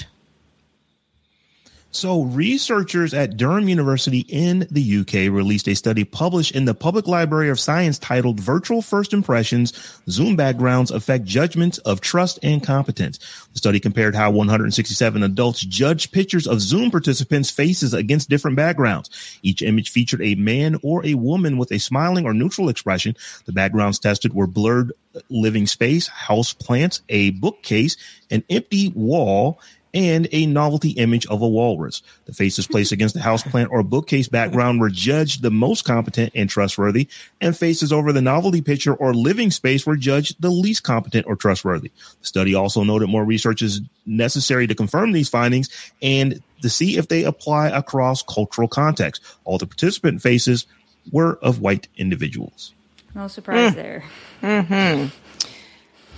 So, 1.92 2.24
researchers 2.24 3.14
at 3.14 3.38
Durham 3.38 3.70
University 3.70 4.26
in 4.28 4.66
the 4.70 4.98
UK 4.98 5.32
released 5.32 5.66
a 5.66 5.74
study 5.74 6.04
published 6.04 6.54
in 6.54 6.66
the 6.66 6.74
Public 6.74 7.06
Library 7.06 7.48
of 7.48 7.58
Science 7.58 7.98
titled 7.98 8.38
Virtual 8.38 8.82
First 8.82 9.14
Impressions 9.14 9.72
Zoom 10.10 10.36
Backgrounds 10.36 10.90
Affect 10.90 11.24
Judgments 11.24 11.78
of 11.78 12.02
Trust 12.02 12.38
and 12.42 12.62
Competence. 12.62 13.18
The 13.52 13.58
study 13.58 13.80
compared 13.80 14.14
how 14.14 14.30
167 14.30 15.22
adults 15.22 15.60
judged 15.60 16.12
pictures 16.12 16.46
of 16.46 16.60
Zoom 16.60 16.90
participants' 16.90 17.50
faces 17.50 17.94
against 17.94 18.28
different 18.28 18.58
backgrounds. 18.58 19.38
Each 19.42 19.62
image 19.62 19.88
featured 19.88 20.20
a 20.20 20.34
man 20.34 20.78
or 20.82 21.06
a 21.06 21.14
woman 21.14 21.56
with 21.56 21.72
a 21.72 21.78
smiling 21.78 22.26
or 22.26 22.34
neutral 22.34 22.68
expression. 22.68 23.16
The 23.46 23.52
backgrounds 23.52 23.98
tested 23.98 24.34
were 24.34 24.46
blurred 24.46 24.92
living 25.30 25.66
space, 25.66 26.08
house 26.08 26.52
plants, 26.52 27.00
a 27.08 27.30
bookcase, 27.30 27.96
an 28.30 28.44
empty 28.50 28.88
wall, 28.88 29.60
and 29.94 30.28
a 30.32 30.46
novelty 30.46 30.90
image 30.90 31.26
of 31.26 31.42
a 31.42 31.48
walrus. 31.48 32.02
The 32.26 32.32
faces 32.32 32.66
placed 32.66 32.92
against 32.92 33.14
the 33.14 33.20
houseplant 33.20 33.70
or 33.70 33.82
bookcase 33.82 34.28
background 34.28 34.80
were 34.80 34.90
judged 34.90 35.42
the 35.42 35.50
most 35.50 35.84
competent 35.84 36.32
and 36.34 36.48
trustworthy, 36.48 37.08
and 37.40 37.56
faces 37.56 37.92
over 37.92 38.12
the 38.12 38.22
novelty 38.22 38.60
picture 38.60 38.94
or 38.94 39.14
living 39.14 39.50
space 39.50 39.86
were 39.86 39.96
judged 39.96 40.40
the 40.40 40.50
least 40.50 40.82
competent 40.82 41.26
or 41.26 41.36
trustworthy. 41.36 41.90
The 42.20 42.26
study 42.26 42.54
also 42.54 42.82
noted 42.82 43.08
more 43.08 43.24
research 43.24 43.62
is 43.62 43.80
necessary 44.04 44.66
to 44.66 44.74
confirm 44.74 45.12
these 45.12 45.28
findings 45.28 45.68
and 46.02 46.42
to 46.62 46.68
see 46.68 46.96
if 46.96 47.08
they 47.08 47.24
apply 47.24 47.68
across 47.68 48.22
cultural 48.22 48.68
contexts. 48.68 49.36
All 49.44 49.58
the 49.58 49.66
participant 49.66 50.22
faces 50.22 50.66
were 51.12 51.38
of 51.42 51.60
white 51.60 51.88
individuals. 51.96 52.74
No 53.14 53.28
surprise 53.28 53.74
there. 53.74 54.04
Mm-hmm. 54.42 55.08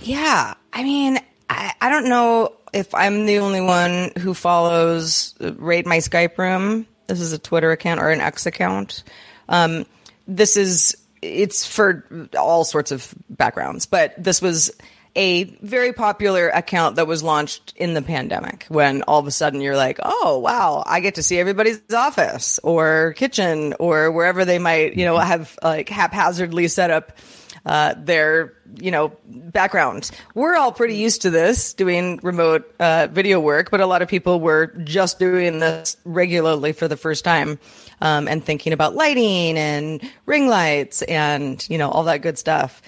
Yeah, 0.01 0.53
I 0.73 0.83
mean, 0.83 1.19
I, 1.49 1.73
I 1.81 1.89
don't 1.89 2.07
know 2.07 2.53
if 2.73 2.93
I'm 2.93 3.25
the 3.25 3.39
only 3.39 3.61
one 3.61 4.11
who 4.17 4.33
follows 4.33 5.35
uh, 5.41 5.53
Rate 5.55 5.85
My 5.85 5.97
Skype 5.97 6.37
Room. 6.37 6.85
This 7.07 7.19
is 7.19 7.33
a 7.33 7.39
Twitter 7.39 7.71
account 7.71 7.99
or 7.99 8.09
an 8.09 8.21
X 8.21 8.45
account. 8.45 9.03
Um, 9.49 9.85
this 10.27 10.55
is 10.55 10.95
it's 11.21 11.65
for 11.65 12.29
all 12.37 12.63
sorts 12.63 12.91
of 12.91 13.13
backgrounds, 13.29 13.85
but 13.85 14.13
this 14.17 14.41
was 14.41 14.71
a 15.15 15.45
very 15.61 15.91
popular 15.91 16.49
account 16.49 16.95
that 16.95 17.07
was 17.07 17.23
launched 17.23 17.73
in 17.75 17.93
the 17.93 18.01
pandemic 18.01 18.65
when 18.69 19.01
all 19.01 19.19
of 19.19 19.27
a 19.27 19.31
sudden 19.31 19.59
you're 19.59 19.75
like, 19.75 19.99
oh 20.03 20.39
wow, 20.39 20.83
I 20.85 20.99
get 20.99 21.15
to 21.15 21.23
see 21.23 21.39
everybody's 21.39 21.81
office 21.93 22.59
or 22.63 23.13
kitchen 23.17 23.73
or 23.79 24.11
wherever 24.11 24.45
they 24.45 24.59
might, 24.59 24.95
you 24.95 25.05
know, 25.05 25.17
have 25.17 25.57
like 25.63 25.89
haphazardly 25.89 26.67
set 26.67 26.91
up 26.91 27.17
uh, 27.65 27.95
their 27.97 28.53
you 28.79 28.91
know 28.91 29.11
background. 29.25 30.11
We're 30.33 30.55
all 30.55 30.71
pretty 30.71 30.95
used 30.95 31.21
to 31.23 31.29
this 31.29 31.73
doing 31.73 32.19
remote 32.23 32.73
uh, 32.79 33.07
video 33.11 33.39
work, 33.39 33.71
but 33.71 33.81
a 33.81 33.85
lot 33.85 34.01
of 34.01 34.07
people 34.07 34.39
were 34.39 34.67
just 34.83 35.19
doing 35.19 35.59
this 35.59 35.97
regularly 36.05 36.73
for 36.73 36.87
the 36.87 36.97
first 36.97 37.23
time 37.23 37.59
um, 38.01 38.27
and 38.27 38.43
thinking 38.43 38.73
about 38.73 38.95
lighting 38.95 39.57
and 39.57 40.01
ring 40.25 40.47
lights 40.47 41.01
and 41.03 41.65
you 41.69 41.77
know 41.77 41.89
all 41.89 42.03
that 42.05 42.21
good 42.21 42.37
stuff. 42.37 42.81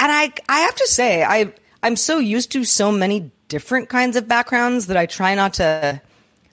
And 0.00 0.12
I 0.12 0.32
I 0.48 0.60
have 0.60 0.74
to 0.76 0.86
say 0.86 1.22
I 1.22 1.52
I'm 1.82 1.96
so 1.96 2.18
used 2.18 2.52
to 2.52 2.64
so 2.64 2.90
many 2.90 3.30
different 3.48 3.88
kinds 3.88 4.16
of 4.16 4.26
backgrounds 4.26 4.88
that 4.88 4.96
I 4.96 5.06
try 5.06 5.34
not 5.34 5.54
to 5.54 6.00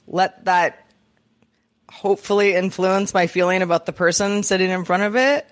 let 0.08 0.46
that 0.46 0.86
hopefully 1.92 2.56
influence 2.56 3.14
my 3.14 3.28
feeling 3.28 3.62
about 3.62 3.86
the 3.86 3.94
person 3.94 4.44
sitting 4.44 4.70
in 4.70 4.84
front 4.84 5.04
of 5.04 5.16
it. 5.16 5.48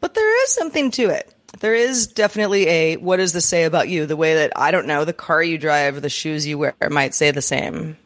But 0.00 0.14
there 0.14 0.44
is 0.44 0.52
something 0.52 0.90
to 0.92 1.10
it. 1.10 1.32
There 1.60 1.74
is 1.74 2.06
definitely 2.06 2.68
a 2.68 2.96
what 2.96 3.16
does 3.16 3.32
this 3.32 3.46
say 3.46 3.64
about 3.64 3.88
you? 3.88 4.06
The 4.06 4.16
way 4.16 4.34
that 4.34 4.52
I 4.56 4.70
don't 4.70 4.86
know, 4.86 5.04
the 5.04 5.12
car 5.12 5.42
you 5.42 5.58
drive, 5.58 6.02
the 6.02 6.10
shoes 6.10 6.46
you 6.46 6.58
wear 6.58 6.74
might 6.90 7.14
say 7.14 7.30
the 7.30 7.42
same. 7.42 7.96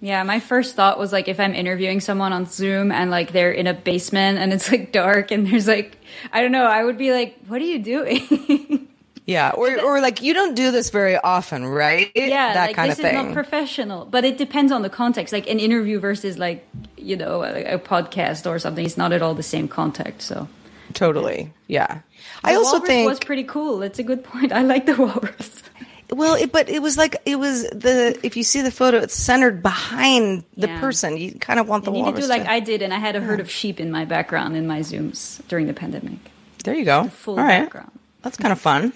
Yeah, 0.00 0.22
my 0.22 0.38
first 0.38 0.76
thought 0.76 0.96
was 0.96 1.12
like 1.12 1.26
if 1.26 1.40
I'm 1.40 1.54
interviewing 1.54 2.00
someone 2.00 2.32
on 2.32 2.46
Zoom 2.46 2.92
and 2.92 3.10
like 3.10 3.32
they're 3.32 3.50
in 3.50 3.66
a 3.66 3.74
basement 3.74 4.38
and 4.38 4.52
it's 4.52 4.70
like 4.70 4.92
dark 4.92 5.32
and 5.32 5.44
there's 5.44 5.66
like 5.66 5.96
I 6.32 6.40
don't 6.40 6.52
know, 6.52 6.64
I 6.64 6.84
would 6.84 6.98
be 6.98 7.12
like, 7.12 7.36
"What 7.48 7.60
are 7.60 7.64
you 7.64 7.80
doing?" 7.80 8.88
Yeah, 9.28 9.50
or 9.50 9.78
or 9.78 10.00
like 10.00 10.22
you 10.22 10.32
don't 10.32 10.54
do 10.54 10.70
this 10.70 10.88
very 10.88 11.18
often, 11.18 11.66
right? 11.66 12.10
yeah, 12.14 12.54
that 12.54 12.68
like 12.68 12.76
kind 12.76 12.90
this 12.90 12.98
of 12.98 13.04
is 13.04 13.12
not 13.12 13.34
professional. 13.34 14.06
But 14.06 14.24
it 14.24 14.38
depends 14.38 14.72
on 14.72 14.80
the 14.80 14.88
context. 14.88 15.34
Like 15.34 15.46
an 15.50 15.60
interview 15.60 16.00
versus 16.00 16.38
like 16.38 16.66
you 16.96 17.14
know 17.14 17.42
a, 17.42 17.74
a 17.74 17.78
podcast 17.78 18.50
or 18.50 18.58
something. 18.58 18.86
It's 18.86 18.96
not 18.96 19.12
at 19.12 19.20
all 19.20 19.34
the 19.34 19.42
same 19.42 19.68
context. 19.68 20.26
So 20.26 20.48
totally, 20.94 21.52
yeah. 21.66 22.00
I 22.44 22.54
also 22.54 22.74
walrus 22.78 22.88
think 22.88 23.08
was 23.08 23.18
pretty 23.20 23.44
cool. 23.44 23.78
That's 23.78 23.98
a 23.98 24.02
good 24.02 24.24
point. 24.24 24.52
I 24.52 24.62
like 24.62 24.86
the 24.86 24.96
walrus. 24.96 25.62
Well, 26.10 26.36
it, 26.36 26.52
but 26.52 26.68
it 26.70 26.80
was 26.80 26.96
like 26.96 27.16
it 27.26 27.36
was 27.38 27.64
the 27.64 28.18
if 28.22 28.36
you 28.36 28.42
see 28.42 28.62
the 28.62 28.70
photo, 28.70 28.98
it's 28.98 29.14
centered 29.14 29.62
behind 29.62 30.44
the 30.56 30.66
Yeah. 30.68 30.80
person. 30.80 31.16
You 31.18 31.32
kind 31.34 31.60
of 31.60 31.68
want 31.68 31.84
the 31.84 31.92
You 31.92 32.02
need 32.04 32.14
to 32.16 32.22
do 32.22 32.26
like 32.28 32.44
to- 32.44 32.50
I 32.50 32.60
did, 32.60 32.80
and 32.82 32.94
I 32.94 32.98
had 32.98 33.14
a 33.16 33.20
herd 33.20 33.40
of 33.40 33.50
sheep 33.50 33.78
in 33.78 33.90
my 33.90 34.04
background 34.06 34.56
in 34.56 34.66
my 34.66 34.80
Zooms 34.80 35.46
during 35.48 35.66
the 35.66 35.74
pandemic. 35.74 36.18
there 36.64 36.74
you 36.74 36.84
go. 36.86 37.04
Full 37.08 37.38
All 37.38 37.44
right, 37.44 37.60
background. 37.64 37.90
that's 38.22 38.36
kind 38.38 38.52
of 38.52 38.60
fun. 38.60 38.92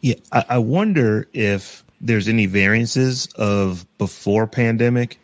Yeah, 0.00 0.14
I, 0.30 0.44
I 0.50 0.58
wonder 0.58 1.28
if 1.32 1.84
there's 2.00 2.28
any 2.28 2.46
variances 2.46 3.26
of 3.36 3.84
before 3.98 4.46
pandemic 4.46 5.18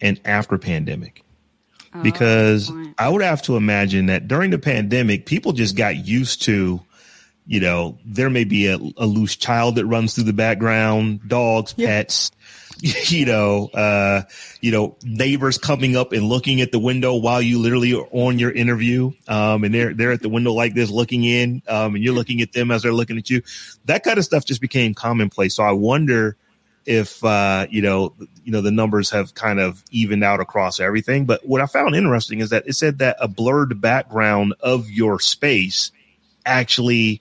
and 0.00 0.20
after 0.24 0.56
pandemic. 0.58 1.22
Because 2.02 2.70
point. 2.70 2.94
I 2.98 3.08
would 3.08 3.22
have 3.22 3.42
to 3.42 3.56
imagine 3.56 4.06
that 4.06 4.28
during 4.28 4.50
the 4.50 4.58
pandemic, 4.58 5.26
people 5.26 5.52
just 5.52 5.76
got 5.76 5.96
used 5.96 6.42
to, 6.42 6.80
you 7.46 7.60
know, 7.60 7.98
there 8.04 8.30
may 8.30 8.44
be 8.44 8.66
a, 8.66 8.76
a 8.76 9.06
loose 9.06 9.36
child 9.36 9.76
that 9.76 9.86
runs 9.86 10.14
through 10.14 10.24
the 10.24 10.32
background, 10.32 11.20
dogs, 11.28 11.72
pets, 11.72 12.30
you 12.80 13.26
know, 13.26 13.68
uh, 13.74 14.22
you 14.60 14.70
know, 14.70 14.96
neighbors 15.02 15.58
coming 15.58 15.96
up 15.96 16.12
and 16.12 16.24
looking 16.24 16.60
at 16.60 16.72
the 16.72 16.78
window 16.78 17.14
while 17.14 17.42
you 17.42 17.58
literally 17.58 17.94
are 17.94 18.06
on 18.12 18.38
your 18.38 18.52
interview. 18.52 19.10
Um, 19.26 19.64
and 19.64 19.74
they're, 19.74 19.94
they're 19.94 20.12
at 20.12 20.22
the 20.22 20.28
window 20.28 20.52
like 20.52 20.74
this 20.74 20.90
looking 20.90 21.24
in, 21.24 21.62
um, 21.68 21.94
and 21.94 22.04
you're 22.04 22.14
looking 22.14 22.40
at 22.40 22.52
them 22.52 22.70
as 22.70 22.82
they're 22.82 22.92
looking 22.92 23.18
at 23.18 23.28
you. 23.30 23.42
That 23.86 24.04
kind 24.04 24.18
of 24.18 24.24
stuff 24.24 24.44
just 24.44 24.60
became 24.60 24.94
commonplace. 24.94 25.56
So 25.56 25.64
I 25.64 25.72
wonder 25.72 26.36
if, 26.88 27.22
uh, 27.22 27.66
you 27.68 27.82
know, 27.82 28.14
you 28.44 28.50
know, 28.50 28.62
the 28.62 28.70
numbers 28.70 29.10
have 29.10 29.34
kind 29.34 29.60
of 29.60 29.84
evened 29.90 30.24
out 30.24 30.40
across 30.40 30.80
everything. 30.80 31.26
But 31.26 31.46
what 31.46 31.60
I 31.60 31.66
found 31.66 31.94
interesting 31.94 32.40
is 32.40 32.48
that 32.48 32.66
it 32.66 32.72
said 32.72 32.98
that 33.00 33.16
a 33.20 33.28
blurred 33.28 33.80
background 33.80 34.54
of 34.60 34.88
your 34.90 35.20
space 35.20 35.92
actually 36.46 37.20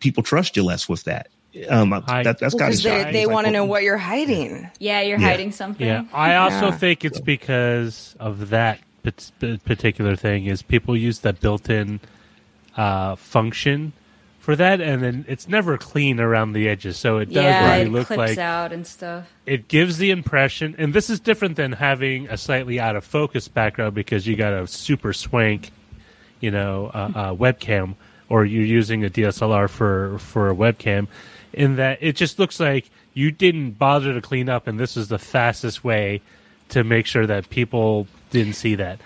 people 0.00 0.22
trust 0.22 0.56
you 0.56 0.64
less 0.64 0.88
with 0.88 1.04
that. 1.04 1.28
Um, 1.68 1.92
I- 1.92 2.22
that, 2.22 2.38
that's 2.38 2.54
kind 2.54 2.72
of 2.72 2.78
Because 2.78 2.82
they, 2.82 3.12
they 3.12 3.26
Like, 3.26 3.34
want 3.34 3.46
to 3.46 3.52
know 3.52 3.66
what 3.66 3.82
you're 3.82 3.98
hiding. 3.98 4.70
Yeah, 4.78 5.02
you're 5.02 5.18
Yeah. 5.18 5.28
hiding 5.28 5.52
something. 5.52 5.86
Yeah, 5.86 6.04
I 6.14 6.36
also 6.36 6.66
Yeah. 6.66 6.70
think 6.78 7.04
it's 7.04 7.20
because 7.20 8.16
of 8.18 8.48
that 8.50 8.80
particular 9.64 10.16
thing. 10.16 10.46
Is 10.46 10.62
people 10.62 10.96
use 10.96 11.18
that 11.20 11.40
built-in 11.40 12.00
uh, 12.76 13.16
function 13.16 13.92
for 14.46 14.54
that, 14.54 14.80
and 14.80 15.02
then 15.02 15.24
it's 15.26 15.48
never 15.48 15.76
clean 15.76 16.20
around 16.20 16.52
the 16.52 16.68
edges, 16.68 16.96
so 16.96 17.18
it 17.18 17.24
does 17.26 17.42
yeah, 17.42 17.68
really 17.68 17.86
it 17.86 17.92
look 17.92 18.06
clips 18.06 18.16
like 18.16 18.38
out 18.38 18.72
and 18.72 18.86
stuff. 18.86 19.26
it 19.44 19.66
gives 19.66 19.98
the 19.98 20.12
impression. 20.12 20.76
And 20.78 20.94
this 20.94 21.10
is 21.10 21.18
different 21.18 21.56
than 21.56 21.72
having 21.72 22.28
a 22.28 22.36
slightly 22.36 22.78
out 22.78 22.94
of 22.94 23.04
focus 23.04 23.48
background 23.48 23.96
because 23.96 24.24
you 24.24 24.36
got 24.36 24.52
a 24.52 24.68
super 24.68 25.12
swank, 25.12 25.72
you 26.38 26.52
know, 26.52 26.92
uh, 26.94 27.10
uh, 27.12 27.34
webcam, 27.34 27.96
or 28.28 28.44
you're 28.44 28.62
using 28.62 29.04
a 29.04 29.10
DSLR 29.10 29.68
for 29.68 30.16
for 30.20 30.48
a 30.48 30.54
webcam. 30.54 31.08
In 31.52 31.74
that 31.74 31.98
it 32.00 32.14
just 32.14 32.38
looks 32.38 32.60
like 32.60 32.88
you 33.14 33.32
didn't 33.32 33.72
bother 33.72 34.14
to 34.14 34.20
clean 34.20 34.48
up, 34.48 34.68
and 34.68 34.78
this 34.78 34.96
is 34.96 35.08
the 35.08 35.18
fastest 35.18 35.82
way 35.82 36.22
to 36.68 36.84
make 36.84 37.06
sure 37.06 37.26
that 37.26 37.50
people 37.50 38.06
didn't 38.30 38.52
see 38.52 38.76
that. 38.76 39.00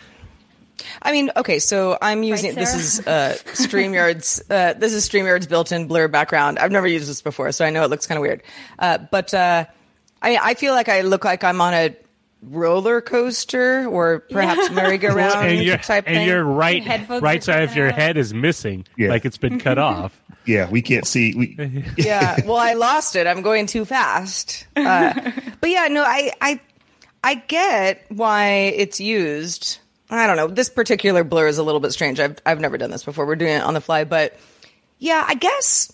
I 1.02 1.12
mean, 1.12 1.30
okay, 1.36 1.58
so 1.58 1.96
I'm 2.00 2.22
using 2.22 2.54
this 2.54 2.74
is 2.74 3.06
uh, 3.06 3.36
Streamyard's 3.54 4.42
uh, 4.50 4.74
this 4.74 4.92
is 4.92 5.04
Streamyard's 5.04 5.46
built-in 5.46 5.86
blur 5.86 6.08
background. 6.08 6.58
I've 6.58 6.72
never 6.72 6.86
used 6.86 7.08
this 7.08 7.22
before, 7.22 7.52
so 7.52 7.64
I 7.64 7.70
know 7.70 7.84
it 7.84 7.90
looks 7.90 8.06
kind 8.06 8.18
of 8.18 8.22
weird. 8.22 8.42
Uh, 8.78 8.98
but 8.98 9.32
uh, 9.34 9.64
I 10.22 10.36
I 10.36 10.54
feel 10.54 10.74
like 10.74 10.88
I 10.88 11.00
look 11.02 11.24
like 11.24 11.44
I'm 11.44 11.60
on 11.60 11.74
a 11.74 11.96
roller 12.42 13.00
coaster 13.02 13.86
or 13.86 14.20
perhaps 14.30 14.70
merry-go-round 14.72 15.46
and 15.46 15.62
your 15.62 15.76
type 15.76 16.04
and 16.06 16.16
thing. 16.16 16.26
your 16.26 16.42
right 16.42 16.82
Your 16.82 17.20
right 17.20 17.44
side 17.44 17.64
of 17.64 17.76
your 17.76 17.88
out. 17.88 17.94
head 17.94 18.16
is 18.16 18.32
missing, 18.32 18.86
Yeah. 18.96 19.10
like 19.10 19.26
it's 19.26 19.36
been 19.36 19.58
cut 19.60 19.76
off. 19.90 20.18
Yeah, 20.46 20.68
we 20.70 20.80
can't 20.80 21.06
see. 21.06 21.34
We 21.34 21.84
yeah. 21.98 22.40
Well, 22.46 22.56
I 22.56 22.72
lost 22.72 23.14
it. 23.14 23.26
I'm 23.26 23.42
going 23.42 23.66
too 23.66 23.84
fast. 23.84 24.66
Uh, 24.74 25.12
but 25.60 25.68
yeah, 25.68 25.88
no, 25.88 26.02
I, 26.02 26.32
I, 26.40 26.60
I 27.22 27.34
get 27.34 28.06
why 28.08 28.72
it's 28.74 28.98
used. 29.00 29.79
I 30.10 30.26
don't 30.26 30.36
know. 30.36 30.48
This 30.48 30.68
particular 30.68 31.22
blur 31.24 31.46
is 31.46 31.58
a 31.58 31.62
little 31.62 31.80
bit 31.80 31.92
strange. 31.92 32.18
I've, 32.20 32.36
I've 32.44 32.60
never 32.60 32.76
done 32.76 32.90
this 32.90 33.04
before. 33.04 33.26
We're 33.26 33.36
doing 33.36 33.54
it 33.54 33.62
on 33.62 33.74
the 33.74 33.80
fly, 33.80 34.04
but 34.04 34.36
yeah, 34.98 35.24
I 35.26 35.34
guess. 35.34 35.92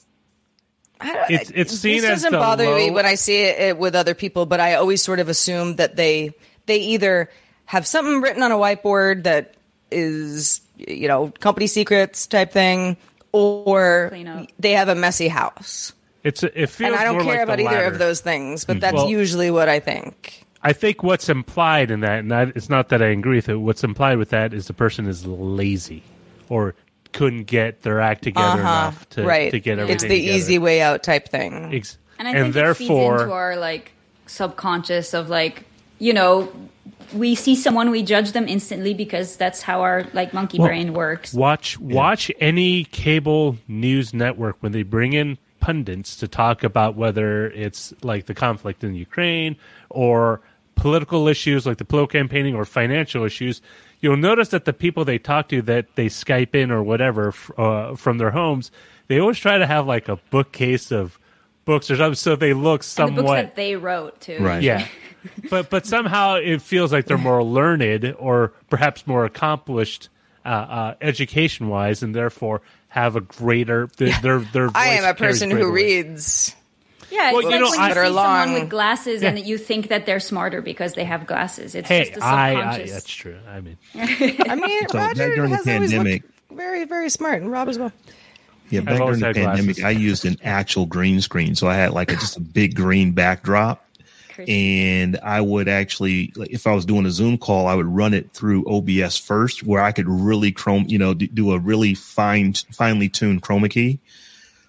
I 1.00 1.12
don't, 1.12 1.30
It's- 1.30 1.52
it's 1.54 1.72
seen 1.78 2.00
this 2.00 2.04
as 2.10 2.10
doesn't 2.22 2.32
the 2.32 2.38
bother 2.38 2.74
me 2.74 2.90
when 2.90 3.04
I 3.04 3.16
see 3.16 3.42
it, 3.42 3.60
it 3.60 3.78
with 3.78 3.94
other 3.94 4.14
people, 4.14 4.46
but 4.46 4.58
I 4.60 4.74
always 4.74 5.02
sort 5.02 5.20
of 5.20 5.28
assume 5.28 5.76
that 5.76 5.96
they 5.96 6.32
they 6.64 6.78
either 6.78 7.30
have 7.66 7.86
something 7.86 8.22
written 8.22 8.42
on 8.42 8.50
a 8.52 8.56
whiteboard 8.56 9.24
that 9.24 9.54
is 9.90 10.62
you 10.78 11.06
know 11.08 11.28
company 11.38 11.66
secrets 11.66 12.26
type 12.26 12.52
thing, 12.52 12.96
or 13.32 14.06
Clean 14.08 14.26
up. 14.26 14.46
they 14.58 14.72
have 14.72 14.88
a 14.88 14.94
messy 14.94 15.28
house. 15.28 15.92
It's 16.24 16.42
it 16.42 16.70
feels 16.70 16.88
And 16.92 16.96
I 16.96 17.04
don't 17.04 17.16
more 17.16 17.24
care 17.24 17.34
like 17.34 17.42
about 17.42 17.60
either 17.60 17.70
latter. 17.70 17.86
of 17.92 17.98
those 17.98 18.20
things, 18.22 18.64
but 18.64 18.74
mm-hmm. 18.74 18.80
that's 18.80 18.94
Well- 18.94 19.10
usually 19.10 19.50
what 19.50 19.68
I 19.68 19.80
think. 19.80 20.45
I 20.68 20.72
think 20.72 21.02
what's 21.02 21.28
implied 21.28 21.90
in 21.90 22.00
that, 22.00 22.18
and 22.20 22.32
I, 22.34 22.42
it's 22.54 22.68
not 22.68 22.88
that 22.88 23.00
I 23.02 23.06
agree 23.06 23.36
with 23.36 23.48
it. 23.48 23.56
What's 23.56 23.84
implied 23.84 24.18
with 24.18 24.30
that 24.30 24.52
is 24.52 24.66
the 24.66 24.72
person 24.74 25.06
is 25.06 25.24
lazy 25.26 26.02
or 26.48 26.74
couldn't 27.12 27.44
get 27.44 27.82
their 27.82 28.00
act 28.00 28.22
together 28.24 28.60
enough 28.60 29.08
to, 29.10 29.20
Uh-huh. 29.20 29.28
right. 29.28 29.50
to 29.50 29.60
get 29.60 29.78
everything. 29.78 29.94
it's 29.94 30.02
the 30.02 30.08
together. 30.20 30.36
easy 30.36 30.58
way 30.58 30.82
out 30.82 31.02
type 31.02 31.28
thing. 31.28 31.72
Ex- 31.74 31.98
And 32.18 32.26
I 32.28 32.32
think 32.32 32.42
it 32.42 32.44
feeds 32.46 32.54
therefore, 32.88 33.20
into 33.22 33.32
our 33.32 33.56
like 33.56 33.92
subconscious 34.26 35.14
of 35.14 35.28
like, 35.28 35.64
you 35.98 36.12
know, 36.12 36.52
we 37.14 37.34
see 37.36 37.54
someone, 37.54 37.90
we 37.90 38.02
judge 38.02 38.32
them 38.32 38.48
instantly 38.48 38.92
because 38.92 39.36
that's 39.36 39.62
how 39.62 39.82
our 39.82 40.04
like 40.12 40.34
monkey 40.34 40.58
Well, 40.58 40.68
brain 40.68 40.92
works. 40.92 41.32
Watch 41.32 41.78
watch 41.78 42.30
any 42.40 42.84
cable 42.84 43.56
news 43.68 44.12
network 44.12 44.56
when 44.60 44.72
they 44.72 44.82
bring 44.82 45.12
in 45.12 45.38
pundits 45.60 46.16
to 46.16 46.28
talk 46.28 46.64
about 46.64 46.96
whether 46.96 47.46
it's 47.50 47.94
like 48.02 48.26
the 48.26 48.34
conflict 48.34 48.84
in 48.84 48.94
Ukraine 48.94 49.56
or 49.88 50.40
political 50.76 51.26
issues 51.26 51.66
like 51.66 51.78
the 51.78 51.84
political 51.84 52.20
campaigning 52.20 52.54
or 52.54 52.64
financial 52.64 53.24
issues. 53.24 53.60
You'll 54.00 54.16
notice 54.16 54.50
that 54.50 54.66
the 54.66 54.72
people 54.72 55.04
they 55.04 55.18
talk 55.18 55.48
to 55.48 55.62
that 55.62 55.96
they 55.96 56.06
Skype 56.06 56.54
in 56.54 56.70
or 56.70 56.82
whatever 56.82 57.34
uh, 57.58 57.96
from 57.96 58.18
their 58.18 58.30
homes, 58.30 58.70
they 59.08 59.18
always 59.18 59.38
try 59.38 59.58
to 59.58 59.66
have 59.66 59.86
like 59.86 60.08
a 60.08 60.16
bookcase 60.30 60.92
of 60.92 61.18
books 61.64 61.90
or 61.90 61.96
something, 61.96 62.14
so 62.14 62.36
they 62.36 62.52
look 62.52 62.84
and 62.98 63.18
the 63.18 63.22
books 63.22 63.32
that 63.32 63.56
they 63.56 63.76
wrote 63.76 64.20
too. 64.20 64.38
Right. 64.38 64.62
yeah. 64.62 64.86
but 65.50 65.70
but 65.70 65.86
somehow 65.86 66.36
it 66.36 66.62
feels 66.62 66.92
like 66.92 67.06
they're 67.06 67.18
more 67.18 67.42
learned 67.42 68.14
or 68.18 68.52
perhaps 68.70 69.06
more 69.06 69.24
accomplished 69.24 70.08
uh, 70.44 70.48
uh, 70.48 70.94
education 71.00 71.68
wise, 71.68 72.02
and 72.02 72.14
therefore 72.14 72.62
have 72.88 73.16
a 73.16 73.20
greater 73.20 73.88
their 73.96 74.20
their, 74.20 74.38
their 74.38 74.70
I 74.74 74.90
am 74.90 75.04
a 75.04 75.14
person 75.14 75.50
who 75.50 75.72
weight. 75.72 76.06
reads. 76.06 76.54
Yeah, 77.10 77.28
it's 77.28 77.32
Well, 77.34 77.42
you 77.42 77.48
like 77.50 77.60
know, 77.60 77.70
when 77.70 77.78
I- 77.80 77.88
you 77.88 77.94
That 77.94 78.00
are 78.00 78.06
see 78.06 78.14
someone 78.14 78.48
long. 78.50 78.52
with 78.60 78.68
glasses 78.70 79.22
Yeah. 79.22 79.28
and 79.30 79.38
you 79.38 79.58
think 79.58 79.88
that 79.88 80.06
they're 80.06 80.20
smarter 80.20 80.60
because 80.60 80.94
they 80.94 81.04
have 81.04 81.26
glasses. 81.26 81.74
It's 81.74 81.88
Hey, 81.88 82.06
just 82.06 82.18
a 82.20 82.24
I, 82.24 82.28
I 82.28 82.54
subconscious. 82.54 82.78
I, 82.78 82.82
I, 82.82 82.92
that's 82.94 83.10
true. 83.10 83.36
I 83.48 83.60
mean, 83.60 83.76
I 83.94 84.54
mean, 84.56 84.88
So 84.88 84.92
back 84.98 85.08
Roger 85.16 85.34
during 85.34 85.50
the 85.50 85.56
has 85.56 85.66
always 85.68 85.90
pandemic- 85.92 86.22
looked 86.22 86.34
very, 86.58 86.84
very 86.84 87.10
smart, 87.10 87.42
and 87.42 87.50
Rob 87.50 87.68
as 87.68 87.78
well. 87.78 87.92
Yeah, 88.70 88.80
back 88.80 89.00
always 89.00 89.18
during 89.20 89.34
the 89.34 89.40
had 89.40 89.48
pandemic, 89.50 89.76
glasses. 89.76 89.84
I 89.84 89.90
used 89.90 90.24
an 90.24 90.36
actual 90.42 90.86
green 90.86 91.20
screen, 91.20 91.54
so 91.54 91.68
I 91.68 91.74
had 91.74 91.92
like 91.92 92.10
a, 92.10 92.16
just 92.16 92.36
a 92.36 92.40
big 92.40 92.74
green 92.74 93.12
backdrop, 93.12 93.84
and 94.48 95.16
I 95.22 95.40
would 95.40 95.68
actually, 95.68 96.32
if 96.36 96.66
I 96.66 96.74
was 96.74 96.84
doing 96.84 97.06
a 97.06 97.10
Zoom 97.10 97.38
call, 97.38 97.66
I 97.68 97.74
would 97.74 97.86
run 97.86 98.12
it 98.14 98.32
through 98.32 98.64
OBS 98.66 99.16
first, 99.18 99.62
where 99.62 99.80
I 99.82 99.92
could 99.92 100.08
really 100.08 100.50
chrome, 100.52 100.86
you 100.88 100.98
know, 100.98 101.14
do 101.14 101.52
a 101.52 101.58
really 101.58 101.94
fine, 101.94 102.52
finely 102.72 103.08
tuned 103.08 103.42
chroma 103.42 103.70
key. 103.70 103.98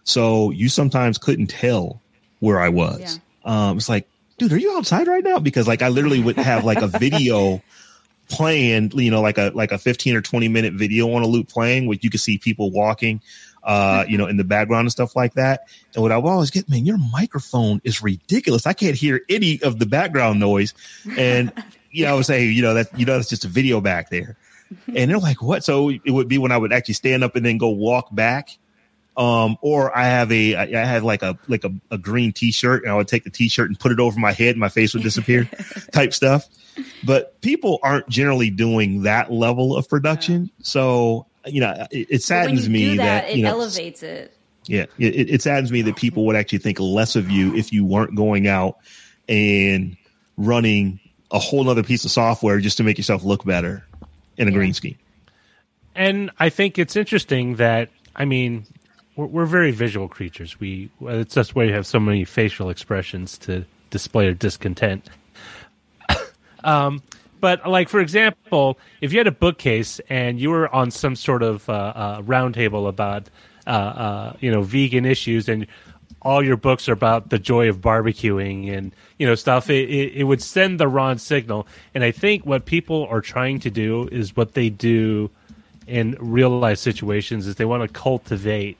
So 0.04 0.52
you 0.52 0.70
sometimes 0.70 1.18
couldn't 1.18 1.48
tell 1.48 2.02
where 2.40 2.60
I 2.60 2.70
was. 2.70 3.00
Um, 3.46 3.78
it's 3.78 3.90
like, 3.90 4.08
dude, 4.38 4.54
are 4.54 4.58
you 4.58 4.78
outside 4.78 5.08
right 5.08 5.24
now? 5.24 5.40
Because 5.40 5.68
like 5.68 5.82
I 5.82 5.90
literally 5.90 6.22
would 6.22 6.38
have 6.38 6.64
like 6.64 6.82
a 6.82 6.88
video 6.88 7.62
playing, 8.30 8.92
you 8.94 9.12
know, 9.12 9.22
like 9.22 9.38
a 9.38 9.52
like 9.54 9.72
a 9.72 9.78
15 9.78 10.16
or 10.16 10.22
20 10.22 10.48
minute 10.48 10.74
video 10.74 11.12
on 11.14 11.24
a 11.24 11.28
loop 11.28 11.48
playing, 11.48 11.88
which 11.88 12.04
you 12.04 12.10
could 12.10 12.20
see 12.20 12.38
people 12.38 12.72
walking, 12.72 13.22
uh, 13.64 14.06
you 14.08 14.18
know, 14.18 14.28
in 14.28 14.38
the 14.38 14.44
background 14.44 14.86
and 14.86 14.92
stuff 14.92 15.16
like 15.16 15.34
that. 15.36 15.68
And 15.94 16.04
what 16.04 16.12
I 16.12 16.18
would 16.18 16.30
always 16.30 16.52
get, 16.52 16.70
man, 16.70 16.86
your 16.86 16.98
microphone 16.98 17.82
is 17.84 18.02
ridiculous. 18.02 18.68
I 18.68 18.74
can't 18.74 18.96
hear 18.96 19.22
any 19.30 19.62
of 19.62 19.80
the 19.80 19.86
background 19.86 20.40
noise. 20.40 20.74
And 21.18 21.52
you 21.92 22.06
know, 22.06 22.12
I 22.12 22.14
would 22.16 22.26
say, 22.26 22.46
you 22.46 22.62
know, 22.62 22.74
that 22.76 22.98
you 23.00 23.06
know, 23.06 23.16
that's 23.16 23.30
just 23.30 23.46
a 23.46 23.50
video 23.50 23.82
back 23.82 24.10
there. 24.10 24.38
And 24.94 25.10
they're 25.10 25.20
like, 25.20 25.42
what? 25.42 25.64
So 25.64 25.90
it 25.90 26.12
would 26.12 26.28
be 26.28 26.38
when 26.38 26.52
I 26.52 26.58
would 26.58 26.74
actually 26.74 26.96
stand 26.96 27.24
up 27.24 27.36
and 27.36 27.46
then 27.46 27.58
go 27.58 27.70
walk 27.70 28.14
back. 28.14 28.50
Um, 29.18 29.58
or 29.62 29.98
I 29.98 30.04
have 30.04 30.32
a, 30.32 30.56
I 30.56 30.64
I 30.64 30.86
had 30.86 31.02
like 31.02 31.24
a, 31.24 31.40
like 31.48 31.64
a, 31.64 31.74
a 31.90 31.98
green 31.98 32.32
t-shirt 32.32 32.84
and 32.84 32.92
I 32.92 32.96
would 32.96 33.08
take 33.08 33.24
the 33.24 33.32
t-shirt 33.32 33.68
and 33.68 33.80
put 33.80 33.92
it 33.92 34.00
over 34.00 34.20
my 34.20 34.32
head 34.32 34.50
and 34.50 34.60
my 34.60 34.70
face 34.70 34.94
would 34.94 35.02
disappear 35.02 35.50
type 35.92 36.14
stuff. 36.14 36.48
But 37.04 37.42
people 37.42 37.80
aren't 37.82 38.08
generally 38.08 38.52
doing 38.52 39.02
that 39.04 39.32
level 39.32 39.76
of 39.76 39.90
production. 39.90 40.52
So, 40.62 41.26
you 41.48 41.62
know, 41.62 41.88
it, 41.90 41.98
it 41.98 42.06
But 42.08 42.12
when 42.12 42.20
saddens 42.20 42.68
you 42.68 42.74
me 42.74 42.80
do 42.92 42.98
that, 42.98 43.24
that, 43.24 43.30
it 43.32 43.38
you 43.38 43.44
know, 43.44 43.50
elevates 43.50 44.04
it. 44.04 44.38
yeah, 44.68 44.86
it, 45.00 45.30
it 45.32 45.42
saddens 45.42 45.72
me 45.72 45.82
that 45.82 45.96
people 45.96 46.28
would 46.28 46.36
actually 46.36 46.60
think 46.60 46.80
less 46.80 47.16
of 47.16 47.32
you 47.32 47.56
if 47.56 47.74
you 47.74 47.86
weren't 47.86 48.14
going 48.14 48.48
out 48.48 48.78
and 49.28 49.98
running 50.38 51.00
a 51.32 51.40
whole 51.40 51.64
nother 51.64 51.82
piece 51.82 52.06
of 52.06 52.12
software 52.12 52.60
just 52.60 52.78
to 52.78 52.84
make 52.84 52.98
yourself 53.00 53.24
look 53.24 53.44
better 53.44 53.84
in 54.38 54.48
a 54.48 54.52
green 54.52 54.74
scheme. 54.74 54.98
and 55.96 56.30
I 56.38 56.50
think 56.50 56.78
it's 56.78 56.96
interesting 56.96 57.56
that 57.56 57.90
I 58.16 58.26
mean 58.26 58.68
we're, 59.18 59.26
we're 59.26 59.46
very 59.46 59.72
visual 59.72 60.08
creatures. 60.08 60.60
We 60.60 60.90
it's 61.02 61.36
just 61.36 61.56
why 61.56 61.66
we 61.66 61.72
have 61.74 61.86
so 61.86 62.00
many 62.00 62.24
facial 62.24 62.70
expressions 62.70 63.38
to 63.40 63.66
display 63.90 64.28
our 64.28 64.34
discontent. 64.34 65.10
um, 66.64 67.02
but 67.42 67.68
like 67.68 67.90
for 67.90 68.00
example, 68.00 68.80
if 69.02 69.12
you 69.12 69.20
had 69.20 69.28
a 69.28 69.32
bookcase 69.32 70.00
and 70.10 70.40
you 70.40 70.52
were 70.52 70.74
on 70.74 70.92
some 70.92 71.16
sort 71.16 71.44
of 71.44 71.68
uh, 71.70 71.74
uh, 71.74 72.22
roundtable 72.22 72.88
about 72.88 73.30
uh, 73.66 73.70
uh, 73.70 74.34
you 74.40 74.52
know 74.52 74.62
vegan 74.62 75.06
issues 75.06 75.50
and 75.50 75.68
all 76.22 76.44
your 76.44 76.58
books 76.58 76.90
are 76.90 76.94
about 76.94 77.30
the 77.30 77.38
joy 77.38 77.70
of 77.70 77.80
barbecuing 77.80 78.76
and 78.76 78.94
you 79.20 79.28
know 79.28 79.36
stuff 79.36 79.70
it, 79.70 79.90
it, 79.90 80.14
it 80.14 80.24
would 80.24 80.42
send 80.42 80.80
the 80.80 80.88
wrong 80.88 81.18
signal 81.18 81.68
and 81.94 82.04
i 82.04 82.10
think 82.10 82.46
what 82.46 82.66
people 82.66 83.06
are 83.10 83.22
trying 83.22 83.60
to 83.60 83.70
do 83.70 84.08
is 84.12 84.36
what 84.36 84.54
they 84.54 84.70
do 84.70 85.30
in 85.86 86.18
real 86.20 86.50
life 86.50 86.80
situations 86.80 87.46
is 87.46 87.56
they 87.56 87.66
want 87.66 87.84
to 87.84 87.90
cultivate 87.90 88.78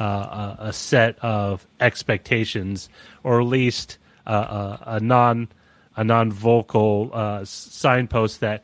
uh, 0.00 0.56
a, 0.58 0.68
a 0.68 0.72
set 0.72 1.18
of 1.20 1.66
expectations 1.80 2.88
or 3.22 3.40
at 3.40 3.46
least 3.46 3.98
uh, 4.26 4.78
a, 4.86 4.96
a 4.96 5.00
non 5.00 5.48
a 5.96 6.04
non 6.04 6.32
vocal 6.32 7.10
uh, 7.12 7.44
signpost 7.44 8.40
that 8.40 8.62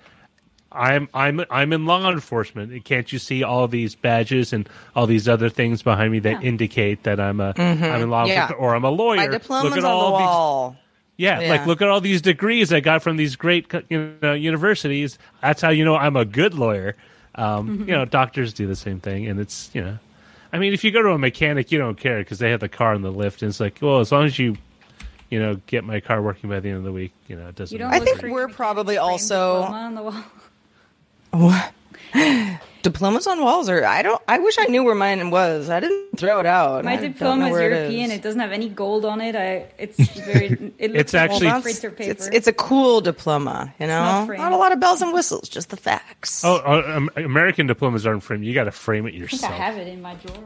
I'm 0.72 1.09
I'm 1.14 1.45
I'm 1.51 1.72
in 1.72 1.87
law 1.87 2.11
enforcement. 2.11 2.84
Can't 2.84 3.11
you 3.12 3.18
see 3.18 3.43
all 3.43 3.66
these 3.68 3.95
badges 3.95 4.53
and 4.53 4.68
all 4.95 5.07
these 5.07 5.28
other 5.28 5.49
things 5.49 5.82
behind 5.82 6.12
me 6.12 6.18
that 6.20 6.43
indicate 6.45 7.05
that 7.05 7.18
I'm 7.20 7.41
a 7.41 7.55
am 7.57 8.03
in 8.03 8.11
law 8.11 8.24
Mm-hmm. 8.24 8.28
Yeah. 8.30 8.43
enforcement 8.43 8.61
or 8.62 8.74
I'm 8.74 8.84
a 8.84 8.91
lawyer? 8.91 9.16
My 9.16 9.26
diploma's 9.28 9.64
Look 9.70 9.78
at 9.78 9.84
on 9.84 9.91
all 9.91 10.12
the 10.12 10.18
these 10.18 10.26
wall. 10.26 10.76
yeah, 11.16 11.41
Yeah. 11.41 11.51
like 11.51 11.66
look 11.66 11.80
at 11.82 11.89
all 11.89 12.01
these 12.01 12.20
degrees 12.20 12.72
I 12.72 12.80
got 12.80 13.03
from 13.03 13.16
these 13.16 13.37
great 13.37 13.72
you 13.89 14.14
know, 14.22 14.34
universities. 14.34 15.18
That's 15.41 15.62
how 15.62 15.70
you 15.70 15.84
know 15.84 15.97
I'm 15.97 16.16
a 16.16 16.24
good 16.24 16.55
lawyer. 16.55 16.95
Um, 17.34 17.80
You 17.89 17.95
know, 17.95 18.05
doctors 18.05 18.53
do 18.55 18.66
the 18.66 18.76
same 18.76 19.01
thing, 19.01 19.26
and 19.28 19.39
it's 19.41 19.70
you 19.74 19.82
know, 19.82 19.99
I 20.57 20.59
mean, 20.59 20.72
if 20.72 20.84
you 20.84 20.90
go 20.90 21.02
to 21.02 21.11
a 21.11 21.18
mechanic, 21.18 21.70
you 21.70 21.78
don't 21.78 21.98
care 21.98 22.18
because 22.20 22.38
they 22.38 22.50
have 22.50 22.61
the 22.61 22.68
car 22.68 22.94
in 22.94 23.02
the 23.02 23.12
lift, 23.12 23.42
and 23.42 23.50
it's 23.50 23.61
like, 23.61 23.78
well, 23.82 24.00
as 24.00 24.11
long 24.11 24.24
as 24.24 24.38
you, 24.38 24.57
you 25.28 25.38
know, 25.38 25.61
get 25.66 25.84
my 25.84 26.00
car 26.00 26.22
working 26.22 26.48
by 26.48 26.61
the 26.61 26.70
end 26.70 26.78
of 26.78 26.84
the 26.84 26.92
week, 26.92 27.12
you 27.28 27.36
know, 27.36 27.48
it 27.48 27.57
doesn't. 27.57 27.74
You 27.74 27.80
don't 27.80 27.90
matter. 27.90 28.02
I 28.02 28.07
think 28.07 28.22
we're 28.22 28.48
probably 28.48 28.96
also- 28.96 29.64
on 29.64 29.94
the 29.94 30.02
wall. 30.02 30.24
Diplomas 32.87 33.26
on 33.26 33.41
walls, 33.43 33.68
or 33.68 33.84
I 33.84 34.03
don't. 34.03 34.22
I 34.28 34.39
wish 34.39 34.57
I 34.61 34.66
knew 34.66 34.84
where 34.84 34.95
mine 34.95 35.30
was. 35.30 35.68
I 35.68 35.80
didn't 35.80 36.16
throw 36.16 36.39
it 36.39 36.47
out. 36.47 36.84
My 36.84 36.93
I 36.93 36.97
diploma 36.97 37.47
is 37.47 37.51
European. 37.59 38.11
is. 38.12 38.18
It, 38.18 38.22
doesn't 38.22 38.39
have 38.41 38.53
any 38.53 38.68
gold 38.68 39.05
on 39.05 39.20
it. 39.20 39.34
I 39.34 39.66
it's 39.76 39.99
very. 40.30 40.72
It 40.78 40.93
looks 40.93 41.01
It's 41.01 41.14
like 41.14 41.30
actually- 41.30 41.62
printer 41.62 41.91
paper. 41.91 42.11
It's, 42.12 42.26
it's 42.28 42.47
a 42.47 42.53
cool 42.53 43.01
diploma, 43.01 43.74
you 43.80 43.87
know. 43.89 43.99
not 44.26 44.28
Not, 44.39 44.53
a 44.53 44.57
lot 44.57 44.70
of 44.72 44.78
bells 44.78 45.03
and 45.03 45.12
whistles, 45.12 45.49
just 45.49 45.70
the 45.70 45.76
facts. 45.76 46.45
Oh, 46.45 46.57
uh, 46.64 46.97
um, 46.97 47.11
American 47.16 47.66
diplomas 47.66 48.07
aren't 48.07 48.22
framed. 48.22 48.45
You 48.45 48.55
got 48.55 48.64
to 48.64 48.70
frame 48.72 49.07
it 49.07 49.09
I 49.09 49.12
think 49.18 49.22
yourself. 49.32 49.53
I 49.53 49.57
have 49.57 49.76
it 49.78 49.89
in 49.89 50.01
my 50.01 50.14
drawer. 50.14 50.45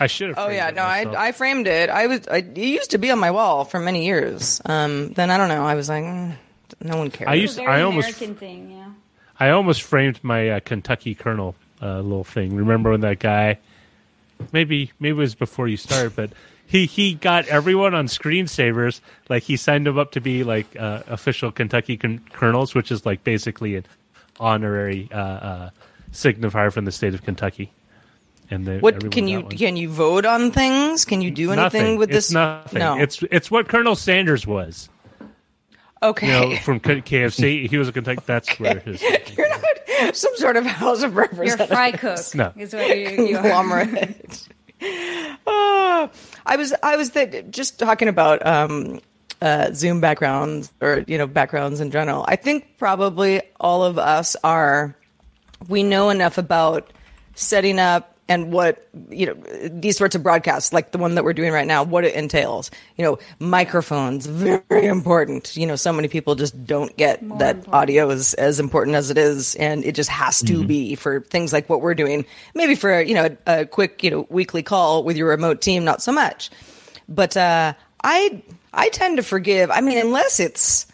I 0.00 0.08
should 0.08 0.30
have. 0.30 0.38
Oh 0.38 0.48
yeah, 0.48 0.68
it 0.70 0.74
no, 0.74 0.82
I 0.82 1.04
myself. 1.04 1.16
I 1.16 1.32
framed 1.32 1.66
it. 1.68 1.88
I 1.88 2.06
was 2.08 2.26
I, 2.26 2.38
it 2.38 2.58
used 2.58 2.90
to 2.90 2.98
be 2.98 3.12
on 3.12 3.20
my 3.20 3.30
wall 3.30 3.64
for 3.64 3.78
many 3.78 4.06
years. 4.06 4.60
Um, 4.64 5.12
then 5.12 5.30
I 5.30 5.36
don't 5.36 5.48
know. 5.48 5.64
I 5.64 5.76
was 5.76 5.88
like, 5.88 6.02
mm, 6.02 6.34
no 6.82 6.96
one 6.96 7.10
cares. 7.12 7.28
I 7.28 7.34
It's 7.34 7.42
used- 7.42 7.58
a 7.58 7.62
very 7.62 7.72
I 7.78 7.82
almost- 7.82 8.08
American 8.08 8.34
thing. 8.34 8.70
Yeah. 8.72 8.88
I 9.38 9.50
almost 9.50 9.82
framed 9.82 10.22
my 10.22 10.50
uh, 10.50 10.60
Kentucky 10.60 11.14
Colonel 11.14 11.54
uh, 11.82 12.00
little 12.00 12.24
thing. 12.24 12.54
Remember 12.54 12.90
when 12.90 13.00
that 13.00 13.18
guy? 13.18 13.58
Maybe 14.52 14.92
maybe 14.98 15.16
it 15.16 15.20
was 15.20 15.34
before 15.34 15.68
you 15.68 15.76
started, 15.76 16.14
but 16.16 16.30
he 16.66 16.86
he 16.86 17.14
got 17.14 17.46
everyone 17.46 17.94
on 17.94 18.06
screensavers. 18.06 19.00
Like 19.28 19.44
he 19.44 19.56
signed 19.56 19.86
them 19.86 19.98
up 19.98 20.12
to 20.12 20.20
be 20.20 20.44
like 20.44 20.74
uh, 20.76 21.02
official 21.06 21.52
Kentucky 21.52 21.96
con- 21.96 22.20
Colonels, 22.32 22.74
which 22.74 22.90
is 22.90 23.06
like 23.06 23.22
basically 23.24 23.76
an 23.76 23.86
honorary 24.40 25.08
uh, 25.12 25.16
uh, 25.18 25.70
signifier 26.12 26.72
from 26.72 26.84
the 26.84 26.92
state 26.92 27.14
of 27.14 27.22
Kentucky. 27.22 27.72
and 28.50 28.66
they, 28.66 28.78
What 28.78 29.10
can 29.12 29.28
you 29.28 29.44
can 29.44 29.76
you 29.76 29.88
vote 29.88 30.24
on 30.26 30.50
things? 30.50 31.04
Can 31.04 31.20
you 31.20 31.30
do 31.30 31.52
anything 31.52 31.82
nothing. 31.82 31.98
with 31.98 32.10
this? 32.10 32.26
It's 32.26 32.32
nothing. 32.32 32.80
No. 32.80 32.98
It's 32.98 33.22
it's 33.30 33.50
what 33.50 33.68
Colonel 33.68 33.96
Sanders 33.96 34.46
was. 34.46 34.88
Okay. 36.10 36.26
You 36.26 36.32
know, 36.54 36.56
from 36.60 36.80
K- 36.80 37.00
KFC, 37.02 37.66
he 37.70 37.76
was 37.76 37.88
a 37.88 37.92
Kentucky. 37.92 38.22
That's 38.26 38.58
where 38.58 38.78
his. 38.80 39.02
You're 39.36 39.48
not 39.48 40.14
some 40.16 40.36
sort 40.36 40.56
of 40.56 40.64
House 40.66 41.02
of 41.02 41.16
reference. 41.16 41.50
You're 41.52 41.62
a 41.62 41.66
fry 41.66 41.92
cook. 41.92 42.18
No. 42.34 42.52
Is 42.56 42.74
what 42.74 42.96
you, 42.96 43.26
you 43.26 43.36
are. 43.38 43.42
conglomerate. 43.42 44.48
Ah, 45.46 46.10
I 46.46 46.56
was 46.56 46.74
I 46.82 46.96
was 46.96 47.10
th- 47.10 47.46
just 47.50 47.78
talking 47.78 48.08
about 48.08 48.44
um, 48.46 49.00
uh, 49.40 49.72
Zoom 49.72 50.00
backgrounds 50.00 50.72
or 50.80 51.04
you 51.06 51.16
know 51.18 51.26
backgrounds 51.26 51.80
in 51.80 51.90
general. 51.90 52.24
I 52.28 52.36
think 52.36 52.76
probably 52.78 53.40
all 53.60 53.84
of 53.84 53.98
us 53.98 54.36
are 54.44 54.96
we 55.68 55.82
know 55.82 56.10
enough 56.10 56.38
about 56.38 56.92
setting 57.34 57.78
up 57.78 58.13
and 58.28 58.52
what 58.52 58.88
you 59.10 59.26
know 59.26 59.34
these 59.68 59.96
sorts 59.96 60.14
of 60.14 60.22
broadcasts 60.22 60.72
like 60.72 60.92
the 60.92 60.98
one 60.98 61.14
that 61.14 61.24
we're 61.24 61.34
doing 61.34 61.52
right 61.52 61.66
now 61.66 61.82
what 61.82 62.04
it 62.04 62.14
entails. 62.14 62.70
You 62.96 63.04
know 63.04 63.18
microphones 63.38 64.26
very 64.26 64.86
important. 64.86 65.56
You 65.56 65.66
know 65.66 65.76
so 65.76 65.92
many 65.92 66.08
people 66.08 66.34
just 66.34 66.66
don't 66.66 66.96
get 66.96 67.20
that 67.38 67.68
audio 67.68 68.08
is 68.10 68.34
as 68.34 68.60
important 68.60 68.96
as 68.96 69.10
it 69.10 69.18
is 69.18 69.54
and 69.56 69.84
it 69.84 69.94
just 69.94 70.10
has 70.10 70.40
to 70.42 70.64
be 70.64 70.94
for 70.94 71.20
things 71.20 71.52
like 71.52 71.68
what 71.68 71.80
we're 71.80 71.94
doing. 71.94 72.24
Maybe 72.54 72.74
for 72.74 73.00
you 73.00 73.14
know 73.14 73.36
a, 73.46 73.60
a 73.60 73.66
quick 73.66 74.02
you 74.02 74.10
know 74.10 74.26
weekly 74.30 74.62
call 74.62 75.04
with 75.04 75.16
your 75.16 75.28
remote 75.28 75.60
team 75.60 75.84
not 75.84 76.02
so 76.02 76.12
much. 76.12 76.50
But 77.08 77.36
uh 77.36 77.74
i 78.02 78.42
i 78.72 78.88
tend 78.90 79.18
to 79.18 79.22
forgive. 79.22 79.70
I 79.70 79.80
mean 79.80 79.98
unless 79.98 80.40
it's 80.40 80.86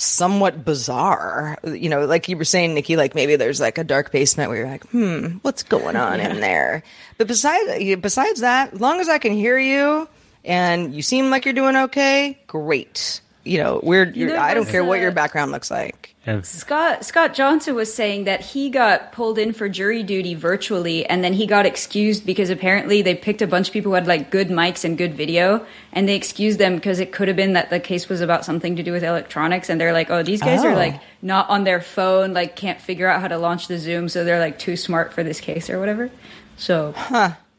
somewhat 0.00 0.64
bizarre. 0.64 1.58
You 1.64 1.88
know, 1.88 2.06
like 2.06 2.28
you 2.28 2.36
were 2.36 2.44
saying, 2.44 2.74
Niki, 2.74 2.96
like 2.96 3.14
maybe 3.14 3.36
there's 3.36 3.60
like 3.60 3.78
a 3.78 3.84
dark 3.84 4.10
basement 4.10 4.48
where 4.48 4.58
you're 4.58 4.68
like, 4.68 4.86
hmm, 4.88 5.38
what's 5.42 5.62
going 5.62 5.96
on 5.96 6.20
in 6.20 6.40
there? 6.40 6.82
But 7.18 7.26
besides, 7.26 7.96
besides 8.00 8.40
that, 8.40 8.72
as 8.72 8.80
long 8.80 9.00
as 9.00 9.08
I 9.08 9.18
can 9.18 9.32
hear 9.32 9.58
you 9.58 10.08
and 10.44 10.94
you 10.94 11.02
seem 11.02 11.30
like 11.30 11.44
you're 11.44 11.54
doing 11.54 11.76
okay, 11.76 12.38
great. 12.46 13.20
You 13.42 13.58
know, 13.58 13.80
we're, 13.82 14.04
you're, 14.10 14.28
know, 14.28 14.36
I 14.38 14.52
don't 14.52 14.64
was, 14.64 14.70
care 14.70 14.84
what 14.84 14.98
uh, 14.98 15.02
your 15.02 15.12
background 15.12 15.50
looks 15.50 15.70
like. 15.70 16.14
And 16.26 16.44
Scott 16.44 17.06
Scott 17.06 17.32
Johnson 17.32 17.74
was 17.74 17.92
saying 17.92 18.24
that 18.24 18.42
he 18.42 18.68
got 18.68 19.12
pulled 19.12 19.38
in 19.38 19.54
for 19.54 19.68
jury 19.70 20.02
duty 20.02 20.34
virtually, 20.34 21.06
and 21.06 21.24
then 21.24 21.32
he 21.32 21.46
got 21.46 21.64
excused 21.64 22.26
because 22.26 22.50
apparently 22.50 23.00
they 23.00 23.14
picked 23.14 23.40
a 23.40 23.46
bunch 23.46 23.68
of 23.68 23.72
people 23.72 23.90
who 23.92 23.94
had 23.94 24.06
like 24.06 24.30
good 24.30 24.48
mics 24.48 24.84
and 24.84 24.98
good 24.98 25.14
video, 25.14 25.64
and 25.94 26.06
they 26.06 26.14
excused 26.16 26.58
them 26.58 26.74
because 26.74 27.00
it 27.00 27.12
could 27.12 27.28
have 27.28 27.36
been 27.38 27.54
that 27.54 27.70
the 27.70 27.80
case 27.80 28.10
was 28.10 28.20
about 28.20 28.44
something 28.44 28.76
to 28.76 28.82
do 28.82 28.92
with 28.92 29.02
electronics, 29.02 29.70
and 29.70 29.80
they're 29.80 29.94
like, 29.94 30.10
oh, 30.10 30.22
these 30.22 30.42
guys 30.42 30.62
Oh. 30.62 30.68
are 30.68 30.74
like 30.76 31.00
not 31.22 31.48
on 31.48 31.64
their 31.64 31.80
phone, 31.80 32.34
like 32.34 32.54
can't 32.56 32.78
figure 32.80 33.08
out 33.08 33.22
how 33.22 33.28
to 33.28 33.38
launch 33.38 33.68
the 33.68 33.78
Zoom, 33.78 34.10
so 34.10 34.22
they're 34.22 34.38
like 34.40 34.58
too 34.58 34.76
smart 34.76 35.14
for 35.14 35.22
this 35.24 35.40
case 35.40 35.70
or 35.70 35.80
whatever. 35.80 36.10
So, 36.58 36.92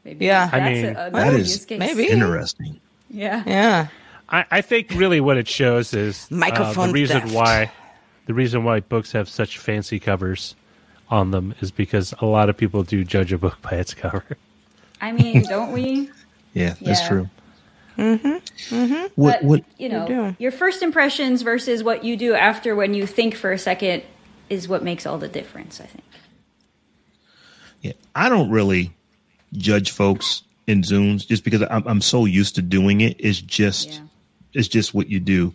maybe 0.05 0.25
Yeah. 0.27 0.47
that's 0.51 0.53
I 0.53 0.59
mean, 0.71 0.85
a, 0.85 0.93
That 0.93 1.07
another 1.13 1.37
case. 1.39 1.65
maybe. 1.71 2.07
Interesting. 2.09 2.79
yeah. 3.09 3.41
Yeah. 3.47 3.87
I, 4.31 4.45
I 4.49 4.61
think 4.61 4.91
really 4.91 5.19
what 5.19 5.37
it 5.37 5.47
shows 5.47 5.93
is 5.93 6.27
uh, 6.31 6.73
the 6.73 6.91
reason 6.93 7.21
theft. 7.21 7.33
why 7.33 7.71
the 8.27 8.33
reason 8.33 8.63
why 8.63 8.79
books 8.79 9.11
have 9.11 9.27
such 9.27 9.57
fancy 9.57 9.99
covers 9.99 10.55
on 11.09 11.31
them 11.31 11.53
is 11.59 11.69
because 11.71 12.13
a 12.19 12.25
lot 12.25 12.49
of 12.49 12.55
people 12.55 12.83
do 12.83 13.03
judge 13.03 13.33
a 13.33 13.37
book 13.37 13.61
by 13.61 13.71
its 13.71 13.93
cover. 13.93 14.23
I 15.01 15.11
mean, 15.11 15.43
don't 15.43 15.71
we? 15.73 16.09
Yeah, 16.53 16.75
that's 16.81 17.01
Yeah. 17.01 17.07
true. 17.07 17.29
Mm-hmm. 17.97 19.05
What 19.15 19.39
but 19.39 19.43
what 19.43 19.63
you 19.77 19.87
know, 19.89 20.05
doing. 20.07 20.35
your 20.39 20.51
first 20.51 20.81
impressions 20.83 21.41
versus 21.43 21.81
what 21.83 22.03
you 22.03 22.17
do 22.17 22.33
after 22.33 22.75
when 22.75 22.93
you 22.93 23.05
think 23.07 23.35
for 23.35 23.51
a 23.53 23.57
second 23.57 24.03
is 24.49 24.67
what 24.67 24.83
makes 24.83 25.05
all 25.05 25.17
the 25.17 25.27
difference. 25.29 25.79
I 25.79 25.85
think. 25.85 26.03
Yeah, 27.81 27.93
I 28.15 28.27
don't 28.29 28.49
really 28.49 28.91
judge 29.53 29.91
folks 29.91 30.43
in 30.67 30.81
Zooms 30.81 31.25
just 31.27 31.43
because 31.43 31.63
I'm, 31.69 31.85
I'm 31.87 32.01
so 32.01 32.25
used 32.25 32.55
to 32.55 32.61
doing 32.61 33.01
it. 33.01 33.15
It's 33.19 33.39
just, 33.41 33.89
Yeah. 33.93 33.99
It's 34.53 34.67
just 34.67 34.93
what 34.93 35.09
you 35.09 35.19
do. 35.19 35.53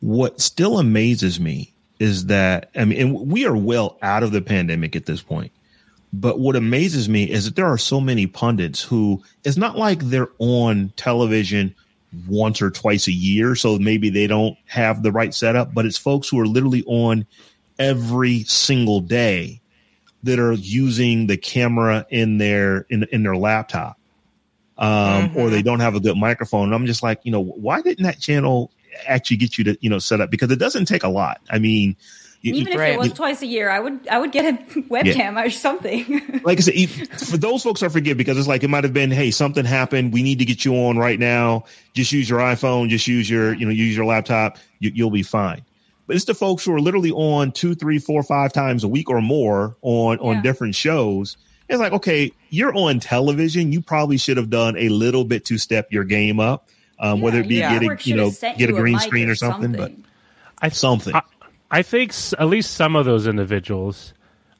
What 0.00 0.40
still 0.40 0.78
amazes 0.78 1.38
me 1.38 1.72
is 1.98 2.26
that 2.26 2.70
I 2.74 2.84
mean, 2.84 3.00
and 3.00 3.30
we 3.30 3.46
are 3.46 3.56
well 3.56 3.98
out 4.02 4.22
of 4.22 4.32
the 4.32 4.40
pandemic 4.40 4.96
at 4.96 5.06
this 5.06 5.22
point. 5.22 5.52
But 6.12 6.40
what 6.40 6.56
amazes 6.56 7.08
me 7.08 7.30
is 7.30 7.44
that 7.44 7.54
there 7.54 7.70
are 7.70 7.78
so 7.78 8.00
many 8.00 8.26
pundits 8.26 8.82
who 8.82 9.22
it's 9.44 9.56
not 9.56 9.78
like 9.78 10.00
they're 10.00 10.30
on 10.38 10.92
television 10.96 11.74
once 12.28 12.60
or 12.60 12.70
twice 12.70 13.06
a 13.06 13.12
year, 13.12 13.54
so 13.54 13.78
maybe 13.78 14.10
they 14.10 14.26
don't 14.26 14.58
have 14.66 15.02
the 15.02 15.12
right 15.12 15.32
setup. 15.32 15.72
But 15.72 15.86
it's 15.86 15.98
folks 15.98 16.28
who 16.28 16.40
are 16.40 16.46
literally 16.46 16.82
on 16.86 17.26
every 17.78 18.42
single 18.44 19.00
day 19.00 19.60
that 20.24 20.38
are 20.38 20.52
using 20.52 21.28
the 21.28 21.36
camera 21.36 22.06
in 22.10 22.38
their 22.38 22.86
in 22.88 23.04
in 23.12 23.22
their 23.22 23.36
laptop, 23.36 23.98
um, 24.80 25.36
or 25.36 25.50
they 25.50 25.62
don't 25.62 25.80
have 25.80 25.94
a 25.94 26.00
good 26.00 26.16
microphone. 26.16 26.64
And 26.64 26.74
I'm 26.74 26.86
just 26.86 27.02
like, 27.02 27.20
you 27.24 27.30
know, 27.30 27.40
why 27.42 27.80
didn't 27.82 28.02
that 28.04 28.18
channel 28.18 28.72
actually 29.06 29.36
get 29.36 29.56
you 29.58 29.64
to 29.64 29.78
you 29.80 29.88
know 29.90 29.98
set 30.00 30.20
up? 30.20 30.30
Because 30.30 30.50
it 30.50 30.58
doesn't 30.58 30.86
take 30.86 31.04
a 31.04 31.08
lot. 31.08 31.40
I 31.50 31.58
mean, 31.58 31.96
you- 32.42 32.54
Even 32.54 32.72
if 32.72 32.78
Right. 32.78 32.94
it 32.94 32.98
was 32.98 33.12
twice 33.12 33.42
a 33.42 33.46
year, 33.46 33.68
I 33.68 33.78
would 33.78 34.08
I 34.08 34.18
would 34.18 34.32
get 34.32 34.46
a 34.54 34.56
webcam 34.88 35.36
or 35.44 35.50
something. 35.50 36.40
like 36.44 36.58
I 36.58 36.62
said, 36.62 37.08
for 37.20 37.36
those 37.36 37.62
folks, 37.62 37.82
I 37.82 37.88
forgive 37.88 38.16
because 38.16 38.38
it's 38.38 38.48
like 38.48 38.64
it 38.64 38.68
might 38.68 38.84
have 38.84 38.94
been, 38.94 39.10
hey, 39.10 39.30
something 39.30 39.64
happened. 39.66 40.12
We 40.14 40.22
need 40.22 40.38
to 40.38 40.46
get 40.46 40.64
you 40.64 40.74
on 40.74 40.96
right 40.96 41.18
now. 41.18 41.64
Just 41.94 42.10
use 42.12 42.28
your 42.30 42.38
iPhone. 42.40 42.88
Just 42.88 43.06
use 43.06 43.28
your, 43.28 43.52
you 43.54 43.66
know, 43.66 43.70
use 43.72 43.94
your 43.94 44.06
laptop. 44.06 44.56
You, 44.78 44.90
you'll 44.94 45.10
be 45.10 45.22
fine. 45.22 45.62
But 46.06 46.16
it's 46.16 46.24
the 46.24 46.34
folks 46.34 46.64
who 46.64 46.74
are 46.74 46.80
literally 46.80 47.12
on 47.12 47.52
two, 47.52 47.74
three, 47.76 47.98
four, 48.00 48.22
five 48.24 48.52
times 48.52 48.82
a 48.82 48.88
week 48.88 49.10
or 49.10 49.20
more 49.20 49.76
on 49.82 50.18
on 50.20 50.36
Yeah. 50.36 50.42
different 50.42 50.74
shows. 50.74 51.36
It's 51.70 51.78
like, 51.80 51.92
okay, 51.92 52.32
you're 52.50 52.74
on 52.74 53.00
television. 53.00 53.72
You 53.72 53.80
probably 53.80 54.18
should 54.18 54.36
have 54.36 54.50
done 54.50 54.76
a 54.76 54.88
little 54.88 55.24
bit 55.24 55.44
to 55.46 55.58
step 55.58 55.92
your 55.92 56.04
game 56.04 56.40
up, 56.40 56.68
um, 56.98 57.20
whether 57.20 57.38
it 57.40 57.48
be 57.48 57.56
Yeah, 57.56 57.72
getting, 57.78 57.96
you 58.02 58.16
know, 58.16 58.30
sent 58.30 58.58
get 58.58 58.68
a 58.68 58.72
green 58.72 58.94
mic 58.94 59.02
screen 59.02 59.28
or 59.30 59.34
something. 59.36 59.72
But 59.72 59.92
I 60.60 60.68
something. 60.68 61.14
I, 61.14 61.22
I 61.70 61.82
think 61.82 62.10
s- 62.10 62.34
at 62.38 62.48
least 62.48 62.72
some 62.72 62.96
of 62.96 63.04
those 63.06 63.26
individuals 63.26 64.12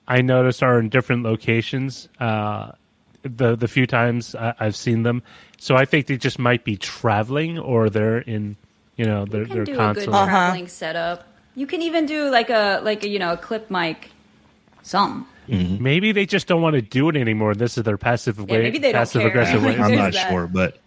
I 0.06 0.22
noticed 0.22 0.62
are 0.62 0.78
in 0.78 0.88
different 0.88 1.24
locations. 1.24 2.08
Uh, 2.18 2.72
the 3.22 3.56
the 3.56 3.68
few 3.68 3.86
times 3.86 4.34
I, 4.34 4.54
I've 4.58 4.76
seen 4.76 5.02
them, 5.02 5.22
so 5.58 5.76
I 5.76 5.84
think 5.84 6.06
they 6.06 6.16
just 6.16 6.38
might 6.38 6.64
be 6.64 6.76
traveling 6.76 7.58
or 7.58 7.90
they're 7.90 8.18
in, 8.18 8.56
you 8.96 9.04
know, 9.04 9.24
their 9.24 9.42
you 9.42 9.46
can 9.46 9.54
their 9.56 9.64
do 9.64 9.72
a 9.72 9.76
console. 9.76 10.14
good 10.14 10.24
traveling 10.24 10.68
setup. 10.68 11.24
You 11.54 11.66
can 11.66 11.82
even 11.82 12.06
do 12.06 12.30
like 12.30 12.50
a 12.50 12.80
like 12.82 13.04
a 13.04 13.08
you 13.08 13.18
know 13.18 13.32
a 13.32 13.36
clip 13.36 13.70
mic, 13.70 14.10
some. 14.82 15.26
Mm-hmm. 15.50 15.82
Maybe 15.82 16.12
they 16.12 16.26
just 16.26 16.46
don't 16.46 16.62
want 16.62 16.74
to 16.74 16.82
do 16.82 17.08
it 17.08 17.16
anymore. 17.16 17.54
This 17.54 17.76
is 17.76 17.82
their 17.82 17.98
passive 17.98 18.38
way, 18.38 18.62
maybe 18.62 18.78
they 18.78 18.92
don't 18.92 19.00
passive 19.00 19.22
care. 19.22 19.30
aggressive 19.30 19.64
way. 19.64 19.76
I'm 19.76 19.96
not 19.96 20.12
that. 20.12 20.30
sure, 20.30 20.46
but 20.46 20.78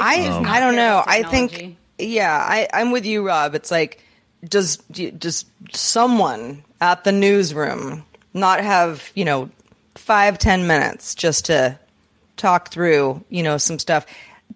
I 0.00 0.16
just 0.16 0.30
um, 0.30 0.42
not 0.42 0.52
I 0.52 0.60
don't 0.60 0.74
know. 0.74 1.02
I 1.06 1.22
think 1.22 1.76
yeah, 1.98 2.32
I 2.32 2.68
I'm 2.72 2.90
with 2.90 3.06
you, 3.06 3.24
Robb. 3.24 3.54
It's 3.54 3.70
like 3.70 4.02
does 4.44 4.78
does 4.78 5.44
someone 5.72 6.64
at 6.80 7.04
the 7.04 7.12
newsroom 7.12 8.04
not 8.34 8.60
have 8.60 9.12
you 9.14 9.24
know 9.24 9.48
five 9.94 10.38
ten 10.38 10.66
minutes 10.66 11.14
just 11.14 11.44
to 11.46 11.78
talk 12.36 12.70
through 12.70 13.24
you 13.28 13.44
know 13.44 13.58
some 13.58 13.78
stuff? 13.78 14.06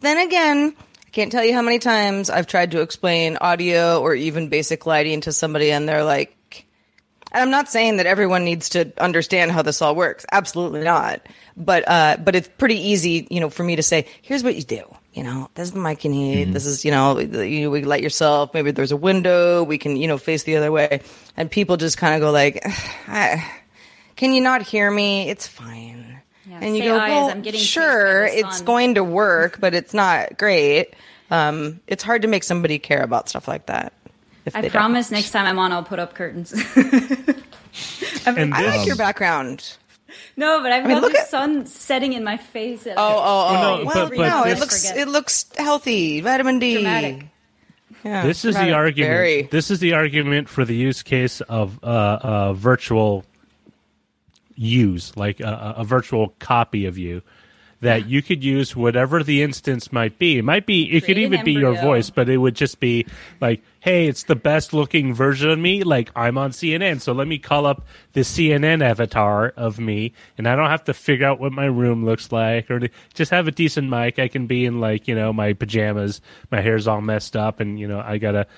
Then 0.01 0.19
again. 0.19 0.75
I 1.07 1.11
can't 1.15 1.31
tell 1.31 1.45
you 1.45 1.55
how 1.55 1.63
many 1.63 1.79
times 1.79 2.29
I've 2.29 2.49
tried 2.49 2.73
to 2.73 2.81
explain 2.81 3.37
audio 3.37 4.01
or 4.01 4.17
even 4.17 4.49
basic 4.49 4.85
lighting 4.85 5.21
to 5.21 5.33
somebody, 5.33 5.71
and 5.71 5.89
they're 5.89 6.03
like, 6.03 6.37
and 7.35 7.43
I'm 7.43 7.51
not 7.51 7.69
saying 7.69 7.97
that 7.97 8.07
everyone 8.07 8.45
needs 8.45 8.71
to 8.71 8.93
understand 8.97 9.51
how 9.51 9.63
this 9.63 9.83
all 9.83 9.97
works. 9.97 10.25
Absolutely 10.31 10.83
not. 10.83 11.21
But 11.57 11.85
uh, 11.89 12.17
but 12.23 12.37
it's 12.37 12.49
pretty 12.49 12.77
easy, 12.77 13.27
you 13.29 13.41
know, 13.41 13.51
for 13.51 13.65
me 13.65 13.75
to 13.77 13.83
say, 13.83 14.07
here's 14.23 14.45
what 14.45 14.55
you 14.55 14.63
do. 14.63 14.83
You 15.13 15.25
know, 15.25 15.51
this 15.55 15.69
is 15.69 15.73
the 15.73 15.81
mic 15.81 16.05
you 16.05 16.11
need. 16.11 16.53
This 16.53 16.65
is, 16.65 16.85
you 16.85 16.93
know, 16.93 17.19
you 17.19 17.71
we 17.71 17.83
light 17.83 18.03
yourself. 18.03 18.55
Maybe 18.55 18.71
there's 18.71 18.93
a 18.93 18.97
window. 18.97 19.65
We 19.65 19.79
can, 19.79 19.97
you 19.97 20.07
know, 20.07 20.17
face 20.17 20.45
the 20.45 20.57
other 20.57 20.71
way. 20.71 21.01
And 21.37 21.51
people 21.51 21.77
just 21.77 21.99
kind 21.99 22.15
of 22.15 22.21
go 22.21 22.31
like, 22.31 22.61
I, 23.09 23.45
"Can 24.15 24.33
you 24.33 24.41
not 24.41 24.63
hear 24.63 24.89
me? 24.91 25.29
It's 25.29 25.47
fine." 25.47 26.21
Yeah, 26.49 26.59
and 26.63 26.77
you 26.77 26.85
go, 26.85 26.99
eyes, 26.99 27.11
"Well, 27.11 27.31
I'm 27.31 27.43
getting 27.43 27.61
sure, 27.61 28.27
it's 28.27 28.63
going 28.63 28.95
to 28.95 29.05
work, 29.05 29.59
but 29.61 29.75
it's 29.75 29.93
not 29.95 30.39
great." 30.39 30.95
Um, 31.31 31.81
it's 31.89 32.03
hard 32.05 32.23
to 32.23 32.29
make 32.29 32.45
somebody 32.45 32.79
care 32.79 33.03
about 33.03 33.29
stuff 33.29 33.49
like 33.49 33.67
that. 33.67 33.93
If 34.45 34.55
I 34.57 34.61
they 34.61 34.69
don't. 34.69 34.73
promise 34.73 35.11
next 35.11 35.31
time 35.31 35.47
I'm 35.47 35.59
on, 35.59 35.73
I'll 35.73 35.83
put 35.85 35.99
up 35.99 36.15
curtains. 36.15 36.53
I 36.77 38.31
mean, 38.33 38.39
And 38.39 38.55
I 38.55 38.63
this, 38.63 38.77
like 38.77 38.87
your 38.87 38.97
background. 38.97 39.77
no, 40.37 40.63
but 40.63 40.71
I've 40.73 40.85
mean, 40.85 40.95
got 40.95 41.03
look 41.03 41.13
the 41.13 41.19
at- 41.21 41.29
sun 41.29 41.67
setting 41.67 42.13
in 42.13 42.23
my 42.25 42.37
face. 42.37 42.87
at- 42.87 42.97
Oh, 42.97 43.03
oh, 43.03 43.07
oh. 43.07 43.53
Well, 43.53 43.63
no, 43.79 43.85
well, 43.85 44.09
but- 44.09 44.17
but 44.17 44.29
no, 44.29 44.45
it 44.45 44.59
looks 44.59 44.87
Forget. 44.89 45.09
it 45.09 45.09
looks 45.11 45.47
healthy. 45.57 46.21
Vitamin 46.21 46.59
D. 46.59 46.75
Dramatic. 46.75 47.27
Yeah, 48.05 48.27
this 48.27 48.45
is 48.45 48.55
the 48.55 48.73
argument. 48.73 49.11
Very. 49.15 49.43
This 49.43 49.71
is 49.71 49.79
the 49.81 49.95
argument 49.95 50.49
for 50.51 50.65
the 50.67 50.75
use 50.75 51.03
case 51.03 51.41
of 51.43 51.79
uh, 51.83 51.87
uh, 51.87 52.53
virtual 52.53 53.25
use, 54.57 55.17
like 55.17 55.41
a, 55.41 55.75
a 55.79 55.85
virtual 55.85 56.35
copy 56.39 56.85
of 56.87 56.99
you. 56.99 57.23
That 57.85 58.07
you 58.09 58.23
could 58.23 58.43
use 58.43 58.75
whatever 58.75 59.23
the 59.23 59.43
instance 59.43 59.93
might 59.93 60.19
be. 60.19 60.39
It 60.39 60.45
might 60.45 60.67
be, 60.67 60.85
it 60.85 61.01
could 61.01 61.15
Create 61.15 61.27
an 61.27 61.35
even 61.35 61.45
be 61.45 61.53
your 61.53 61.75
voice, 61.75 62.09
but 62.09 62.29
it 62.29 62.39
would 62.39 62.55
just 62.55 62.81
be 62.81 63.07
like, 63.41 63.63
hey, 63.81 64.07
it's 64.07 64.23
the 64.23 64.35
best 64.35 64.73
looking 64.73 65.13
version 65.13 65.51
of 65.51 65.59
me. 65.59 65.85
Like 65.85 66.11
I'm 66.17 66.39
on 66.39 66.51
CNN, 66.51 67.03
so 67.03 67.13
let 67.13 67.29
me 67.29 67.39
call 67.39 67.67
up 67.67 67.85
the 68.15 68.21
CNN 68.21 68.83
avatar 68.83 69.53
of 69.57 69.79
me, 69.79 70.15
and 70.39 70.49
I 70.49 70.57
don't 70.57 70.71
have 70.71 70.85
to 70.85 70.95
figure 70.95 71.27
out 71.27 71.39
what 71.39 71.53
my 71.53 71.67
room 71.67 72.05
looks 72.05 72.33
like 72.33 72.71
or 72.71 72.89
just 73.13 73.31
have 73.31 73.47
a 73.47 73.53
decent 73.53 73.91
mic. 73.91 74.19
I 74.19 74.29
can 74.29 74.47
be 74.47 74.65
in 74.65 74.81
like 74.81 75.07
you 75.07 75.15
know 75.15 75.33
my 75.33 75.53
pajamas, 75.53 76.23
my 76.51 76.63
hair's 76.63 76.89
all 76.89 77.03
messed 77.03 77.37
up, 77.37 77.61
and 77.61 77.79
you 77.79 77.87
know 77.87 78.01
I 78.01 78.17
got 78.17 78.49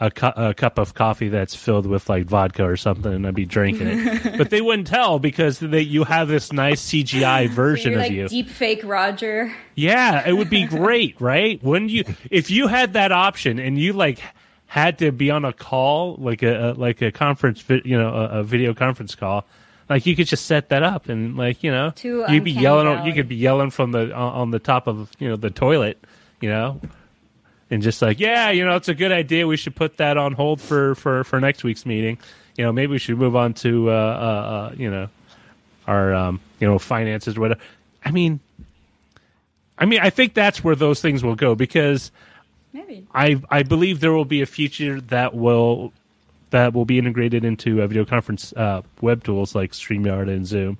a. 0.00 0.10
Cu- 0.10 0.32
a 0.36 0.54
cup 0.54 0.78
of 0.78 0.94
coffee 0.94 1.28
that's 1.28 1.54
filled 1.54 1.86
with 1.86 2.08
like 2.08 2.24
vodka 2.26 2.64
or 2.64 2.76
something, 2.76 3.12
and 3.12 3.26
I'd 3.26 3.34
be 3.34 3.46
drinking 3.46 3.86
it. 3.88 4.34
but 4.38 4.50
they 4.50 4.60
wouldn't 4.60 4.88
tell 4.88 5.18
because 5.18 5.58
they, 5.60 5.80
you 5.80 6.04
have 6.04 6.28
this 6.28 6.52
nice 6.52 6.84
CGI 6.84 7.48
version 7.50 7.92
You're 7.92 8.00
of 8.00 8.04
like 8.06 8.12
you. 8.12 8.28
deep 8.28 8.48
fake 8.48 8.82
Roger. 8.84 9.54
Yeah, 9.74 10.28
it 10.28 10.32
would 10.32 10.50
be 10.50 10.66
great, 10.66 11.20
right? 11.20 11.62
Wouldn't 11.62 11.90
you? 11.90 12.04
If 12.30 12.50
you 12.50 12.66
had 12.68 12.94
that 12.94 13.12
option 13.12 13.58
and 13.58 13.78
you 13.78 13.92
like 13.92 14.20
had 14.66 14.98
to 14.98 15.12
be 15.12 15.30
on 15.30 15.44
a 15.44 15.52
call, 15.52 16.16
like 16.16 16.42
a, 16.42 16.70
a 16.70 16.74
like 16.74 17.00
a 17.00 17.12
conference, 17.12 17.60
vi- 17.60 17.82
you 17.84 17.96
know, 17.96 18.12
a, 18.14 18.40
a 18.40 18.42
video 18.42 18.74
conference 18.74 19.14
call, 19.14 19.44
like 19.88 20.06
you 20.06 20.16
could 20.16 20.26
just 20.26 20.46
set 20.46 20.70
that 20.70 20.82
up 20.82 21.08
and 21.08 21.36
like 21.36 21.62
you 21.62 21.70
know, 21.70 21.92
you'd 22.02 22.42
be 22.44 22.50
yelling. 22.50 22.86
Valley. 22.86 23.08
You 23.08 23.14
could 23.14 23.28
be 23.28 23.36
yelling 23.36 23.70
from 23.70 23.92
the 23.92 24.12
on 24.12 24.50
the 24.50 24.58
top 24.58 24.88
of 24.88 25.12
you 25.20 25.28
know 25.28 25.36
the 25.36 25.50
toilet, 25.50 26.02
you 26.40 26.48
know. 26.50 26.80
And 27.74 27.82
just 27.82 28.00
like, 28.00 28.20
yeah, 28.20 28.50
you 28.50 28.64
know, 28.64 28.76
it's 28.76 28.88
a 28.88 28.94
good 28.94 29.10
idea. 29.10 29.48
We 29.48 29.56
should 29.56 29.74
put 29.74 29.96
that 29.96 30.16
on 30.16 30.32
hold 30.32 30.60
for, 30.60 30.94
for, 30.94 31.24
for 31.24 31.40
next 31.40 31.64
week's 31.64 31.84
meeting. 31.84 32.18
You 32.56 32.62
know, 32.62 32.70
maybe 32.70 32.92
we 32.92 32.98
should 32.98 33.18
move 33.18 33.34
on 33.34 33.52
to, 33.54 33.90
uh, 33.90 33.92
uh, 33.92 33.96
uh, 33.96 34.74
you 34.76 34.88
know, 34.88 35.08
our, 35.88 36.14
um, 36.14 36.40
you 36.60 36.68
know, 36.68 36.78
finances 36.78 37.36
or 37.36 37.40
whatever. 37.40 37.60
I 38.04 38.12
mean, 38.12 38.38
I 39.76 39.86
mean, 39.86 39.98
I 39.98 40.10
think 40.10 40.34
that's 40.34 40.62
where 40.62 40.76
those 40.76 41.00
things 41.00 41.24
will 41.24 41.34
go 41.34 41.56
because 41.56 42.12
Maybe. 42.72 43.08
I 43.12 43.42
I 43.50 43.64
believe 43.64 43.98
there 43.98 44.12
will 44.12 44.24
be 44.24 44.40
a 44.40 44.46
feature 44.46 45.00
that 45.00 45.34
will 45.34 45.92
that 46.50 46.74
will 46.74 46.84
be 46.84 46.96
integrated 46.96 47.44
into 47.44 47.82
uh, 47.82 47.88
video 47.88 48.04
conference 48.04 48.52
uh, 48.52 48.82
web 49.00 49.24
tools 49.24 49.56
like 49.56 49.72
StreamYard 49.72 50.28
and 50.28 50.46
Zoom 50.46 50.78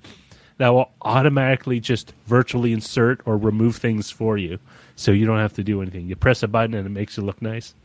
that 0.59 0.69
will 0.69 0.91
automatically 1.01 1.81
just 1.81 2.13
virtually 2.25 2.71
insert 2.71 3.19
or 3.25 3.35
remove 3.35 3.75
things 3.75 4.11
for 4.11 4.37
you, 4.37 4.59
so 4.95 5.11
you 5.11 5.25
don't 5.25 5.39
have 5.39 5.53
to 5.53 5.63
do 5.63 5.81
anything. 5.81 6.07
You 6.07 6.15
press 6.15 6.43
a 6.43 6.47
button 6.47 6.73
and 6.73 6.85
it 6.85 6.89
makes 6.89 7.17
it 7.17 7.21
look 7.21 7.41
nice. 7.41 7.75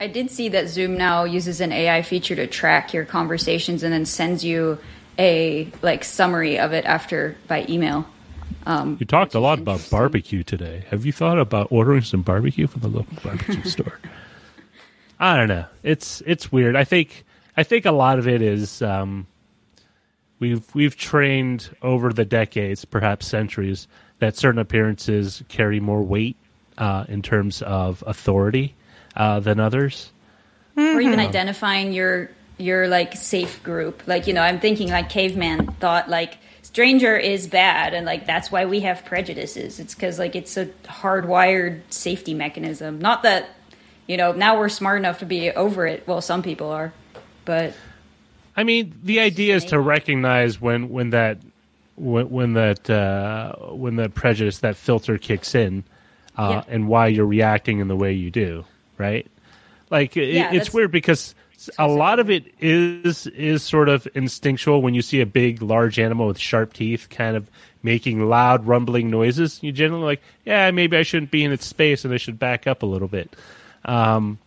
I 0.00 0.06
did 0.06 0.30
see 0.30 0.48
that 0.50 0.68
Zoom 0.68 0.96
now 0.96 1.24
uses 1.24 1.60
an 1.60 1.72
AI 1.72 2.02
feature 2.02 2.36
to 2.36 2.46
track 2.46 2.94
your 2.94 3.04
conversations 3.04 3.82
and 3.82 3.92
then 3.92 4.06
sends 4.06 4.44
you 4.44 4.78
a 5.18 5.68
like 5.82 6.04
summary 6.04 6.58
of 6.58 6.72
it 6.72 6.84
after 6.84 7.36
by 7.48 7.66
email. 7.68 8.06
Um, 8.64 8.96
You 9.00 9.06
talked 9.06 9.34
a 9.34 9.40
lot 9.40 9.58
about 9.58 9.86
barbecue 9.90 10.44
today. 10.44 10.84
Have 10.90 11.04
you 11.04 11.12
thought 11.12 11.38
about 11.38 11.68
ordering 11.70 12.02
some 12.02 12.22
barbecue 12.22 12.66
from 12.66 12.82
the 12.82 12.88
local 12.88 13.16
barbecue 13.24 13.62
store? 13.64 13.98
I 15.18 15.36
don't 15.36 15.48
know. 15.48 15.64
It's 15.82 16.22
it's 16.26 16.52
weird. 16.52 16.76
I 16.76 16.84
think 16.84 17.24
I 17.56 17.64
think 17.64 17.84
a 17.84 17.92
lot 17.92 18.20
of 18.20 18.28
it 18.28 18.40
is 18.40 18.80
um, 18.82 19.26
we've 20.38 20.72
we've 20.74 20.96
trained 20.96 21.70
over 21.82 22.12
the 22.12 22.24
decades, 22.24 22.84
perhaps 22.84 23.26
centuries, 23.26 23.88
that 24.18 24.36
certain 24.36 24.58
appearances 24.58 25.42
carry 25.48 25.80
more 25.80 26.02
weight 26.02 26.36
uh, 26.76 27.04
in 27.08 27.22
terms 27.22 27.62
of 27.62 28.02
authority 28.06 28.74
uh, 29.16 29.40
than 29.40 29.60
others. 29.60 30.12
or 30.76 31.00
even 31.00 31.18
identifying 31.20 31.92
your 31.92 32.30
your 32.58 32.88
like 32.88 33.16
safe 33.16 33.62
group. 33.62 34.02
Like 34.06 34.26
you 34.26 34.34
know, 34.34 34.42
I'm 34.42 34.60
thinking 34.60 34.88
like 34.88 35.08
caveman 35.08 35.66
thought 35.74 36.08
like 36.08 36.38
stranger 36.62 37.16
is 37.16 37.46
bad, 37.46 37.94
and 37.94 38.04
like 38.04 38.26
that's 38.26 38.50
why 38.50 38.66
we 38.66 38.80
have 38.80 39.04
prejudices. 39.04 39.80
It's 39.80 39.94
because 39.94 40.18
like 40.18 40.36
it's 40.36 40.56
a 40.56 40.66
hardwired 40.84 41.82
safety 41.90 42.34
mechanism. 42.34 42.98
Not 43.00 43.22
that 43.22 43.48
you 44.06 44.16
know 44.16 44.32
now 44.32 44.58
we're 44.58 44.68
smart 44.68 44.98
enough 44.98 45.20
to 45.20 45.26
be 45.26 45.50
over 45.50 45.86
it. 45.86 46.06
Well, 46.06 46.20
some 46.20 46.42
people 46.42 46.70
are, 46.70 46.92
but 47.44 47.74
I 48.56 48.64
mean, 48.64 48.98
the 49.02 49.20
idea 49.20 49.54
is 49.54 49.66
to 49.66 49.78
recognize 49.78 50.60
when 50.60 50.88
when 50.88 51.10
that 51.10 51.38
when, 51.98 52.30
when 52.30 52.52
that 52.54 52.88
uh, 52.88 53.54
when 53.74 53.96
that 53.96 54.14
prejudice 54.14 54.58
that 54.58 54.76
filter 54.76 55.18
kicks 55.18 55.54
in, 55.54 55.84
uh, 56.36 56.62
Yeah. 56.66 56.74
and 56.74 56.88
why 56.88 57.08
you're 57.08 57.26
reacting 57.26 57.80
in 57.80 57.88
the 57.88 57.96
way 57.96 58.12
you 58.12 58.30
do, 58.30 58.64
right? 58.96 59.26
Like 59.90 60.16
it, 60.16 60.34
Yeah, 60.34 60.52
it's 60.52 60.72
weird 60.72 60.90
because 60.92 61.34
a 61.78 61.88
lot 61.88 62.20
of 62.20 62.30
it 62.30 62.44
is 62.60 63.26
is 63.28 63.62
sort 63.62 63.88
of 63.88 64.06
instinctual 64.14 64.80
when 64.82 64.94
you 64.94 65.02
see 65.02 65.20
a 65.20 65.26
big, 65.26 65.60
large 65.62 65.98
animal 65.98 66.26
with 66.28 66.38
sharp 66.38 66.72
teeth, 66.72 67.08
kind 67.10 67.36
of 67.36 67.50
making 67.82 68.28
loud, 68.28 68.66
rumbling 68.66 69.10
noises. 69.10 69.58
You 69.62 69.72
generally 69.72 70.04
like, 70.04 70.22
yeah, 70.44 70.70
maybe 70.70 70.96
I 70.96 71.02
shouldn't 71.02 71.30
be 71.30 71.44
in 71.44 71.52
its 71.52 71.64
space 71.66 72.04
and 72.04 72.12
I 72.12 72.16
should 72.16 72.38
back 72.38 72.66
up 72.66 72.82
a 72.82 72.86
little 72.86 73.08
bit. 73.08 73.34
Um, 73.84 74.38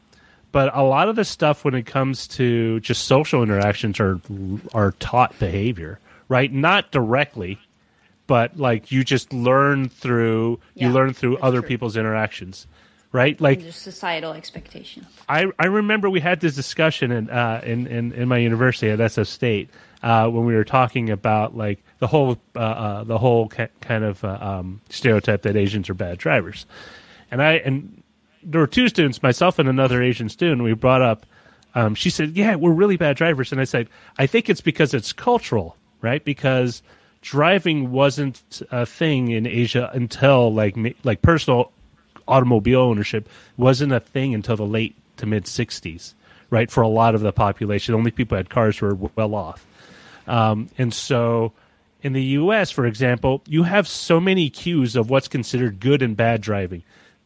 but 0.51 0.75
a 0.75 0.83
lot 0.83 1.07
of 1.09 1.15
the 1.15 1.23
stuff 1.25 1.63
when 1.63 1.73
it 1.75 1.85
comes 1.85 2.27
to 2.29 2.79
just 2.81 3.05
social 3.05 3.41
interactions 3.41 3.99
are 3.99 4.19
are 4.73 4.91
taught 4.99 5.37
behavior, 5.39 5.97
right? 6.31 6.51
Not 6.51 6.91
directly, 6.91 7.59
but 8.25 8.57
like 8.57 8.89
you 8.89 9.03
just 9.03 9.33
learn 9.33 9.89
through 9.89 10.61
you 10.75 10.87
learn 10.87 11.11
through 11.13 11.37
other 11.39 11.59
true. 11.59 11.67
people's 11.67 11.97
interactions, 11.97 12.67
right? 13.11 13.39
Like 13.41 13.61
societal 13.73 14.31
expectation. 14.31 15.05
I, 15.27 15.51
I 15.59 15.65
remember 15.65 16.09
we 16.09 16.21
had 16.21 16.39
this 16.39 16.55
discussion 16.55 17.11
in 17.11 17.29
uh, 17.29 17.59
in, 17.65 17.85
in, 17.85 18.13
in 18.13 18.29
my 18.29 18.37
university 18.37 18.89
at 18.89 18.99
SF 18.99 19.27
State 19.27 19.71
uh, 20.03 20.29
when 20.29 20.45
we 20.45 20.55
were 20.55 20.63
talking 20.63 21.09
about 21.09 21.57
like 21.57 21.83
the 21.99 22.07
whole 22.07 22.37
uh, 22.55 22.59
uh, 22.59 23.03
the 23.03 23.17
whole 23.17 23.49
ki- 23.49 23.67
kind 23.81 24.05
of 24.05 24.23
uh, 24.23 24.37
um, 24.39 24.79
stereotype 24.87 25.41
that 25.41 25.57
Asians 25.57 25.89
are 25.89 25.95
bad 25.95 26.17
drivers, 26.17 26.65
and 27.29 27.43
I 27.43 27.55
and 27.55 28.03
there 28.41 28.61
were 28.61 28.67
two 28.67 28.87
students, 28.87 29.21
myself 29.21 29.59
and 29.59 29.67
another 29.67 30.01
Asian 30.01 30.29
student. 30.29 30.63
We 30.63 30.73
brought 30.75 31.01
up. 31.01 31.25
Um, 31.75 31.93
she 31.93 32.09
said, 32.09 32.37
"Yeah, 32.37 32.55
we're 32.55 32.71
really 32.71 32.95
bad 32.95 33.17
drivers," 33.17 33.51
and 33.51 33.59
I 33.59 33.65
said, 33.65 33.89
"I 34.17 34.27
think 34.27 34.49
it's 34.49 34.61
because 34.61 34.93
it's 34.93 35.11
cultural, 35.13 35.77
right? 36.01 36.23
Because 36.23 36.81
driving 37.21 37.91
wasn't 37.91 38.61
a 38.71 38.85
thing 38.85 39.29
in 39.29 39.45
Asia 39.45 39.89
until 39.93 40.53
like 40.53 40.75
like 41.03 41.21
personal 41.21 41.71
automobile 42.27 42.81
ownership 42.81 43.27
wasn't 43.57 43.91
a 43.91 43.99
thing 43.99 44.33
until 44.33 44.55
the 44.55 44.65
late 44.65 44.95
to 45.17 45.25
mid 45.25 45.45
60s, 45.45 46.13
right? 46.49 46.71
For 46.71 46.81
a 46.81 46.87
lot 46.87 47.15
of 47.15 47.21
the 47.21 47.31
population, 47.31 47.95
only 47.95 48.11
people 48.11 48.37
had 48.37 48.49
cars 48.49 48.81
were 48.81 48.95
well 48.95 49.35
off. 49.35 49.65
Um, 50.27 50.69
and 50.77 50.93
so 50.93 51.53
in 52.01 52.13
the 52.13 52.23
US, 52.23 52.71
for 52.71 52.85
example, 52.85 53.41
you 53.47 53.63
have 53.63 53.87
so 53.87 54.19
many 54.19 54.49
cues 54.49 54.95
of 54.95 55.09
what's 55.09 55.27
considered 55.27 55.79
good 55.79 56.01
and 56.01 56.17
bad 56.17 56.41
driving. 56.41 56.83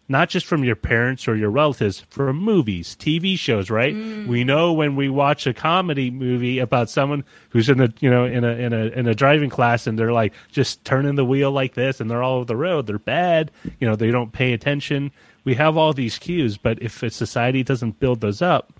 Not 0.07 0.29
just 0.29 0.45
from 0.45 0.63
your 0.63 0.75
parents 0.75 1.27
or 1.27 1.35
your 1.35 1.49
relatives, 1.49 2.01
from 2.09 2.37
movies, 2.37 2.95
TV 2.99 3.39
shows, 3.39 3.71
right? 3.71 3.95
We 4.27 4.43
know 4.43 4.71
when 4.71 4.95
we 4.95 5.09
watch 5.09 5.47
a 5.47 5.53
comedy 5.53 6.11
movie 6.11 6.59
about 6.59 6.91
someone 6.91 7.23
who's 7.49 7.69
in 7.69 7.81
a 7.81 7.91
you 7.99 8.09
know 8.11 8.25
in 8.25 8.43
a 8.43 8.51
in 8.51 8.71
a 8.71 8.85
in 8.85 9.07
a 9.07 9.15
driving 9.15 9.49
class 9.49 9.87
and 9.87 9.97
they're 9.97 10.13
like 10.13 10.33
just 10.51 10.85
turning 10.85 11.15
the 11.15 11.25
wheel 11.25 11.51
like 11.51 11.73
this 11.73 11.99
and 11.99 12.09
they're 12.09 12.21
all 12.21 12.35
over 12.37 12.45
the 12.45 12.55
road, 12.55 12.85
they're 12.85 12.99
bad. 12.99 13.49
You 13.79 13.87
know, 13.87 13.95
they 13.95 14.11
don't 14.11 14.31
pay 14.31 14.53
attention. 14.53 15.11
We 15.43 15.55
have 15.55 15.75
all 15.75 15.93
these 15.93 16.19
cues, 16.19 16.57
but 16.57 16.81
if 16.83 17.01
a 17.01 17.09
society 17.09 17.63
doesn't 17.63 17.99
build 17.99 18.21
those 18.21 18.43
up, 18.43 18.73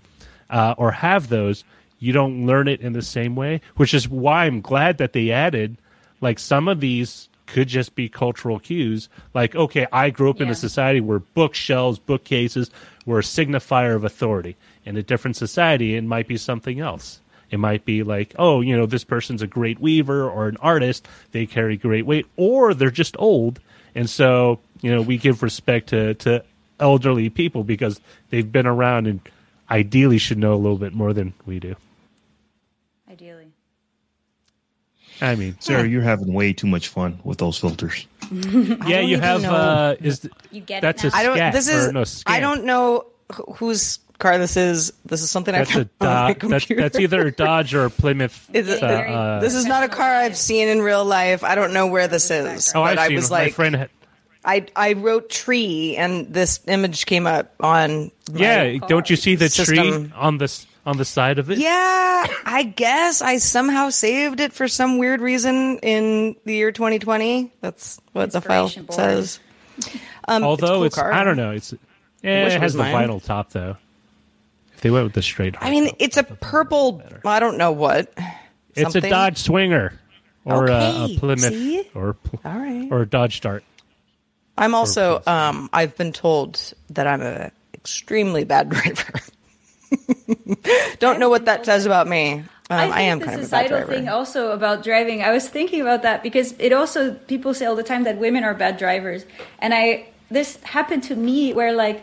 uh, 0.48 0.74
or 0.78 0.92
have 0.92 1.28
those, 1.28 1.64
you 1.98 2.12
don't 2.12 2.46
learn 2.46 2.68
it 2.68 2.80
in 2.80 2.92
the 2.92 3.02
same 3.02 3.34
way. 3.34 3.62
Which 3.76 3.94
is 3.94 4.08
why 4.08 4.44
I'm 4.44 4.60
glad 4.60 4.98
that 4.98 5.12
they 5.12 5.30
added, 5.30 5.78
like 6.20 6.38
some 6.38 6.68
of 6.68 6.80
these 6.80 7.28
could 7.46 7.68
just 7.68 7.94
be 7.94 8.08
cultural 8.08 8.58
cues. 8.58 9.08
Like, 9.34 9.54
okay, 9.54 9.86
I 9.92 10.10
grew 10.10 10.30
up 10.30 10.40
in 10.40 10.50
a 10.50 10.54
society 10.54 11.00
where 11.00 11.20
bookshelves, 11.20 11.98
bookcases 11.98 12.70
were 13.04 13.20
a 13.20 13.22
signifier 13.22 13.94
of 13.94 14.04
authority. 14.04 14.56
In 14.84 14.96
a 14.96 15.02
different 15.02 15.36
society, 15.36 15.96
it 15.96 16.04
might 16.04 16.28
be 16.28 16.36
something 16.36 16.80
else. 16.80 17.20
It 17.50 17.58
might 17.58 17.84
be 17.84 18.02
like, 18.02 18.34
oh, 18.38 18.60
you 18.60 18.76
know, 18.76 18.86
this 18.86 19.04
person's 19.04 19.42
a 19.42 19.46
great 19.46 19.80
weaver 19.80 20.28
or 20.28 20.48
an 20.48 20.56
artist. 20.58 21.06
They 21.32 21.46
carry 21.46 21.76
great 21.76 22.04
weight, 22.04 22.26
or 22.36 22.74
they're 22.74 22.90
just 22.90 23.16
old, 23.18 23.60
and 23.94 24.10
so 24.10 24.60
you 24.82 24.92
know 24.92 25.00
we 25.00 25.16
give 25.16 25.42
respect 25.42 25.88
to 25.90 26.14
to 26.14 26.44
elderly 26.80 27.30
people 27.30 27.64
because 27.64 28.00
they've 28.30 28.50
been 28.50 28.66
around 28.66 29.06
and 29.06 29.20
ideally 29.70 30.18
should 30.18 30.38
know 30.38 30.54
a 30.54 30.56
little 30.56 30.78
bit 30.78 30.92
more 30.92 31.12
than 31.12 31.32
we 31.46 31.58
do. 31.58 31.76
Ideally. 33.10 33.52
I 35.20 35.34
mean, 35.34 35.56
Sarah, 35.60 35.86
you're 35.88 36.02
having 36.02 36.32
way 36.32 36.52
too 36.52 36.66
much 36.66 36.88
fun 36.88 37.18
with 37.24 37.38
those 37.38 37.58
filters. 37.58 38.06
yeah, 38.30 39.00
you 39.00 39.18
have 39.20 39.44
uh, 39.44 39.96
is 40.00 40.28
You 40.50 40.60
get 40.60 40.78
it 40.78 40.82
that's 40.82 41.04
now? 41.04 41.10
a 41.10 41.12
I 41.14 41.22
don't. 41.22 41.36
scat, 41.36 41.52
This 41.52 41.68
is. 41.68 41.86
or 41.88 41.92
no, 41.92 42.04
I 42.26 42.40
don't 42.40 42.64
know 42.64 43.06
wh- 43.32 43.56
whose 43.56 43.98
car 44.18 44.36
this 44.38 44.56
is. 44.56 44.92
This 45.04 45.22
is 45.22 45.30
something 45.30 45.52
That's 45.54 45.70
I 45.76 45.80
a 45.80 45.84
found 45.84 45.90
on 46.00 46.08
my 46.08 46.14
Dodge. 46.14 46.26
That's, 46.26 46.38
computer. 46.64 46.82
that's 46.82 46.98
either 46.98 47.26
a 47.26 47.32
Dodge 47.32 47.74
or 47.74 47.84
a 47.84 47.90
Plymouth. 47.90 48.48
Is 48.54 48.68
it- 48.68 48.82
uh, 48.82 48.88
Very- 48.88 49.12
uh, 49.14 49.40
This 49.40 49.54
is 49.54 49.64
not 49.66 49.84
a 49.84 49.88
car 49.88 50.10
I've 50.10 50.36
seen 50.36 50.68
in 50.68 50.80
real 50.82 51.04
life. 51.04 51.44
I 51.44 51.54
don't 51.54 51.72
know 51.72 51.86
where 51.86 52.08
this 52.08 52.30
is. 52.30 52.72
oh, 52.74 52.82
I've 52.82 52.98
I 52.98 53.06
seen 53.08 53.16
was 53.16 53.26
it. 53.26 53.30
my 53.30 53.42
like, 53.44 53.54
friend. 53.54 53.76
Had, 53.76 53.90
I 54.44 54.66
I 54.76 54.92
wrote 54.94 55.28
tree, 55.30 55.96
and 55.96 56.32
this 56.32 56.60
image 56.68 57.06
came 57.06 57.26
up 57.26 57.52
on. 57.60 58.10
my 58.32 58.40
yeah, 58.40 58.78
don't 58.88 59.08
you 59.10 59.16
see 59.16 59.34
the 59.34 59.48
system. 59.48 59.76
tree 59.76 60.12
on 60.14 60.38
this 60.38 60.66
on 60.86 60.96
the 60.96 61.04
side 61.04 61.38
of 61.38 61.50
it? 61.50 61.58
Yeah, 61.58 62.26
I 62.46 62.62
guess 62.62 63.20
I 63.20 63.38
somehow 63.38 63.90
saved 63.90 64.40
it 64.40 64.52
for 64.52 64.68
some 64.68 64.98
weird 64.98 65.20
reason 65.20 65.78
in 65.80 66.36
the 66.44 66.54
year 66.54 66.72
2020. 66.72 67.52
That's 67.60 68.00
what 68.12 68.30
the 68.30 68.40
file 68.40 68.70
board. 68.70 68.92
says. 68.94 69.40
Um, 70.28 70.44
Although 70.44 70.84
it's, 70.84 70.94
cool 70.94 71.04
car. 71.04 71.12
I 71.12 71.24
don't 71.24 71.36
know. 71.36 71.50
It's 71.50 71.72
eh, 71.72 71.76
it 72.22 72.52
it 72.52 72.52
has 72.52 72.60
was 72.62 72.74
the 72.74 72.78
mine. 72.84 73.08
vinyl 73.08 73.22
top 73.22 73.50
though. 73.50 73.76
If 74.74 74.80
they 74.82 74.90
went 74.90 75.04
with 75.04 75.14
the 75.14 75.22
straight, 75.22 75.56
I 75.60 75.70
mean, 75.70 75.86
hardtop, 75.86 75.96
it's 75.98 76.16
a 76.18 76.22
purple. 76.22 77.02
I 77.24 77.40
don't 77.40 77.58
know 77.58 77.72
what. 77.72 78.12
It's 78.74 78.94
a. 78.94 79.00
Dodge 79.00 79.38
Swinger 79.38 79.98
or 80.44 80.66
a, 80.66 81.06
a 81.06 81.16
Plymouth 81.18 81.40
see? 81.52 81.88
or 81.94 82.12
pl- 82.14 82.40
All 82.44 82.58
right. 82.58 82.88
or 82.90 83.02
a 83.02 83.06
Dodge 83.06 83.40
Dart. 83.40 83.64
I'm 84.58 84.74
also. 84.74 85.22
Um, 85.26 85.68
I've 85.72 85.96
been 85.96 86.12
told 86.12 86.74
that 86.90 87.06
I'm 87.06 87.22
a 87.22 87.50
extremely 87.74 88.44
bad 88.44 88.68
driver. 88.70 89.20
don't 90.98 91.18
know 91.18 91.28
what 91.28 91.44
that 91.44 91.64
says 91.64 91.86
about 91.86 92.06
me. 92.06 92.44
Um, 92.68 92.78
I, 92.78 92.86
think 92.86 92.96
am 92.96 93.18
the 93.20 93.24
kind 93.26 93.40
of 93.40 93.46
a 93.46 93.50
bad 93.50 93.66
societal 93.66 93.78
driver. 93.78 93.92
thing 93.92 94.08
also 94.08 94.50
about 94.50 94.82
driving. 94.82 95.22
I 95.22 95.30
was 95.30 95.48
thinking 95.48 95.80
about 95.80 96.02
that 96.02 96.22
because 96.22 96.54
it 96.58 96.72
also 96.72 97.14
people 97.14 97.54
say 97.54 97.64
all 97.64 97.76
the 97.76 97.84
time 97.84 98.04
that 98.04 98.18
women 98.18 98.42
are 98.42 98.54
bad 98.54 98.76
drivers, 98.76 99.24
and 99.60 99.72
I 99.72 100.08
this 100.30 100.56
happened 100.62 101.04
to 101.04 101.14
me 101.14 101.52
where 101.52 101.72
like 101.72 102.02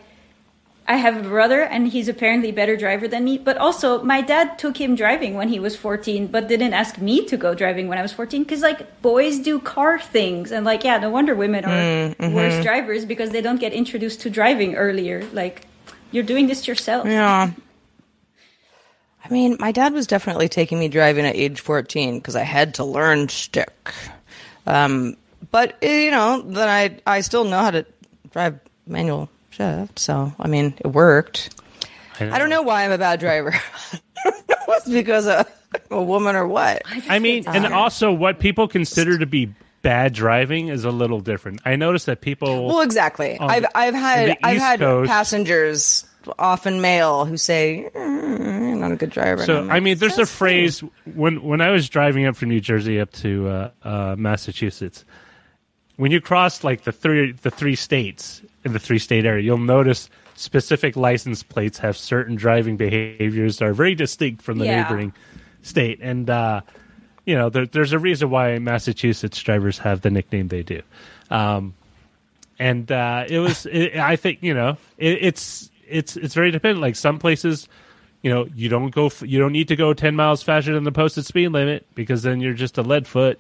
I 0.88 0.98
have 0.98 1.18
a 1.18 1.28
brother 1.28 1.62
and 1.62 1.88
he's 1.88 2.08
apparently 2.10 2.50
a 2.50 2.54
better 2.54 2.76
driver 2.76 3.08
than 3.08 3.24
me, 3.24 3.38
but 3.38 3.58
also 3.58 4.04
my 4.04 4.22
dad 4.22 4.60
took 4.60 4.78
him 4.78 4.96
driving 4.96 5.36
when 5.36 5.48
he 5.48 5.60
was 5.60 5.76
14, 5.76 6.28
but 6.28 6.48
didn't 6.48 6.74
ask 6.74 6.98
me 6.98 7.26
to 7.26 7.38
go 7.38 7.54
driving 7.54 7.88
when 7.88 7.98
I 7.98 8.02
was 8.02 8.12
14 8.12 8.44
because 8.44 8.62
like 8.62 9.02
boys 9.02 9.40
do 9.40 9.60
car 9.60 10.00
things 10.00 10.52
and 10.52 10.66
like 10.66 10.84
yeah, 10.84 10.98
no 10.98 11.10
wonder 11.10 11.36
women 11.36 11.66
are 11.66 12.16
worse 12.30 12.64
drivers 12.64 13.06
because 13.06 13.32
they 13.32 13.42
don't 13.42 13.60
get 13.60 13.74
introduced 13.74 14.22
to 14.22 14.30
driving 14.30 14.76
earlier. 14.76 15.26
Like 15.34 15.68
you're 16.12 16.24
doing 16.24 16.48
this 16.48 16.68
yourself. 16.68 17.06
Yeah. 17.06 17.52
I 19.24 19.30
mean, 19.32 19.58
my 19.60 19.72
dad 19.72 19.94
was 19.94 20.06
definitely 20.08 20.50
taking 20.50 20.80
me 20.80 20.90
driving 20.90 21.26
at 21.26 21.36
age 21.36 21.60
14 21.62 22.20
because 22.20 22.36
I 22.36 22.44
had 22.44 22.76
to 22.76 22.84
learn 22.84 23.30
stick. 23.30 23.94
Um, 24.68 25.16
but, 25.52 25.78
eh, 25.82 26.06
you 26.06 26.12
know, 26.12 26.42
then 26.42 26.68
I, 26.68 27.00
I 27.06 27.22
still 27.22 27.46
know 27.46 27.60
how 27.60 27.72
to 27.72 27.86
drive 28.32 28.60
manual 28.86 29.30
shift. 29.50 30.00
So, 30.00 30.34
I 30.40 30.48
mean, 30.48 30.74
it 30.80 30.88
worked. 30.88 31.56
I 32.20 32.38
don't 32.38 32.50
know 32.50 32.62
why 32.62 32.84
I'm 32.86 32.92
a 32.92 32.98
bad 32.98 33.20
driver. 33.20 33.54
I 33.94 34.00
don't 34.24 34.50
know 34.50 34.56
if 34.68 34.78
it's 34.78 34.90
because 34.90 35.28
of 35.28 35.48
a 35.90 36.02
woman 36.02 36.36
or 36.36 36.48
what. 36.48 36.82
I 37.10 37.20
mean, 37.20 37.46
and 37.48 37.66
also 37.68 38.12
what 38.12 38.40
people 38.40 38.68
consider 38.68 39.18
to 39.18 39.26
be 39.26 39.54
bad 39.82 40.14
driving 40.14 40.68
is 40.70 40.86
a 40.86 40.92
little 40.92 41.20
different. 41.20 41.62
I 41.66 41.76
noticed 41.76 42.06
that 42.06 42.22
people. 42.22 42.68
Well, 42.68 42.82
exactly. 42.82 43.38
I've 43.40 43.64
the- 43.64 43.78
I've 43.78 43.94
had 43.96 44.38
I've 44.44 44.58
had 44.60 44.80
Coast- 44.80 45.10
passengers, 45.10 46.06
often 46.40 46.82
male, 46.82 47.26
who 47.26 47.38
say, 47.38 47.90
mm, 47.96 48.40
"You're 48.70 48.76
not 48.76 48.92
a 48.92 48.96
good 48.96 49.10
driver." 49.10 49.44
So 49.46 49.60
I'm 49.60 49.72
I 49.72 49.80
mean, 49.80 49.98
there's 49.98 50.18
a 50.18 50.26
phrase 50.26 50.82
when 51.16 51.42
when 51.44 51.62
I 51.62 51.70
was 51.72 51.90
driving 51.90 52.26
up 52.26 52.36
from 52.36 52.50
New 52.50 52.62
Jersey 52.62 53.00
up 53.00 53.12
to 53.14 53.48
uh, 53.48 53.72
uh, 53.84 54.16
Massachusetts. 54.18 55.06
When 55.96 56.12
you 56.12 56.22
cross 56.22 56.64
like 56.64 56.84
the 56.84 56.92
three 56.92 57.32
the 57.34 57.52
three 57.52 57.76
states 57.76 58.42
in 58.66 58.74
the 58.74 58.80
three 58.80 59.00
state 59.00 59.26
area, 59.26 59.44
you'll 59.44 59.58
notice 59.58 60.10
specific 60.36 60.96
license 60.96 61.44
plates 61.44 61.78
have 61.78 61.96
certain 61.96 62.36
driving 62.36 62.76
behaviors 62.78 63.60
that 63.60 63.66
are 63.66 63.74
very 63.74 63.94
distinct 63.94 64.42
from 64.42 64.58
the 64.58 64.66
Yeah. 64.66 64.82
neighboring 64.82 65.14
state, 65.62 66.00
and 66.02 66.30
uh, 66.30 66.62
you 67.26 67.36
know 67.36 67.50
there, 67.50 67.68
there's 67.68 67.94
a 67.94 68.00
reason 68.00 68.30
why 68.32 68.58
Massachusetts 68.58 69.42
drivers 69.44 69.78
have 69.80 70.02
the 70.02 70.10
nickname 70.10 70.48
they 70.48 70.64
do. 70.64 70.82
Um, 71.30 71.76
and 72.60 72.92
uh, 72.92 73.26
it 73.28 73.40
was 73.40 73.66
it, 73.68 73.96
I 73.96 74.16
think 74.16 74.40
you 74.42 74.54
know 74.56 74.78
it, 74.98 75.20
it's 75.22 75.70
it's 75.88 76.16
it's 76.18 76.34
very 76.34 76.52
dependent. 76.52 76.82
Like 76.82 76.96
some 76.96 77.20
places, 77.20 77.68
you 78.22 78.30
know, 78.30 78.48
you 78.56 78.70
don't 78.70 78.90
go 78.94 79.08
f- 79.08 79.22
you 79.22 79.40
don't 79.40 79.52
need 79.52 79.68
to 79.70 79.76
go 79.76 79.94
ten 79.94 80.16
miles 80.16 80.44
faster 80.44 80.74
than 80.74 80.84
the 80.84 80.92
posted 80.92 81.26
speed 81.26 81.50
limit 81.50 81.86
because 81.96 82.24
then 82.24 82.40
you're 82.42 82.54
just 82.54 82.78
a 82.78 82.82
lead 82.82 83.08
foot, 83.08 83.40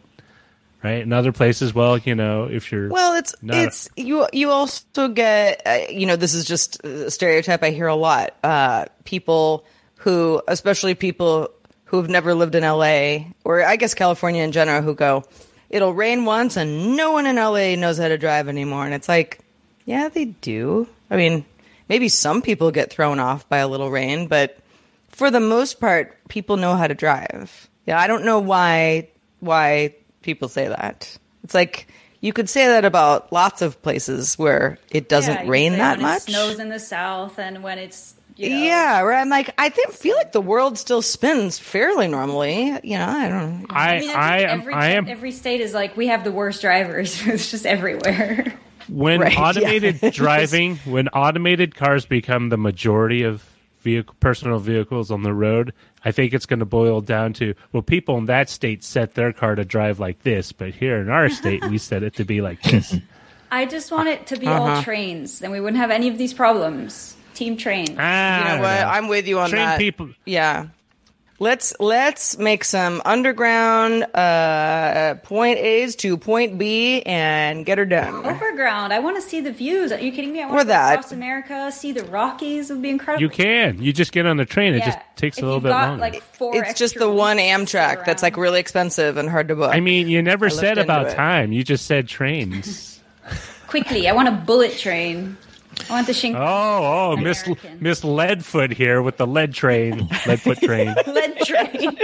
right? 0.84 1.02
In 1.02 1.14
other 1.14 1.32
places, 1.32 1.74
well, 1.74 1.98
you 1.98 2.16
know, 2.16 2.46
if 2.46 2.72
you're 2.72 2.90
Well, 2.90 3.16
it's 3.16 3.36
not 3.42 3.58
a- 3.58 3.64
it's 3.64 3.90
you. 3.96 4.28
You 4.34 4.50
also 4.52 5.08
get 5.10 5.62
uh, 5.66 5.80
you 5.90 6.06
know 6.06 6.16
this 6.16 6.34
is 6.34 6.46
just 6.46 6.84
a 6.84 7.10
stereotype 7.12 7.64
I 7.64 7.72
hear 7.72 7.88
a 7.88 7.96
lot. 7.96 8.36
Uh, 8.44 8.86
people 9.06 9.66
who, 9.98 10.42
especially 10.48 10.96
people 10.96 11.50
who 11.86 11.98
have 11.98 12.10
never 12.10 12.34
lived 12.34 12.56
in 12.56 12.64
LA 12.64 13.26
or 13.46 13.64
I 13.64 13.76
guess 13.78 13.94
California 13.94 14.44
in 14.44 14.52
general, 14.52 14.82
who 14.82 14.96
go, 14.96 15.24
it'll 15.70 15.94
rain 15.94 16.26
once 16.26 16.58
and 16.58 16.98
no 16.98 17.12
one 17.14 17.26
in 17.26 17.36
LA 17.38 17.76
knows 17.76 17.98
how 18.00 18.08
to 18.08 18.18
drive 18.18 18.50
anymore, 18.50 18.84
and 18.86 18.94
it's 18.94 19.08
like, 19.08 19.40
yeah, 19.86 20.10
they 20.10 20.26
do. 20.26 20.88
I 21.12 21.16
mean, 21.18 21.46
maybe 21.90 22.10
some 22.10 22.42
people 22.42 22.72
get 22.72 22.92
thrown 22.92 23.20
off 23.20 23.48
by 23.50 23.58
a 23.60 23.68
little 23.68 23.92
rain, 23.92 24.28
but 24.28 24.58
for 25.10 25.30
the 25.30 25.40
most 25.40 25.80
part, 25.80 26.18
people 26.28 26.58
know 26.58 26.76
how 26.76 26.88
to 26.88 26.96
drive. 26.96 27.70
Yeah, 27.86 28.00
I 28.00 28.08
don't 28.08 28.26
know 28.26 28.40
why 28.40 29.10
why 29.40 29.96
people 30.22 30.48
say 30.48 30.68
that. 30.68 31.18
It's 31.44 31.54
like 31.54 31.88
you 32.22 32.32
could 32.32 32.50
say 32.50 32.68
that 32.68 32.86
about 32.86 33.32
lots 33.34 33.62
of 33.62 33.82
places 33.82 34.38
where 34.40 34.78
it 34.90 35.10
doesn't 35.10 35.46
Yeah, 35.46 35.50
rain 35.50 35.74
that 35.74 35.98
when 35.98 36.04
much. 36.04 36.22
It 36.30 36.32
snows 36.32 36.60
in 36.60 36.70
the 36.70 36.80
south, 36.80 37.38
and 37.38 37.62
when 37.62 37.78
it's 37.78 38.16
you 38.36 38.50
know, 38.50 38.56
yeah, 38.56 39.04
where 39.04 39.14
I'm 39.14 39.30
like, 39.30 39.54
I 39.60 39.70
think 39.70 39.92
feel 39.92 40.16
like 40.16 40.32
the 40.32 40.42
world 40.42 40.78
still 40.80 41.02
spins 41.04 41.60
fairly 41.60 42.08
normally. 42.08 42.68
You 42.84 42.98
know, 42.98 43.08
I 43.08 43.28
don't. 43.30 43.66
I 43.70 43.98
I 43.98 44.00
mean, 44.00 44.10
I, 44.10 44.14
I 44.16 44.38
think 44.38 44.50
am 44.50 44.60
every, 44.62 44.74
I 44.74 44.90
am 44.92 45.08
every 45.08 45.32
state 45.32 45.62
is 45.62 45.74
like 45.74 45.96
we 45.98 46.08
have 46.08 46.24
the 46.24 46.32
worst 46.32 46.62
drivers. 46.62 47.22
it's 47.28 47.52
just 47.52 47.66
everywhere. 47.66 48.58
When 48.90 49.20
Right, 49.22 49.34
yeah. 49.38 49.42
automated 49.42 50.00
driving 50.14 50.78
when 50.86 51.08
automated 51.10 51.76
cars 51.76 52.06
become 52.06 52.50
the 52.50 52.58
majority 52.58 53.24
of 53.24 53.44
vehicle 53.82 54.16
personal 54.22 54.60
vehicles 54.60 55.12
on 55.12 55.24
the 55.24 55.34
road 55.34 55.74
i 56.06 56.12
think 56.12 56.34
it's 56.34 56.46
going 56.46 56.60
to 56.60 56.66
boil 56.66 57.02
down 57.02 57.34
to 57.34 57.54
well 57.74 57.84
people 57.84 58.18
in 58.18 58.26
that 58.28 58.50
state 58.50 58.82
set 58.82 59.14
their 59.16 59.34
car 59.34 59.56
to 59.56 59.66
drive 59.66 60.00
like 60.00 60.24
this 60.24 60.54
but 60.54 60.70
here 60.74 60.98
in 61.02 61.10
our 61.10 61.28
state 61.30 61.66
we 61.70 61.78
set 61.78 62.02
it 62.02 62.16
to 62.16 62.24
be 62.24 62.40
like 62.42 62.62
this 62.64 62.96
I 63.52 63.68
just 63.68 63.92
want 63.92 64.08
it 64.10 64.26
to 64.28 64.38
be 64.38 64.48
Uh-huh. 64.48 64.62
all 64.78 64.82
trains, 64.82 65.38
then 65.38 65.52
we 65.52 65.60
wouldn't 65.60 65.78
have 65.78 65.92
any 65.92 66.08
of 66.08 66.18
these 66.18 66.34
problems. 66.34 67.16
Team 67.36 67.56
train. 67.56 67.86
ah, 68.00 68.40
You 68.40 68.44
know 68.56 68.62
what? 68.64 68.80
Know. 68.82 68.88
I'm 68.88 69.08
with 69.08 69.28
you 69.28 69.38
on 69.38 69.52
train 69.52 69.62
that. 69.66 69.78
people 69.78 70.10
Yeah. 70.26 70.70
Let's 71.40 71.74
let's 71.80 72.38
make 72.38 72.64
some 72.64 73.02
underground 73.04 74.04
uh, 74.16 75.16
point 75.24 75.58
A's 75.58 75.96
to 75.98 76.16
point 76.18 76.58
B 76.60 77.02
and 77.02 77.66
get 77.66 77.80
her 77.80 77.86
done. 77.86 78.26
Overground. 78.26 78.94
I 78.94 79.00
want 79.00 79.16
to 79.18 79.22
see 79.22 79.42
the 79.42 79.52
views. 79.52 79.92
Are 79.92 80.00
you 80.00 80.12
kidding 80.12 80.32
me? 80.32 80.42
I 80.42 80.46
Or 80.46 80.50
want 80.50 80.60
to 80.62 80.66
go 80.66 80.70
that. 80.70 80.94
across 80.94 81.12
America, 81.12 81.72
see 81.72 81.92
the 81.92 82.04
Rockies. 82.06 82.70
It 82.70 82.74
would 82.74 82.84
be 82.84 82.90
incredible. 82.92 83.22
you 83.24 83.30
can 83.30 83.82
you 83.82 83.92
just 83.92 84.12
get 84.12 84.26
on 84.28 84.38
the 84.38 84.46
train 84.46 84.74
it 84.76 84.78
Yeah. 84.78 84.86
just 84.86 85.00
takes 85.16 85.38
If 85.38 85.44
a 85.44 85.46
little 85.48 85.58
you've 85.58 85.64
bit 85.64 85.70
got, 85.70 85.88
longer 85.90 86.02
Like 86.02 86.22
four 86.22 86.56
It's 86.56 86.70
just 86.80 86.94
extra 86.96 87.00
the 87.08 87.12
one 87.12 87.38
weeks 87.38 87.48
to 87.72 87.78
sit 87.78 87.80
Amtrak 87.80 88.06
that's 88.06 88.24
like 88.24 88.38
around. 88.38 88.42
really 88.44 88.60
expensive 88.60 89.18
and 89.18 89.28
hard 89.30 89.48
to 89.50 89.56
book. 89.56 89.74
i 89.74 89.80
mean 89.80 90.08
you 90.08 90.22
never 90.22 90.46
looked 90.46 90.60
said 90.60 90.78
into 90.78 90.84
about 90.84 91.08
it. 91.08 91.16
time 91.16 91.52
you 91.52 91.64
just 91.64 91.86
said 91.88 92.08
trains 92.08 93.02
quickly. 93.68 94.08
I 94.08 94.14
want 94.14 94.28
a 94.28 94.32
bullet 94.34 94.78
train. 94.78 95.36
I 95.90 95.94
want 95.94 96.08
the 96.08 96.14
Shin- 96.14 96.36
oh 96.36 96.40
oh 96.42 97.18
miss 97.18 97.44
American. 97.44 97.78
miss 97.82 98.02
leadfoot 98.02 98.72
here 98.74 99.02
with 99.02 99.18
the 99.18 99.28
lead 99.28 99.54
train 99.54 100.08
leadfoot 100.26 100.60
train 100.60 100.94
lead 101.08 101.38
train. 101.40 101.98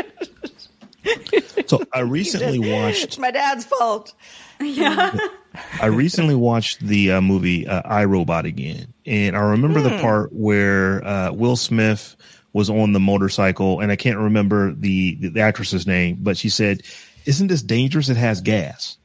So 1.68 1.84
I 1.94 2.02
recently 2.02 2.60
watched 2.74 3.04
it's 3.04 3.18
my 3.18 3.32
dad's 3.32 3.66
fault. 3.66 4.14
Yeah. 4.60 5.16
I 5.82 5.88
recently 5.88 6.36
watched 6.36 6.80
the 6.82 7.14
uh, 7.14 7.22
movie 7.22 7.68
uh, 7.68 7.82
iRobot 7.84 8.44
again, 8.46 8.94
and 9.06 9.36
I 9.36 9.40
remember 9.42 9.82
the 9.82 9.98
part 10.00 10.32
where 10.32 11.06
uh, 11.06 11.32
Will 11.32 11.56
Smith 11.56 12.16
was 12.54 12.70
on 12.70 12.94
the 12.94 13.00
motorcycle, 13.00 13.80
and 13.80 13.92
I 13.92 13.96
can't 13.96 14.18
remember 14.18 14.74
the 14.74 15.16
the 15.16 15.42
actress's 15.42 15.88
name, 15.88 16.18
but 16.22 16.38
she 16.38 16.50
said, 16.50 16.84
"Isn't 17.26 17.48
this 17.48 17.62
dangerous? 17.64 18.10
It 18.10 18.18
has 18.18 18.42
gas." 18.42 18.98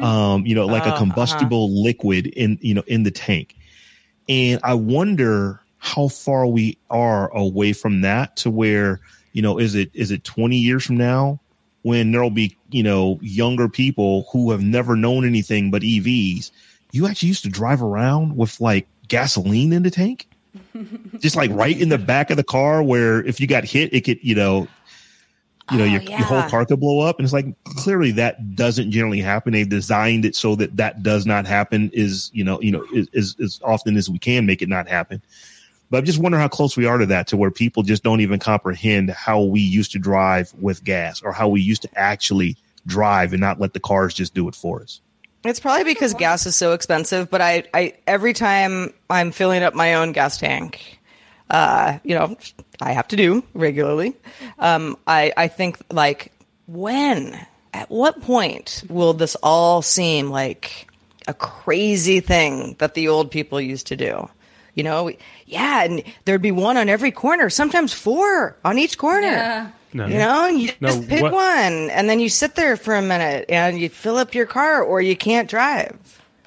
Um, 0.00 0.46
you 0.46 0.54
know, 0.54 0.66
like 0.66 0.86
a 0.86 0.96
combustible 0.96 1.82
liquid 1.82 2.26
in 2.26 2.58
you 2.62 2.72
know 2.74 2.84
in 2.86 3.02
the 3.02 3.10
tank, 3.10 3.54
and 4.30 4.60
I 4.62 4.74
wonder 4.74 5.60
how 5.78 6.06
far 6.08 6.46
we 6.46 6.78
are 6.88 7.28
away 7.36 7.72
from 7.72 8.02
that 8.02 8.36
to 8.36 8.50
where 8.50 9.00
you 9.32 9.42
know 9.42 9.58
is 9.58 9.74
it 9.74 9.90
is 9.92 10.12
it 10.12 10.22
20 10.22 10.56
years 10.56 10.86
from 10.86 10.96
now 10.96 11.40
when 11.82 12.12
there'll 12.12 12.30
be 12.30 12.56
you 12.70 12.84
know 12.84 13.18
younger 13.20 13.68
people 13.68 14.28
who 14.32 14.52
have 14.52 14.62
never 14.62 14.94
known 14.94 15.26
anything 15.26 15.70
but 15.70 15.82
EVs. 15.82 16.52
You 16.92 17.06
actually 17.06 17.28
used 17.28 17.42
to 17.42 17.48
drive 17.48 17.82
around 17.82 18.36
with 18.36 18.60
like 18.60 18.86
gasoline 19.08 19.72
in 19.72 19.82
the 19.82 19.90
tank, 19.90 20.28
just 21.18 21.34
like 21.34 21.50
right 21.52 21.78
in 21.78 21.88
the 21.88 21.98
back 21.98 22.30
of 22.30 22.36
the 22.36 22.44
car, 22.44 22.82
where 22.82 23.24
if 23.24 23.40
you 23.40 23.48
got 23.48 23.64
hit, 23.64 23.92
it 23.92 24.02
could 24.02 24.18
you 24.22 24.36
know, 24.36 24.68
you 25.70 25.78
know, 25.78 25.84
Oh, 25.84 25.86
your, 25.86 26.02
your 26.02 26.24
whole 26.24 26.42
car 26.48 26.64
could 26.66 26.80
blow 26.80 27.00
up. 27.00 27.18
And 27.18 27.24
it's 27.24 27.32
like 27.32 27.46
clearly 27.64 28.12
that 28.12 28.56
doesn't 28.56 28.90
generally 28.90 29.20
happen. 29.20 29.52
They've 29.52 29.68
designed 29.68 30.24
it 30.24 30.34
so 30.34 30.54
that 30.56 30.76
that 30.76 31.02
does 31.02 31.26
not 31.26 31.46
happen. 31.46 31.90
Is 31.92 32.30
you 32.32 32.44
know 32.44 32.60
you 32.60 32.72
know 32.72 32.84
is 32.92 33.08
as, 33.14 33.36
as 33.42 33.60
often 33.64 33.96
as 33.96 34.08
we 34.08 34.18
can 34.18 34.46
make 34.46 34.62
it 34.62 34.68
not 34.68 34.88
happen. 34.88 35.22
But 35.90 35.98
I 35.98 36.00
just 36.02 36.20
wonder 36.20 36.38
how 36.38 36.48
close 36.48 36.76
we 36.76 36.86
are 36.86 36.98
to 36.98 37.06
that, 37.06 37.26
to 37.28 37.36
where 37.36 37.50
people 37.50 37.82
just 37.82 38.04
don't 38.04 38.20
even 38.20 38.38
comprehend 38.38 39.10
how 39.10 39.42
we 39.42 39.60
used 39.60 39.90
to 39.92 39.98
drive 39.98 40.54
with 40.60 40.84
gas 40.84 41.20
or 41.20 41.32
how 41.32 41.48
we 41.48 41.60
used 41.60 41.82
to 41.82 41.98
actually 41.98 42.56
drive 42.86 43.32
and 43.32 43.40
not 43.40 43.58
let 43.58 43.72
the 43.72 43.80
cars 43.80 44.14
just 44.14 44.32
do 44.32 44.46
it 44.48 44.54
for 44.54 44.80
us. 44.82 45.00
It's 45.44 45.58
probably 45.58 45.84
because 45.84 46.14
gas 46.14 46.46
is 46.46 46.54
so 46.54 46.74
expensive, 46.74 47.30
but 47.30 47.40
I, 47.40 47.64
I 47.72 47.94
every 48.06 48.34
time 48.34 48.92
I'm 49.08 49.32
filling 49.32 49.62
up 49.62 49.74
my 49.74 49.94
own 49.94 50.12
gas 50.12 50.38
tank, 50.38 50.99
uh, 51.50 51.98
you 52.04 52.14
know, 52.14 52.36
I 52.80 52.92
have 52.92 53.08
to 53.08 53.16
do 53.16 53.42
regularly. 53.54 54.14
Um, 54.58 54.96
I, 55.06 55.32
I 55.36 55.48
think 55.48 55.78
like 55.90 56.32
when, 56.66 57.38
at 57.74 57.90
what 57.90 58.20
point 58.22 58.84
will 58.88 59.12
this 59.12 59.36
all 59.42 59.82
seem 59.82 60.30
like 60.30 60.88
a 61.28 61.34
crazy 61.34 62.20
thing 62.20 62.76
that 62.78 62.94
the 62.94 63.08
old 63.08 63.30
people 63.30 63.60
used 63.60 63.88
to 63.88 63.96
do? 63.96 64.28
You 64.74 64.84
know, 64.84 65.10
yeah, 65.46 65.82
and 65.84 66.02
there'd 66.24 66.40
be 66.40 66.52
one 66.52 66.76
on 66.76 66.88
every 66.88 67.10
corner, 67.10 67.50
sometimes 67.50 67.92
four 67.92 68.56
on 68.64 68.78
each 68.78 68.96
corner. 68.96 69.26
Yeah. 69.26 69.70
No. 69.92 70.06
You 70.06 70.18
know, 70.18 70.46
you 70.46 70.68
just 70.68 70.80
No, 70.80 71.02
pick 71.02 71.22
what- 71.22 71.32
one, 71.32 71.90
and 71.90 72.08
then 72.08 72.20
you 72.20 72.28
sit 72.28 72.54
there 72.54 72.76
for 72.76 72.94
a 72.94 73.02
minute, 73.02 73.46
and 73.48 73.78
you 73.80 73.88
fill 73.88 74.16
up 74.16 74.32
your 74.36 74.46
car, 74.46 74.80
or 74.80 75.02
you 75.02 75.16
can't 75.16 75.50
drive. 75.50 75.98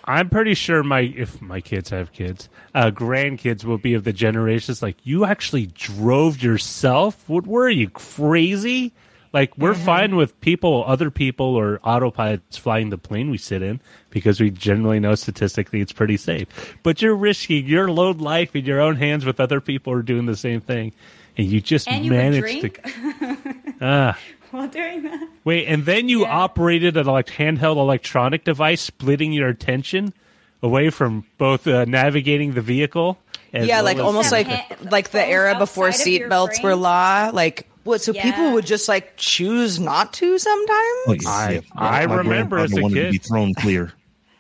I'm 0.06 0.30
pretty 0.30 0.54
sure 0.54 0.84
my 0.84 1.02
if 1.02 1.42
my 1.42 1.62
kids 1.62 1.90
have 1.90 2.12
kids, 2.12 2.50
uh, 2.76 2.92
grandkids 2.92 3.64
will 3.64 3.78
be 3.78 3.94
of 3.94 4.04
the 4.04 4.14
generations 4.14 4.82
like 4.82 4.98
you 5.04 5.26
actually 5.26 5.68
drove 5.68 6.42
yourself. 6.42 7.28
What 7.30 7.48
were 7.48 7.70
you 7.70 7.90
crazy? 7.90 8.94
Like 9.32 9.58
we're 9.58 9.74
fine 9.74 10.16
with 10.16 10.40
people, 10.42 10.84
other 10.86 11.10
people, 11.10 11.56
or 11.56 11.80
autopilots 11.80 12.60
flying 12.60 12.90
the 12.90 13.00
plane 13.00 13.32
we 13.32 13.40
sit 13.40 13.64
in 13.64 13.82
because 14.12 14.40
we 14.40 14.52
generally 14.52 15.00
know 15.00 15.16
statistically 15.16 15.82
it's 15.82 15.92
pretty 15.92 16.18
safe. 16.18 16.78
But 16.84 17.02
you're 17.02 17.16
risking 17.16 17.66
your 17.66 17.90
load 17.90 18.22
life 18.22 18.56
in 18.56 18.66
your 18.66 18.80
own 18.80 18.96
hands 18.98 19.26
with 19.26 19.40
other 19.40 19.60
people 19.60 19.92
who 19.92 20.00
are 20.00 20.04
doing 20.04 20.28
the 20.28 20.36
same 20.38 20.62
thing, 20.62 20.94
and 21.36 21.48
you 21.48 21.62
just 21.62 21.88
And 21.88 22.06
you 22.06 22.12
managed 22.12 22.62
to. 22.62 23.74
Ah. 23.82 24.18
While 24.54 24.68
doing 24.70 25.04
that. 25.04 25.28
Wait, 25.44 25.66
and 25.66 25.86
then 25.86 26.08
you 26.10 26.22
Yeah. 26.22 26.32
operated 26.38 26.96
an 26.98 27.06
like 27.08 27.28
handheld 27.28 27.78
electronic 27.78 28.44
device, 28.46 28.82
splitting 28.82 29.34
your 29.34 29.50
attention 29.50 30.14
away 30.62 30.90
from 30.90 31.26
both 31.38 31.68
uh, 31.68 31.86
navigating 31.86 32.54
the 32.54 32.62
vehicle. 32.62 33.18
as 33.54 33.68
yeah, 33.68 33.78
well 33.78 33.84
like 33.86 33.98
almost 33.98 34.32
like 34.32 34.48
hand- 34.48 34.92
like 34.92 35.10
the 35.12 35.26
era 35.26 35.58
before 35.60 35.88
outside 35.88 36.08
of 36.08 36.08
your 36.14 36.30
seatbelts 36.30 36.64
were 36.64 36.76
law. 36.76 37.30
Like 37.34 37.68
what? 37.84 38.02
So 38.02 38.14
people 38.14 38.54
would 38.54 38.66
just 38.66 38.88
like 38.88 39.14
choose 39.18 39.80
not 39.80 40.14
to 40.14 40.38
sometimes. 40.40 41.24
Yeah, 41.24 41.30
I- 41.30 41.52
yeah. 41.52 41.60
I 41.76 42.06
My 42.08 42.16
remember 42.16 42.58
as 42.60 42.72
grandfather 42.72 42.80
a 42.80 42.84
wanted 42.84 42.96
kid. 42.96 43.06
to 43.06 43.12
be 43.12 43.18
thrown 43.18 43.54
clear. 43.56 43.92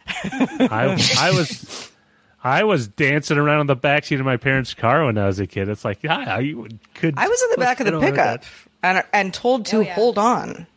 I, 0.23 1.15
I 1.19 1.31
was. 1.31 1.89
I 2.45 2.65
was 2.65 2.89
dancing 2.89 3.37
around 3.37 3.61
in 3.61 3.67
the 3.67 3.75
backseat 3.77 4.19
of 4.19 4.25
my 4.25 4.35
parents' 4.35 4.73
car 4.73 5.05
when 5.05 5.17
I 5.17 5.27
was 5.27 5.39
a 5.39 5.47
kid. 5.47 5.69
It's 5.69 5.85
like, 5.85 6.03
yeah, 6.03 6.39
you 6.39 6.67
could. 6.93 7.13
I 7.17 7.25
was 7.29 7.41
in 7.43 7.49
the 7.51 7.57
back 7.57 7.79
of 7.79 7.85
the 7.85 7.91
I 7.91 7.91
don't 7.91 8.01
know 8.01 8.07
pickup 8.11 8.41
that. 8.41 8.49
And 8.83 9.03
and 9.13 9.33
told 9.33 9.65
to 9.67 9.77
Oh, 9.77 9.81
yeah. 9.81 9.93
hold 9.95 10.17
on. 10.17 10.67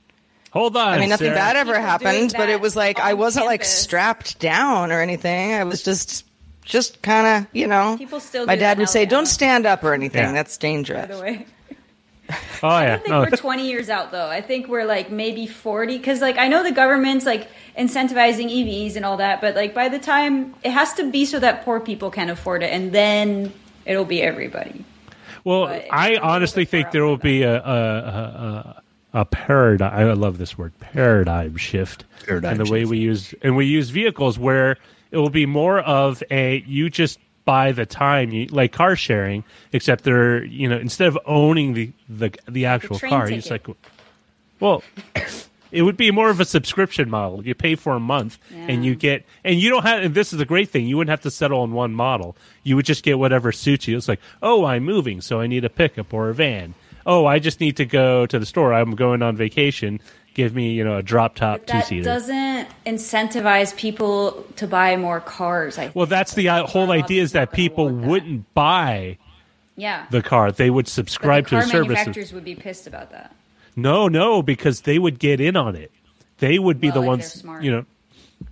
Hold 0.53 0.77
on. 0.77 0.95
I 0.95 0.99
mean, 1.01 1.11
nothing 1.11 1.27
Sarah. 1.27 1.37
bad 1.37 1.57
ever 1.57 1.73
People 1.75 1.87
happened, 1.87 2.33
but 2.35 2.49
it 2.49 2.61
was 2.63 2.75
like 2.75 2.99
I 2.99 3.13
wasn't 3.13 3.45
like 3.47 3.65
strapped 3.65 4.39
down 4.39 4.91
or 4.91 5.01
anything. 5.01 5.53
I 5.53 5.65
was 5.65 5.83
just 5.83 6.25
just 6.65 7.03
kind 7.03 7.27
of, 7.45 7.55
you 7.55 7.67
know. 7.67 7.97
People 7.99 8.21
still 8.21 8.47
My 8.47 8.57
dad 8.57 8.79
would 8.79 8.89
say, 8.89 9.05
now, 9.05 9.11
"Don't 9.11 9.27
stand 9.27 9.67
up 9.67 9.85
or 9.85 9.93
anything. 9.93 10.23
Yeah. 10.23 10.33
That's 10.33 10.57
dangerous." 10.57 11.09
By 11.09 11.15
the 11.15 11.21
way. 11.21 11.47
Oh 12.63 12.69
I 12.69 12.83
yeah, 12.85 12.89
don't 12.91 12.99
think 13.03 13.11
no. 13.11 13.21
we're 13.21 13.31
20 13.31 13.69
years 13.69 13.89
out 13.89 14.11
though. 14.11 14.27
I 14.29 14.41
think 14.41 14.67
we're 14.67 14.85
like 14.85 15.11
maybe 15.13 15.47
40 15.47 15.97
because 15.99 16.21
like 16.21 16.39
I 16.39 16.49
know 16.49 16.65
the 16.65 16.73
government's 16.73 17.25
like 17.25 17.47
incentivizing 17.79 18.51
EVs 18.51 18.97
and 18.97 19.05
all 19.05 19.19
that, 19.19 19.41
but 19.41 19.55
like 19.55 19.75
by 19.75 19.89
the 19.89 20.01
time 20.01 20.55
it 20.65 20.73
has 20.73 20.93
to 20.95 21.09
be 21.11 21.25
so 21.25 21.39
that 21.39 21.65
poor 21.65 21.79
people 21.79 22.11
can 22.11 22.29
afford 22.31 22.63
it, 22.65 22.73
and 22.73 22.91
then 22.93 23.53
it'll 23.85 24.05
be 24.07 24.23
everybody. 24.23 24.85
Well, 25.47 25.67
But 25.67 25.87
I 25.93 26.17
honestly 26.17 26.65
think 26.65 26.91
there 26.91 27.05
will 27.05 27.19
be 27.19 27.45
a 27.45 27.55
a, 27.55 27.63
a, 27.63 28.83
a 29.21 29.25
paradigm. 29.25 29.95
I 29.95 30.13
love 30.13 30.39
this 30.39 30.59
word, 30.59 30.73
paradigm 30.81 31.57
shift, 31.57 32.05
Paradigm 32.27 32.61
in 32.61 32.65
the 32.67 32.71
way 32.71 32.85
we 32.85 32.99
use 32.99 33.33
and 33.43 33.55
we 33.55 33.67
use 33.67 33.91
vehicles 33.91 34.41
where 34.41 34.77
it 35.13 35.19
will 35.19 35.31
be 35.31 35.47
more 35.47 35.79
of 35.79 36.21
a 36.33 36.65
you 36.67 36.91
just 36.91 37.21
buy 37.45 37.71
the 37.71 37.87
time, 37.87 38.33
you, 38.33 38.47
like 38.47 38.73
car 38.73 38.97
sharing, 38.97 39.45
except 39.73 40.03
they're 40.03 40.45
you 40.45 40.69
know 40.69 40.79
instead 40.79 41.07
of 41.07 41.17
owning 41.27 41.75
the 41.75 41.93
the 42.09 42.35
the 42.49 42.67
actual 42.67 42.99
train 42.99 43.11
car, 43.11 43.31
you 43.31 43.37
just 43.37 43.51
like, 43.53 43.69
well. 44.59 44.83
It 45.73 45.83
would 45.83 45.97
be 45.97 46.11
more 46.11 46.31
of 46.31 46.41
a 46.41 46.45
subscription 46.45 47.11
model. 47.11 47.45
You 47.45 47.55
pay 47.55 47.75
for 47.75 47.95
a 47.95 48.01
month, 48.01 48.39
and 48.53 48.85
you 48.85 48.95
get, 48.95 49.25
and 49.45 49.61
you 49.61 49.71
don't 49.71 49.83
have. 49.83 50.03
And 50.03 50.15
this 50.15 50.33
is 50.33 50.41
a 50.41 50.45
great 50.45 50.71
thing: 50.71 50.87
you 50.87 50.97
wouldn't 50.97 51.11
have 51.11 51.23
to 51.23 51.31
settle 51.31 51.61
on 51.61 51.73
one 51.73 51.95
model. 51.95 52.37
You 52.63 52.77
would 52.77 52.87
just 52.87 53.03
get 53.03 53.19
whatever 53.19 53.53
suits 53.53 53.87
you. 53.89 53.97
It's 53.97 54.09
like, 54.09 54.21
oh, 54.43 54.65
I'm 54.65 54.85
moving, 54.85 55.21
so 55.21 55.41
I 55.41 55.47
need 55.47 55.65
a 55.65 55.71
pickup 55.71 56.13
or 56.15 56.29
a 56.31 56.35
van. 56.35 56.75
Oh, 57.05 57.25
I 57.27 57.39
just 57.39 57.61
need 57.61 57.77
to 57.77 57.85
go 57.85 58.27
to 58.27 58.39
the 58.39 58.47
store. 58.47 58.75
I'm 58.75 58.97
going 58.97 59.23
on 59.23 59.37
vacation. 59.37 60.01
Give 60.35 60.55
me, 60.55 60.73
you 60.73 60.85
know, 60.85 60.99
a 60.99 61.03
drop 61.03 61.35
top 61.35 61.61
two 61.61 61.73
That 61.73 61.87
seater. 61.87 62.05
doesn't 62.05 62.69
incentivize 62.85 63.75
people 63.75 64.45
to 64.57 64.67
buy 64.67 64.97
more 64.97 65.21
cars. 65.21 65.79
I 65.79 65.85
think. 65.85 65.97
Well, 65.97 66.07
that's 66.07 66.35
the 66.35 66.49
uh, 66.51 66.67
whole 66.67 66.91
idea 66.91 67.23
is 67.23 67.33
that 67.33 67.53
people 67.53 67.89
that. 67.89 68.07
wouldn't 68.07 68.53
buy 68.53 69.19
yeah. 69.77 70.07
the 70.11 70.23
car; 70.23 70.53
they 70.53 70.69
would 70.69 70.89
subscribe 70.89 71.45
the 71.45 71.51
to 71.51 71.57
car 71.57 71.65
a 71.65 71.67
service. 71.69 71.89
manufacturers 71.89 72.33
would 72.33 72.45
be 72.45 72.55
pissed 72.55 72.87
about 72.87 73.13
that. 73.13 73.35
No, 73.77 74.09
no, 74.09 74.43
because 74.43 74.81
they 74.81 74.99
would 74.99 75.19
get 75.19 75.41
in 75.41 75.55
on 75.55 75.77
it. 75.77 75.93
They 76.39 76.59
would 76.59 76.81
be 76.81 76.89
Well, 76.89 77.01
the 77.01 77.07
ones, 77.07 77.45
you 77.61 77.71
know. 77.71 77.85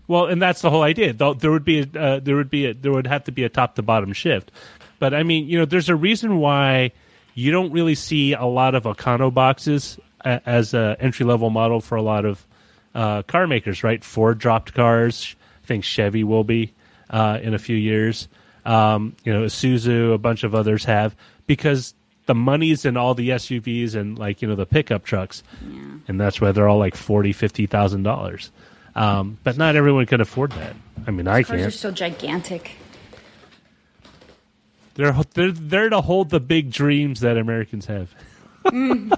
Well, 0.06 0.26
and 0.26 0.40
that's 0.40 0.62
the 0.62 0.70
whole 0.70 0.82
idea. 0.82 1.12
There 1.12 1.50
would 1.50 1.64
be 1.64 1.80
a, 1.80 2.00
uh, 2.00 2.20
there 2.20 2.36
would 2.36 2.50
be 2.50 2.66
a, 2.66 2.74
there 2.74 2.92
would 2.92 3.06
have 3.06 3.24
to 3.24 3.32
be 3.32 3.44
a 3.44 3.48
top 3.48 3.74
to 3.76 3.82
bottom 3.82 4.12
shift. 4.12 4.50
But 4.98 5.12
I 5.14 5.22
mean, 5.22 5.46
you 5.48 5.58
know, 5.58 5.64
there's 5.64 5.88
a 5.88 5.96
reason 5.96 6.38
why 6.38 6.92
you 7.34 7.50
don't 7.50 7.72
really 7.72 7.94
see 7.94 8.32
a 8.32 8.44
lot 8.44 8.74
of 8.74 8.84
Econo 8.84 9.32
boxes 9.32 9.98
as 10.24 10.72
a 10.72 10.96
entry 11.00 11.26
level 11.26 11.50
model 11.50 11.80
for 11.80 11.96
a 11.96 12.02
lot 12.02 12.24
of 12.24 12.46
uh, 12.94 13.22
car 13.22 13.46
makers, 13.46 13.82
right? 13.84 14.02
Ford 14.02 14.38
dropped 14.38 14.72
cars. 14.72 15.36
I 15.62 15.66
think 15.66 15.84
Chevy 15.84 16.24
will 16.24 16.44
be 16.44 16.72
uh, 17.10 17.38
in 17.42 17.54
a 17.54 17.58
few 17.58 17.76
years. 17.76 18.28
Um, 18.64 19.16
you 19.24 19.32
know, 19.32 19.42
Isuzu, 19.42 20.14
a 20.14 20.18
bunch 20.18 20.44
of 20.44 20.54
others 20.54 20.84
have 20.84 21.14
because 21.46 21.94
the 22.26 22.34
money's 22.34 22.84
in 22.84 22.96
all 22.96 23.14
the 23.14 23.30
SUVs 23.30 23.94
and 23.94 24.18
like 24.18 24.42
you 24.42 24.48
know 24.48 24.54
the 24.54 24.66
pickup 24.66 25.04
trucks, 25.04 25.42
and 26.08 26.20
that's 26.20 26.40
why 26.40 26.52
they're 26.52 26.68
all 26.68 26.78
like 26.78 26.94
forty, 26.94 27.32
fifty 27.32 27.66
thousand 27.66 28.02
dollars. 28.02 28.50
Um, 28.94 29.38
but 29.42 29.56
not 29.56 29.74
everyone 29.76 30.06
can 30.06 30.20
afford 30.20 30.52
that. 30.52 30.74
I 31.06 31.10
mean, 31.10 31.26
I 31.26 31.42
Cars 31.42 31.48
can't. 31.58 31.68
Are 31.68 31.70
so 31.70 31.90
gigantic. 31.90 32.72
They're 34.94 35.12
they're 35.34 35.52
there 35.52 35.88
to 35.88 36.00
hold 36.00 36.30
the 36.30 36.40
big 36.40 36.70
dreams 36.70 37.20
that 37.20 37.36
Americans 37.36 37.86
have, 37.86 38.14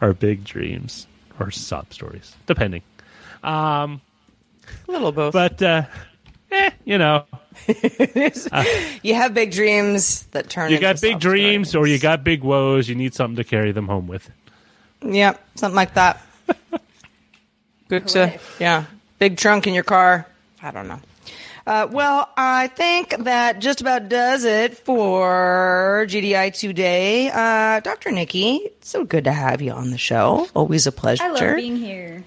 or 0.00 0.12
big 0.14 0.44
dreams, 0.44 1.06
or 1.40 1.50
sob 1.50 1.92
stories, 1.92 2.36
depending. 2.46 2.82
Um, 3.42 4.00
A 4.88 4.92
little 4.92 5.10
both. 5.10 5.32
But 5.32 5.60
uh, 5.60 5.82
eh, 6.52 6.70
you 6.84 6.98
know, 6.98 7.24
you 9.02 9.14
have 9.14 9.34
big 9.34 9.50
dreams 9.50 10.22
that 10.32 10.48
turn. 10.48 10.70
you 10.70 10.76
into 10.76 10.86
got 10.86 11.00
big 11.00 11.12
sob 11.12 11.20
dreams, 11.20 11.74
or 11.74 11.86
you 11.86 11.98
got 11.98 12.24
big 12.24 12.42
woes. 12.42 12.88
You 12.88 12.94
need 12.94 13.14
something 13.14 13.36
to 13.36 13.44
carry 13.44 13.72
them 13.72 13.86
home 13.86 14.06
with. 14.06 14.30
Yep, 15.02 15.42
something 15.56 15.76
like 15.76 15.94
that. 15.94 16.20
Good 17.88 18.08
to 18.08 18.38
yeah, 18.58 18.84
big 19.18 19.36
trunk 19.36 19.66
in 19.66 19.74
your 19.74 19.84
car. 19.84 20.26
I 20.62 20.70
don't 20.70 20.88
know. 20.88 21.00
Uh, 21.66 21.86
well, 21.90 22.28
I 22.36 22.68
think 22.68 23.14
that 23.18 23.58
just 23.60 23.80
about 23.80 24.08
does 24.08 24.44
it 24.44 24.78
for 24.78 26.04
GDI 26.08 26.56
today. 26.58 27.30
Uh, 27.30 27.80
Dr. 27.80 28.10
Niki, 28.10 28.60
it's 28.64 28.88
so 28.88 29.04
good 29.04 29.24
to 29.24 29.32
have 29.32 29.60
you 29.60 29.72
on 29.72 29.90
the 29.90 29.98
show. 29.98 30.48
Always 30.54 30.86
a 30.86 30.92
pleasure. 30.92 31.22
I 31.22 31.28
love 31.28 31.56
being 31.56 31.76
here. 31.76 32.24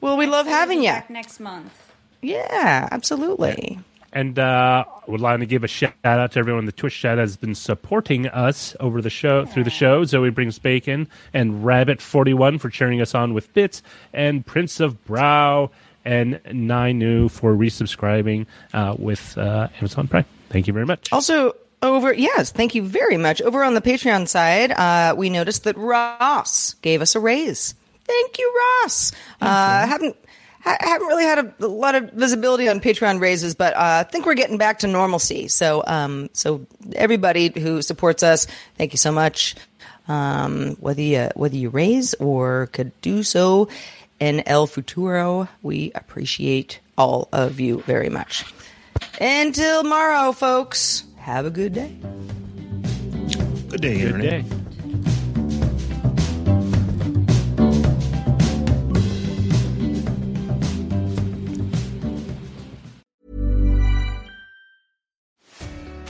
well, 0.00 0.16
we 0.16 0.26
love 0.26 0.46
having 0.46 0.82
you. 0.82 0.90
back 0.90 1.10
next 1.10 1.40
month. 1.40 1.72
Yeah, 2.22 2.88
absolutely. 2.90 3.78
And 4.14 4.38
uh, 4.38 4.84
would 5.06 5.22
like 5.22 5.40
to 5.40 5.46
give 5.46 5.64
a 5.64 5.68
shout 5.68 5.94
out 6.04 6.32
to 6.32 6.38
everyone 6.38 6.60
in 6.60 6.66
the 6.66 6.72
Twitch 6.72 6.98
chat 6.98 7.16
has 7.16 7.38
been 7.38 7.54
supporting 7.54 8.28
us 8.28 8.76
over 8.78 9.00
the 9.00 9.08
show 9.08 9.46
through 9.46 9.64
the 9.64 9.70
show. 9.70 10.04
Zoe 10.04 10.28
brings 10.28 10.58
bacon 10.58 11.08
and 11.32 11.64
Rabbit 11.64 12.02
Forty 12.02 12.34
One 12.34 12.58
for 12.58 12.68
cheering 12.68 13.00
us 13.00 13.14
on 13.14 13.32
with 13.32 13.52
bits, 13.54 13.82
and 14.12 14.44
Prince 14.44 14.80
of 14.80 15.02
Brow 15.06 15.70
and 16.04 16.42
Ninu 16.44 17.30
for 17.30 17.54
resubscribing 17.54 18.46
uh, 18.74 18.96
with 18.98 19.38
uh, 19.38 19.68
Amazon 19.78 20.08
Prime. 20.08 20.26
Thank 20.50 20.66
you 20.66 20.74
very 20.74 20.84
much. 20.84 21.10
Also, 21.10 21.54
over 21.80 22.12
yes, 22.12 22.52
thank 22.52 22.74
you 22.74 22.82
very 22.82 23.16
much. 23.16 23.40
Over 23.40 23.64
on 23.64 23.72
the 23.72 23.80
Patreon 23.80 24.28
side, 24.28 24.72
uh, 24.72 25.14
we 25.16 25.30
noticed 25.30 25.64
that 25.64 25.76
Ross 25.78 26.74
gave 26.82 27.00
us 27.00 27.14
a 27.14 27.20
raise. 27.20 27.74
Thank 28.04 28.38
you, 28.38 28.52
Ross. 28.82 29.12
Uh, 29.40 29.86
haven't 29.86 30.16
ha- 30.62 30.76
haven't 30.80 31.06
really 31.06 31.24
had 31.24 31.38
a, 31.38 31.54
a 31.60 31.66
lot 31.66 31.94
of 31.94 32.10
visibility 32.12 32.68
on 32.68 32.80
Patreon 32.80 33.20
raises, 33.20 33.54
but 33.54 33.74
uh, 33.74 34.00
I 34.00 34.02
think 34.04 34.24
we're 34.26 34.34
getting 34.34 34.58
back 34.58 34.78
to 34.80 34.86
normalcy. 34.86 35.48
So, 35.48 35.82
um, 35.86 36.30
so 36.32 36.66
everybody 36.94 37.52
who 37.60 37.82
supports 37.82 38.22
us, 38.22 38.46
thank 38.78 38.92
you 38.92 38.98
so 38.98 39.12
much. 39.12 39.54
Um, 40.08 40.76
whether 40.80 41.00
you 41.02 41.30
whether 41.36 41.54
you 41.56 41.70
raise 41.70 42.14
or 42.14 42.68
could 42.72 42.90
do 43.02 43.22
so 43.22 43.68
in 44.18 44.42
El 44.46 44.66
Futuro, 44.66 45.48
we 45.62 45.92
appreciate 45.94 46.80
all 46.98 47.28
of 47.32 47.60
you 47.60 47.82
very 47.82 48.08
much. 48.08 48.44
Until 49.20 49.82
tomorrow, 49.82 50.32
folks, 50.32 51.04
have 51.18 51.46
a 51.46 51.50
good 51.50 51.72
day. 51.72 51.96
Good 53.68 53.80
day, 53.80 53.98
Good 54.00 54.14
Internet. 54.14 54.48
day. 54.50 54.56